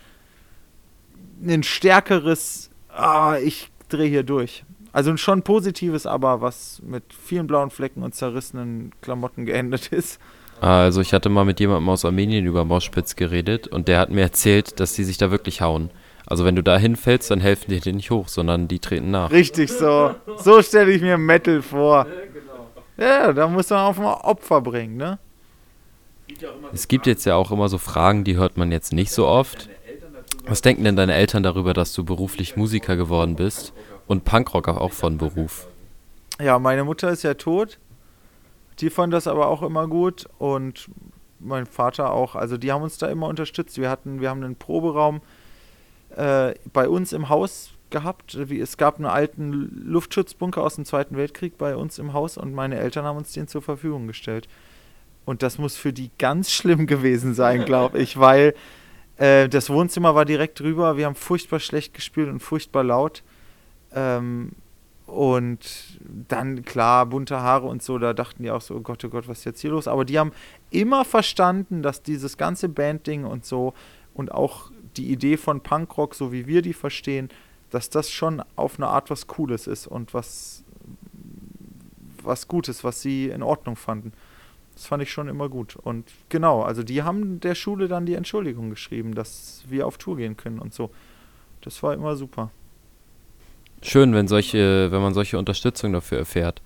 ein 1.46 1.64
stärkeres, 1.64 2.70
ah, 2.90 3.38
ich 3.38 3.70
drehe 3.90 4.10
hier 4.10 4.24
durch. 4.24 4.64
Also 4.92 5.16
schon 5.18 5.44
positives, 5.44 6.06
aber 6.06 6.42
was 6.42 6.82
mit 6.86 7.04
vielen 7.14 7.46
blauen 7.46 7.70
Flecken 7.70 8.02
und 8.02 8.16
zerrissenen 8.16 8.92
Klamotten 9.02 9.46
geendet 9.46 9.88
ist. 9.92 10.20
Also 10.60 11.02
ich 11.02 11.14
hatte 11.14 11.30
mal 11.30 11.46
mit 11.46 11.60
jemandem 11.60 11.88
aus 11.90 12.04
Armenien 12.04 12.46
über 12.46 12.66
Moshpits 12.66 13.16
geredet 13.16 13.68
und 13.68 13.88
der 13.88 14.00
hat 14.00 14.10
mir 14.10 14.22
erzählt, 14.22 14.80
dass 14.80 14.94
die 14.94 15.04
sich 15.04 15.18
da 15.18 15.30
wirklich 15.30 15.62
hauen. 15.62 15.92
Also 16.26 16.44
wenn 16.44 16.56
du 16.58 16.64
da 16.64 16.78
hinfällst, 16.78 17.32
dann 17.32 17.40
helfen 17.40 17.72
die 17.72 17.80
dir 17.80 17.94
nicht 17.94 18.12
hoch, 18.12 18.28
sondern 18.28 18.68
die 18.68 18.80
treten 18.80 19.12
nach. 19.12 19.32
Richtig 19.32 19.72
so. 19.72 20.14
So 20.38 20.62
stelle 20.62 20.92
ich 20.92 21.02
mir 21.02 21.18
Metal 21.18 21.62
vor. 21.62 22.06
Ja, 22.98 23.32
da 23.32 23.48
muss 23.48 23.70
man 23.70 23.80
auch 23.80 23.98
mal 23.98 24.14
Opfer 24.16 24.62
bringen, 24.62 24.98
ne? 24.98 25.20
Es 26.74 26.88
gibt 26.88 27.08
jetzt 27.08 27.26
ja 27.26 27.36
auch 27.36 27.52
immer 27.52 27.70
so 27.70 27.78
Fragen, 27.78 28.24
die 28.24 28.36
hört 28.36 28.58
man 28.58 28.72
jetzt 28.72 28.92
nicht 28.92 29.12
so 29.12 29.28
oft. 29.28 29.70
Was 30.46 30.62
denken 30.62 30.84
denn 30.84 30.96
deine 30.96 31.14
Eltern 31.14 31.44
darüber, 31.44 31.74
dass 31.74 31.94
du 31.94 32.04
beruflich 32.04 32.56
Musiker 32.56 32.96
geworden 32.96 33.36
bist 33.36 33.74
und 34.08 34.24
Punkrocker 34.24 34.82
auch 34.82 34.94
von 34.94 35.18
Beruf? 35.18 35.68
Ja, 36.40 36.60
meine 36.60 36.84
Mutter 36.84 37.10
ist 37.10 37.24
ja 37.24 37.34
tot. 37.34 37.80
Die 38.80 38.90
fand 38.90 39.14
das 39.14 39.28
aber 39.28 39.48
auch 39.48 39.64
immer 39.64 39.88
gut 39.88 40.28
und 40.38 40.90
mein 41.40 41.66
Vater 41.66 42.12
auch. 42.12 42.36
Also 42.36 42.58
die 42.58 42.72
haben 42.72 42.84
uns 42.84 42.98
da 42.98 43.08
immer 43.08 43.28
unterstützt. 43.28 43.78
Wir 43.78 43.90
hatten, 43.90 44.22
wir 44.22 44.30
haben 44.30 44.44
einen 44.44 44.56
Proberaum 44.56 45.22
äh, 46.16 46.54
bei 46.74 46.88
uns 46.88 47.14
im 47.14 47.30
Haus 47.30 47.72
gehabt. 47.92 48.38
Wie, 48.50 48.60
es 48.60 48.78
gab 48.78 48.98
einen 48.98 49.06
alten 49.06 49.52
Luftschutzbunker 49.86 50.62
aus 50.62 50.76
dem 50.76 50.86
Zweiten 50.86 51.18
Weltkrieg 51.18 51.58
bei 51.58 51.76
uns 51.76 52.00
im 52.00 52.14
Haus 52.14 52.38
und 52.38 52.54
meine 52.54 52.78
Eltern 52.78 53.06
haben 53.06 53.18
uns 53.18 53.34
den 53.34 53.48
zur 53.48 53.62
Verfügung 53.62 54.08
gestellt. 54.08 54.48
Und 55.26 55.44
das 55.44 55.58
muss 55.58 55.76
für 55.76 55.92
die 55.92 56.12
ganz 56.18 56.52
schlimm 56.52 56.88
gewesen 56.88 57.34
sein, 57.34 57.66
glaube 57.66 58.00
ich, 58.00 58.18
weil 58.20 58.54
äh, 59.18 59.50
das 59.50 59.70
Wohnzimmer 59.70 60.16
war 60.16 60.26
direkt 60.26 60.60
drüber. 60.60 60.98
Wir 60.98 61.06
haben 61.06 61.16
furchtbar 61.16 61.60
schlecht 61.60 61.94
gespielt 61.94 62.30
und 62.30 62.40
furchtbar 62.40 62.84
laut. 62.84 63.24
Ähm, 63.94 64.52
und 65.06 65.60
dann, 66.28 66.66
klar, 66.66 67.06
bunte 67.06 67.40
Haare 67.40 67.68
und 67.68 67.82
so, 67.82 67.98
da 67.98 68.14
dachten 68.14 68.44
die 68.44 68.52
auch 68.52 68.62
so, 68.62 68.76
oh 68.76 68.82
Gott, 68.82 69.04
oh 69.06 69.10
Gott, 69.10 69.28
was 69.30 69.40
ist 69.40 69.46
jetzt 69.46 69.62
hier 69.62 69.72
los? 69.72 69.88
Aber 69.88 70.04
die 70.04 70.20
haben 70.20 70.34
immer 70.70 71.06
verstanden, 71.06 71.82
dass 71.82 72.04
dieses 72.04 72.38
ganze 72.38 72.68
Bandding 72.68 73.24
und 73.24 73.46
so 73.46 73.74
und 74.14 74.34
auch 74.34 74.70
die 74.98 75.10
Idee 75.10 75.38
von 75.38 75.62
Punkrock, 75.62 76.14
so 76.14 76.34
wie 76.34 76.46
wir 76.46 76.62
die 76.62 76.74
verstehen, 76.74 77.30
dass 77.70 77.90
das 77.90 78.10
schon 78.10 78.42
auf 78.56 78.78
eine 78.78 78.88
Art 78.88 79.10
was 79.10 79.28
Cooles 79.28 79.68
ist 79.68 79.88
und 79.88 80.14
was, 80.14 80.64
was 82.24 82.48
Gutes, 82.48 82.84
was 82.84 83.02
sie 83.02 83.30
in 83.30 83.44
Ordnung 83.44 83.76
fanden. 83.76 84.14
Das 84.74 84.86
fand 84.86 85.02
ich 85.02 85.12
schon 85.12 85.28
immer 85.28 85.50
gut. 85.50 85.76
Und 85.76 86.12
genau, 86.30 86.62
also 86.62 86.84
die 86.84 87.02
haben 87.02 87.40
der 87.40 87.56
Schule 87.56 87.88
dann 87.88 88.06
die 88.06 88.14
Entschuldigung 88.14 88.70
geschrieben, 88.70 89.16
dass 89.16 89.64
wir 89.68 89.88
auf 89.88 89.98
Tour 89.98 90.18
gehen 90.18 90.38
können 90.38 90.60
und 90.60 90.74
so. 90.74 90.92
Das 91.62 91.82
war 91.82 91.94
immer 91.94 92.16
super. 92.16 92.52
Schön, 93.82 94.14
wenn 94.14 94.28
solche, 94.28 94.92
wenn 94.92 95.02
man 95.02 95.14
solche 95.14 95.38
Unterstützung 95.38 95.94
dafür 95.94 96.20
erfährt. 96.20 96.62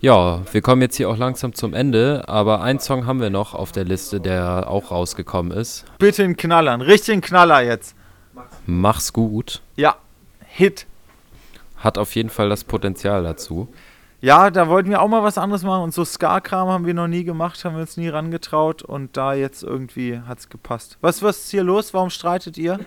Ja, 0.00 0.42
wir 0.52 0.62
kommen 0.62 0.80
jetzt 0.82 0.96
hier 0.96 1.10
auch 1.10 1.18
langsam 1.18 1.54
zum 1.54 1.74
Ende, 1.74 2.24
aber 2.26 2.62
einen 2.62 2.78
Song 2.78 3.06
haben 3.06 3.20
wir 3.20 3.30
noch 3.30 3.54
auf 3.54 3.70
der 3.70 3.84
Liste, 3.84 4.20
der 4.20 4.68
auch 4.68 4.90
rausgekommen 4.90 5.52
ist. 5.52 5.84
Bitte 5.98 6.24
einen 6.24 6.36
Knaller, 6.36 6.72
einen 6.72 6.82
richtigen 6.82 7.20
Knaller 7.20 7.62
jetzt. 7.62 7.94
Mach's 8.66 9.12
gut. 9.12 9.60
Ja, 9.76 9.96
Hit. 10.52 10.86
Hat 11.76 11.96
auf 11.96 12.14
jeden 12.14 12.28
Fall 12.28 12.48
das 12.48 12.64
Potenzial 12.64 13.22
dazu. 13.22 13.68
Ja, 14.22 14.50
da 14.50 14.68
wollten 14.68 14.90
wir 14.90 15.00
auch 15.00 15.08
mal 15.08 15.22
was 15.22 15.38
anderes 15.38 15.62
machen 15.62 15.82
und 15.82 15.94
so 15.94 16.04
Ska-Kram 16.04 16.68
haben 16.68 16.84
wir 16.84 16.92
noch 16.92 17.08
nie 17.08 17.24
gemacht, 17.24 17.64
haben 17.64 17.74
wir 17.76 17.80
uns 17.80 17.96
nie 17.96 18.08
rangetraut 18.08 18.82
und 18.82 19.16
da 19.16 19.32
jetzt 19.32 19.62
irgendwie 19.62 20.20
hat's 20.28 20.50
gepasst. 20.50 20.98
Was, 21.00 21.22
was 21.22 21.38
ist 21.38 21.50
hier 21.50 21.62
los? 21.62 21.94
Warum 21.94 22.10
streitet 22.10 22.58
ihr? 22.58 22.80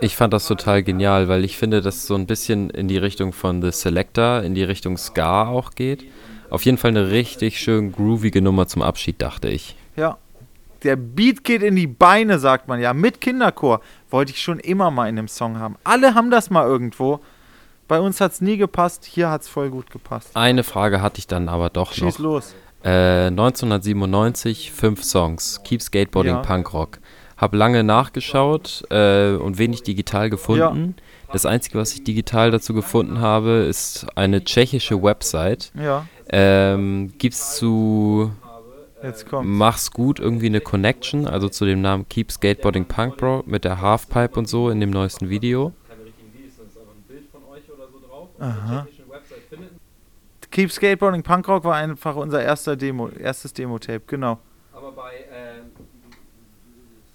Ich 0.00 0.14
fand 0.14 0.32
das 0.32 0.46
total 0.46 0.84
genial, 0.84 1.26
weil 1.26 1.44
ich 1.44 1.56
finde, 1.56 1.80
dass 1.80 2.06
so 2.06 2.14
ein 2.14 2.26
bisschen 2.26 2.70
in 2.70 2.86
die 2.86 2.98
Richtung 2.98 3.32
von 3.32 3.60
The 3.62 3.72
Selector, 3.72 4.42
in 4.42 4.54
die 4.54 4.62
Richtung 4.62 4.96
Ska 4.96 5.48
auch 5.48 5.72
geht. 5.72 6.04
Auf 6.50 6.64
jeden 6.64 6.78
Fall 6.78 6.90
eine 6.90 7.10
richtig 7.10 7.58
schön 7.58 7.90
groovige 7.90 8.42
Nummer 8.42 8.68
zum 8.68 8.82
Abschied, 8.82 9.20
dachte 9.20 9.48
ich. 9.48 9.74
Ja. 10.84 10.90
Der 10.90 10.96
Beat 10.96 11.44
geht 11.44 11.62
in 11.62 11.76
die 11.76 11.86
Beine, 11.86 12.38
sagt 12.38 12.68
man 12.68 12.80
ja. 12.80 12.92
Mit 12.94 13.20
Kinderchor. 13.20 13.80
Wollte 14.10 14.32
ich 14.32 14.40
schon 14.42 14.58
immer 14.60 14.90
mal 14.90 15.08
in 15.08 15.18
einem 15.18 15.28
Song 15.28 15.58
haben. 15.58 15.76
Alle 15.84 16.14
haben 16.14 16.30
das 16.30 16.50
mal 16.50 16.66
irgendwo. 16.66 17.20
Bei 17.88 18.00
uns 18.00 18.20
hat 18.20 18.32
es 18.32 18.40
nie 18.40 18.56
gepasst, 18.56 19.04
hier 19.04 19.30
hat 19.30 19.42
es 19.42 19.48
voll 19.48 19.70
gut 19.70 19.90
gepasst. 19.90 20.30
Eine 20.34 20.64
Frage 20.64 21.00
hatte 21.00 21.18
ich 21.20 21.28
dann 21.28 21.48
aber 21.48 21.70
doch 21.70 21.92
Schieß 21.92 22.18
noch. 22.18 22.24
los. 22.24 22.54
Äh, 22.84 23.26
1997, 23.28 24.72
fünf 24.72 25.04
Songs. 25.04 25.60
Keep 25.64 25.82
Skateboarding 25.82 26.34
Ja. 26.34 26.40
Punkrock. 26.42 26.98
Hab 27.36 27.54
lange 27.54 27.84
nachgeschaut 27.84 28.84
äh, 28.90 29.32
und 29.34 29.58
wenig 29.58 29.82
digital 29.82 30.30
gefunden. 30.30 30.96
Das 31.32 31.44
Einzige, 31.44 31.78
was 31.78 31.92
ich 31.92 32.02
digital 32.02 32.50
dazu 32.50 32.72
gefunden 32.72 33.20
habe, 33.20 33.66
ist 33.68 34.06
eine 34.14 34.42
tschechische 34.42 35.02
Website. 35.02 35.70
Ja, 35.74 36.06
Ähm, 36.30 37.12
gibt's 37.18 37.56
zu. 37.56 38.32
Mach's 39.42 39.90
gut 39.90 40.20
irgendwie 40.20 40.46
eine 40.46 40.60
Connection, 40.60 41.26
also 41.26 41.48
zu 41.48 41.64
dem 41.64 41.80
Namen 41.80 42.08
Keep 42.08 42.32
Skateboarding 42.32 42.86
Punk 42.86 43.16
Bro 43.16 43.44
mit 43.46 43.64
der 43.64 43.80
Halfpipe 43.80 44.38
und 44.38 44.48
so 44.48 44.70
in 44.70 44.80
dem 44.80 44.90
neuesten 44.90 45.28
Video. 45.28 45.72
keine 45.88 46.04
richtigen 46.04 46.32
Videos, 46.32 46.56
sondern 46.56 46.72
es 46.72 46.76
ist 46.76 46.80
aber 46.82 46.92
ein 46.92 47.02
Bild 47.08 47.24
von 47.30 47.42
euch 47.52 47.70
oder 47.70 47.88
so 47.92 48.06
drauf. 48.06 48.28
Auf 48.38 48.40
Aha. 48.40 48.86
Keep 50.56 50.72
Skateboarding 50.72 51.22
Punkrock 51.22 51.64
war 51.64 51.74
einfach 51.74 52.16
unser 52.16 52.42
erster 52.42 52.76
Demo, 52.76 53.10
erstes 53.10 53.52
Demo-Tape, 53.52 54.00
genau. 54.06 54.38
aber 54.72 54.90
bei 54.92 55.12
ähm, 55.30 55.66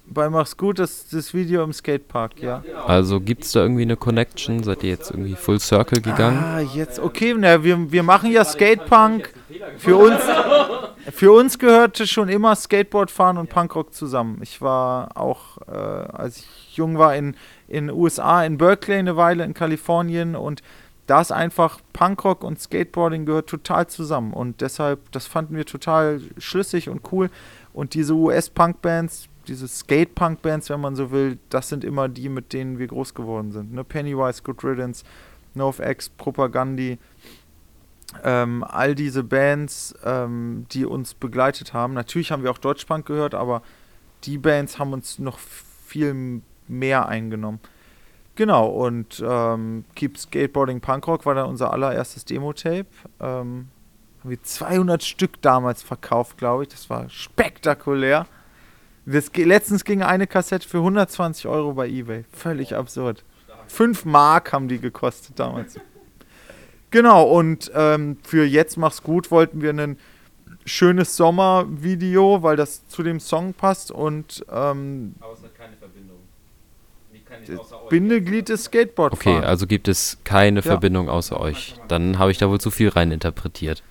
Bei 0.06 0.30
Mach's 0.30 0.56
gut, 0.56 0.78
das, 0.78 1.10
das 1.10 1.34
Video 1.34 1.64
im 1.64 1.74
Skatepark, 1.74 2.40
ja. 2.40 2.60
genau. 2.60 2.84
Also 2.84 3.20
gibt's 3.20 3.54
da 3.54 3.62
irgendwie 3.62 3.82
eine 3.82 3.96
Connection? 3.96 4.62
Seid 4.62 4.84
ihr 4.84 4.92
jetzt 4.92 5.10
irgendwie 5.10 5.34
Full 5.34 5.60
Circle 5.60 6.02
gegangen? 6.02 6.38
Ah, 6.38 6.60
jetzt, 6.60 7.00
okay, 7.00 7.34
na, 7.36 7.64
wir, 7.64 7.92
wir 7.92 8.04
machen 8.04 8.32
ja 8.32 8.46
Skatepunk. 8.46 9.34
Für 9.78 9.96
uns, 9.96 10.22
für 11.12 11.32
uns 11.32 11.58
gehörte 11.58 12.06
schon 12.06 12.30
immer 12.30 12.56
Skateboardfahren 12.56 13.38
und 13.38 13.50
Punkrock 13.50 13.94
zusammen. 13.94 14.40
Ich 14.42 14.62
war 14.62 15.18
auch, 15.18 15.58
äh, 15.68 15.72
als 15.72 16.38
ich 16.38 16.78
jung 16.78 16.98
war, 16.98 17.16
in 17.16 17.36
in 17.72 17.90
USA, 17.90 18.44
in 18.44 18.58
Berkeley 18.58 18.98
eine 18.98 19.16
Weile, 19.16 19.46
in 19.46 19.54
Kalifornien 19.54 20.36
und 20.36 20.62
da 21.08 21.22
ist 21.22 21.32
einfach 21.32 21.80
Punkrock 21.94 22.44
und 22.44 22.60
Skateboarding 22.60 23.26
gehört 23.26 23.50
total 23.50 23.88
zusammen 23.88 24.34
und 24.34 24.62
deshalb, 24.62 25.12
das 25.12 25.26
fanden 25.26 25.56
wir 25.56 25.66
total 25.66 26.22
schlüssig 26.38 26.90
und 26.90 27.02
cool 27.12 27.30
und 27.74 27.94
diese 27.94 28.14
US-Punk-Bands, 28.14 29.30
diese 29.48 29.68
Skate-Punk-Bands, 29.68 30.70
wenn 30.70 30.82
man 30.82 30.96
so 30.96 31.12
will, 31.12 31.40
das 31.50 31.70
sind 31.70 31.84
immer 31.84 32.10
die, 32.10 32.30
mit 32.30 32.54
denen 32.54 32.78
wir 32.78 32.88
groß 32.88 33.14
geworden 33.14 33.52
sind. 33.52 33.74
Ne? 33.74 33.84
Pennywise, 33.84 34.44
Good 34.44 34.64
Riddance, 34.64 35.04
NoFX, 35.56 36.10
Propagandi, 36.10 37.00
ähm, 38.24 38.64
all 38.68 38.96
diese 38.96 39.24
Bands, 39.24 39.96
ähm, 40.04 40.66
die 40.72 40.86
uns 40.86 41.14
begleitet 41.14 41.74
haben. 41.74 41.94
Natürlich 41.94 42.32
haben 42.32 42.44
wir 42.44 42.52
auch 42.52 42.58
Deutschpunk 42.58 43.06
gehört, 43.06 43.36
aber 43.36 43.62
die 44.24 44.38
Bands 44.38 44.80
haben 44.80 44.94
uns 44.94 45.20
noch 45.20 45.40
viel 45.40 46.42
mehr 46.68 47.08
eingenommen. 47.08 47.60
Genau, 48.36 48.68
und 48.68 49.22
ähm, 49.26 49.86
Keep 49.96 50.18
Skateboarding 50.18 50.80
Punkrock 50.80 51.26
war 51.26 51.36
dann 51.36 51.48
unser 51.48 51.74
allererstes 51.74 52.26
Demo-Tape. 52.26 52.88
Ähm, 53.20 53.68
haben 54.22 54.30
wir 54.30 54.42
200 54.42 55.04
Stück 55.04 55.42
damals 55.42 55.84
verkauft, 55.84 56.38
glaube 56.38 56.64
ich. 56.64 56.70
Das 56.70 56.90
war 56.90 57.10
spektakulär. 57.10 58.28
Das, 59.06 59.32
letztens 59.36 59.84
ging 59.84 60.04
eine 60.04 60.28
Kassette 60.28 60.68
für 60.68 60.78
120 60.78 61.48
Euro 61.48 61.74
bei 61.74 61.90
Ebay. 61.90 62.24
Völlig 62.32 62.76
absurd. 62.76 63.26
5 63.68 64.06
Mark 64.06 64.54
haben 64.54 64.68
die 64.68 64.80
gekostet 64.80 65.40
damals. 65.40 65.80
Genau, 66.92 67.24
und 67.24 67.72
ähm, 67.74 68.18
für 68.24 68.46
Jetzt 68.46 68.78
mach's 68.78 69.02
gut 69.02 69.32
wollten 69.32 69.62
wir 69.62 69.72
ein 69.72 69.98
schönes 70.66 71.16
Sommervideo, 71.18 72.44
weil 72.44 72.56
das 72.56 72.88
zu 72.88 73.02
dem 73.02 73.20
Song 73.20 73.54
passt 73.54 73.90
und 73.92 74.46
ähm, 74.52 75.16
Aber 75.20 75.34
es 75.34 75.42
hat 75.44 75.56
keine 75.56 75.76
Verbindung. 75.78 76.18
Bindeglied 77.90 78.50
ist 78.50 78.66
Skateboard 78.66 79.14
Okay, 79.14 79.34
fahren. 79.36 79.44
also 79.46 79.66
gibt 79.68 79.88
es 79.88 80.18
keine 80.24 80.60
Ja. 80.60 80.64
Verbindung 80.64 81.10
außer 81.10 81.40
euch. 81.40 81.76
Dann 81.88 82.20
habe 82.20 82.32
ich 82.32 82.38
da 82.38 82.50
wohl 82.50 82.60
zu 82.60 82.72
viel 82.72 82.90
rein 82.90 83.12
interpretiert. 83.12 83.84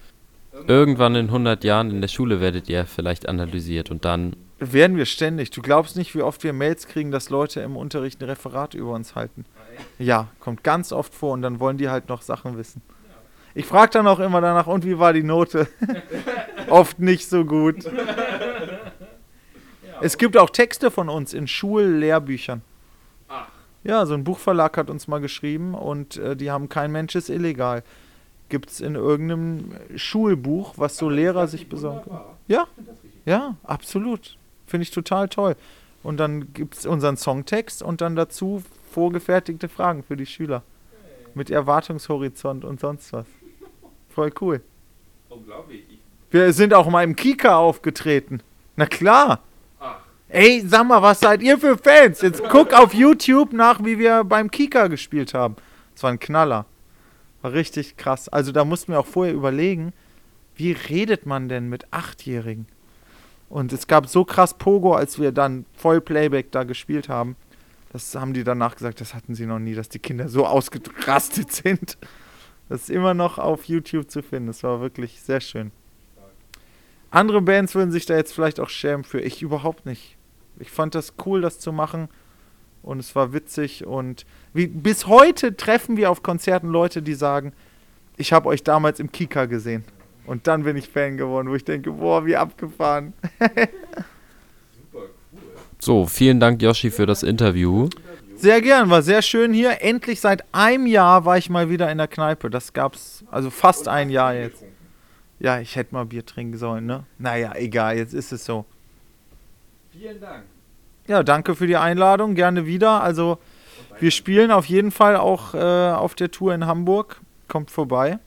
Irgendwann 0.66 1.14
in 1.14 1.26
100 1.26 1.64
Jahren 1.64 1.90
in 1.90 2.00
der 2.02 2.08
Schule 2.08 2.40
werdet 2.40 2.68
ihr 2.68 2.84
vielleicht 2.84 3.28
analysiert 3.28 3.90
und 3.90 4.04
dann 4.04 4.36
Werden 4.58 4.98
wir 4.98 5.06
ständig. 5.06 5.50
Du 5.50 5.62
glaubst 5.62 5.96
nicht, 5.96 6.14
wie 6.14 6.20
oft 6.20 6.44
wir 6.44 6.52
Mails 6.52 6.86
kriegen, 6.86 7.10
dass 7.10 7.30
Leute 7.30 7.60
im 7.60 7.76
Unterricht 7.76 8.20
ein 8.20 8.28
Referat 8.28 8.74
über 8.74 8.92
uns 8.92 9.14
halten. 9.14 9.46
Ja, 9.98 10.28
kommt 10.40 10.64
ganz 10.64 10.92
oft 10.92 11.14
vor 11.14 11.32
und 11.32 11.42
dann 11.42 11.60
wollen 11.60 11.78
die 11.78 11.88
halt 11.88 12.08
noch 12.08 12.22
Sachen 12.22 12.56
wissen. 12.56 12.82
Ich 13.54 13.66
frage 13.66 13.90
dann 13.90 14.06
auch 14.06 14.20
immer 14.20 14.40
danach, 14.40 14.66
und 14.66 14.84
wie 14.84 14.98
war 14.98 15.12
die 15.12 15.22
Note? 15.22 15.66
oft 16.68 17.00
nicht 17.00 17.28
so 17.28 17.44
gut. 17.44 17.84
Es 20.00 20.16
gibt 20.16 20.36
auch 20.36 20.50
Texte 20.50 20.90
von 20.90 21.08
uns 21.08 21.34
in 21.34 21.46
Schullehrbüchern. 21.46 22.62
Ja, 23.82 24.04
so 24.04 24.14
ein 24.14 24.24
Buchverlag 24.24 24.76
hat 24.76 24.90
uns 24.90 25.08
mal 25.08 25.20
geschrieben 25.20 25.74
und 25.74 26.16
äh, 26.18 26.36
die 26.36 26.50
haben 26.50 26.68
kein 26.68 26.92
Mensch 26.92 27.14
ist 27.14 27.30
illegal. 27.30 27.82
Gibt 28.50 28.70
es 28.70 28.80
in 28.80 28.94
irgendeinem 28.94 29.72
Schulbuch, 29.96 30.74
was 30.76 30.98
so 30.98 31.08
Lehrer 31.08 31.48
sich 31.48 31.68
besorgen 31.68 32.02
können. 32.04 32.20
Ja, 32.46 32.66
ja, 33.24 33.56
absolut. 33.62 34.36
Finde 34.66 34.82
ich 34.82 34.90
total 34.90 35.28
toll. 35.28 35.56
Und 36.02 36.18
dann 36.18 36.52
gibt 36.52 36.76
es 36.76 36.86
unseren 36.86 37.16
Songtext 37.16 37.82
und 37.82 38.00
dann 38.00 38.16
dazu 38.16 38.62
vorgefertigte 38.90 39.68
Fragen 39.68 40.02
für 40.02 40.16
die 40.16 40.26
Schüler. 40.26 40.62
Mit 41.34 41.50
Erwartungshorizont 41.50 42.64
und 42.64 42.80
sonst 42.80 43.12
was. 43.12 43.26
Voll 44.08 44.32
cool. 44.40 44.60
Unglaublich. 45.28 45.84
Ich, 45.88 45.98
Wir 46.30 46.52
sind 46.52 46.74
auch 46.74 46.88
mal 46.88 47.04
im 47.04 47.14
Kika 47.14 47.56
aufgetreten. 47.56 48.42
Na 48.76 48.86
klar. 48.86 49.40
ach, 49.78 50.00
Ey, 50.28 50.62
sag 50.66 50.86
mal, 50.88 51.02
was 51.02 51.20
seid 51.20 51.42
ihr 51.42 51.58
für 51.58 51.78
Fans? 51.78 52.20
Jetzt 52.20 52.42
guck 52.50 52.72
auf 52.72 52.92
YouTube 52.92 53.52
nach, 53.52 53.82
wie 53.84 53.98
wir 53.98 54.24
beim 54.24 54.50
Kika 54.50 54.88
gespielt 54.88 55.34
haben. 55.34 55.56
Das 55.94 56.02
war 56.02 56.10
ein 56.10 56.18
Knaller. 56.18 56.66
War 57.42 57.52
richtig 57.52 57.96
krass. 57.96 58.28
Also 58.28 58.50
da 58.52 58.64
mussten 58.64 58.92
wir 58.92 59.00
auch 59.00 59.06
vorher 59.06 59.34
überlegen, 59.34 59.92
wie 60.56 60.72
redet 60.72 61.26
man 61.26 61.48
denn 61.48 61.68
mit 61.68 61.86
Achtjährigen? 61.92 62.66
Und 63.48 63.72
es 63.72 63.86
gab 63.86 64.08
so 64.08 64.24
krass 64.24 64.54
Pogo, 64.54 64.94
als 64.94 65.18
wir 65.18 65.32
dann 65.32 65.64
voll 65.74 66.00
Playback 66.00 66.52
da 66.52 66.64
gespielt 66.64 67.08
haben. 67.08 67.36
Das 67.90 68.14
haben 68.14 68.32
die 68.32 68.44
danach 68.44 68.76
gesagt, 68.76 69.00
das 69.00 69.14
hatten 69.14 69.34
sie 69.34 69.46
noch 69.46 69.58
nie, 69.58 69.74
dass 69.74 69.88
die 69.88 69.98
Kinder 69.98 70.28
so 70.28 70.46
ausgerastet 70.46 71.52
sind. 71.52 71.98
Das 72.68 72.82
ist 72.82 72.90
immer 72.90 73.14
noch 73.14 73.38
auf 73.38 73.64
YouTube 73.64 74.10
zu 74.10 74.22
finden. 74.22 74.46
Das 74.46 74.62
war 74.62 74.80
wirklich 74.80 75.20
sehr 75.20 75.40
schön. 75.40 75.72
Andere 77.10 77.42
Bands 77.42 77.74
würden 77.74 77.90
sich 77.90 78.06
da 78.06 78.16
jetzt 78.16 78.32
vielleicht 78.32 78.60
auch 78.60 78.68
schämen 78.68 79.02
für. 79.02 79.20
Ich 79.20 79.42
überhaupt 79.42 79.86
nicht. 79.86 80.16
Ich 80.60 80.70
fand 80.70 80.94
das 80.94 81.14
cool, 81.26 81.40
das 81.40 81.58
zu 81.58 81.72
machen. 81.72 82.08
Und 82.82 83.00
es 83.00 83.16
war 83.16 83.32
witzig. 83.32 83.84
Und 83.84 84.24
wie, 84.54 84.68
bis 84.68 85.08
heute 85.08 85.56
treffen 85.56 85.96
wir 85.96 86.12
auf 86.12 86.22
Konzerten 86.22 86.68
Leute, 86.68 87.02
die 87.02 87.14
sagen, 87.14 87.52
ich 88.16 88.32
habe 88.32 88.48
euch 88.48 88.62
damals 88.62 89.00
im 89.00 89.10
Kika 89.10 89.46
gesehen. 89.46 89.84
Und 90.26 90.46
dann 90.46 90.62
bin 90.62 90.76
ich 90.76 90.88
Fan 90.88 91.16
geworden, 91.16 91.48
wo 91.48 91.56
ich 91.56 91.64
denke, 91.64 91.90
boah, 91.90 92.24
wie 92.24 92.36
abgefahren. 92.36 93.14
So, 95.80 96.06
vielen 96.06 96.40
Dank, 96.40 96.60
Yoshi, 96.60 96.90
für 96.90 97.06
das 97.06 97.22
Interview. 97.22 97.88
Sehr 98.36 98.60
gern, 98.60 98.90
war 98.90 99.00
sehr 99.00 99.22
schön 99.22 99.54
hier. 99.54 99.82
Endlich 99.82 100.20
seit 100.20 100.44
einem 100.52 100.86
Jahr 100.86 101.24
war 101.24 101.38
ich 101.38 101.48
mal 101.48 101.70
wieder 101.70 101.90
in 101.90 101.96
der 101.98 102.06
Kneipe. 102.06 102.50
Das 102.50 102.74
gab's, 102.74 103.24
also 103.30 103.48
fast 103.48 103.88
ein 103.88 104.10
Jahr 104.10 104.34
jetzt. 104.34 104.62
Ja, 105.38 105.58
ich 105.58 105.76
hätte 105.76 105.94
mal 105.94 106.04
Bier 106.04 106.24
trinken 106.24 106.58
sollen, 106.58 106.84
ne? 106.84 107.04
Naja, 107.18 107.54
egal, 107.54 107.96
jetzt 107.96 108.12
ist 108.12 108.30
es 108.30 108.44
so. 108.44 108.66
vielen 109.90 110.20
Dank. 110.20 110.44
Ja, 111.06 111.22
danke 111.22 111.54
für 111.54 111.66
die 111.66 111.78
Einladung, 111.78 112.34
gerne 112.34 112.66
wieder. 112.66 113.02
Also, 113.02 113.38
wir 113.98 114.10
spielen 114.10 114.50
auf 114.50 114.66
jeden 114.66 114.90
Fall 114.90 115.16
auch 115.16 115.54
äh, 115.54 115.92
auf 115.92 116.14
der 116.14 116.30
Tour 116.30 116.54
in 116.54 116.66
Hamburg. 116.66 117.20
Kommt 117.48 117.70
vorbei. 117.70 118.18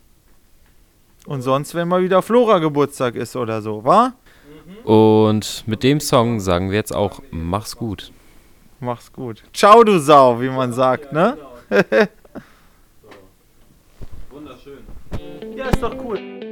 Und 1.27 1.43
sonst, 1.43 1.75
wenn 1.75 1.87
mal 1.87 2.01
wieder 2.01 2.23
Flora-Geburtstag 2.23 3.15
ist 3.15 3.35
oder 3.35 3.61
so, 3.61 3.85
wa? 3.85 4.13
Und 4.83 5.63
mit 5.67 5.83
dem 5.83 5.99
Song 5.99 6.39
sagen 6.39 6.69
wir 6.69 6.77
jetzt 6.77 6.93
auch, 6.93 7.21
mach's 7.31 7.75
gut. 7.75 8.11
Mach's 8.79 9.11
gut. 9.13 9.43
Ciao, 9.53 9.83
du 9.83 9.99
Sau, 9.99 10.41
wie 10.41 10.49
man 10.49 10.73
sagt, 10.73 11.13
ne? 11.13 11.37
Wunderschön. 14.29 14.79
Ja, 15.55 15.69
ist 15.69 15.83
doch 15.83 15.95
cool. 16.03 16.42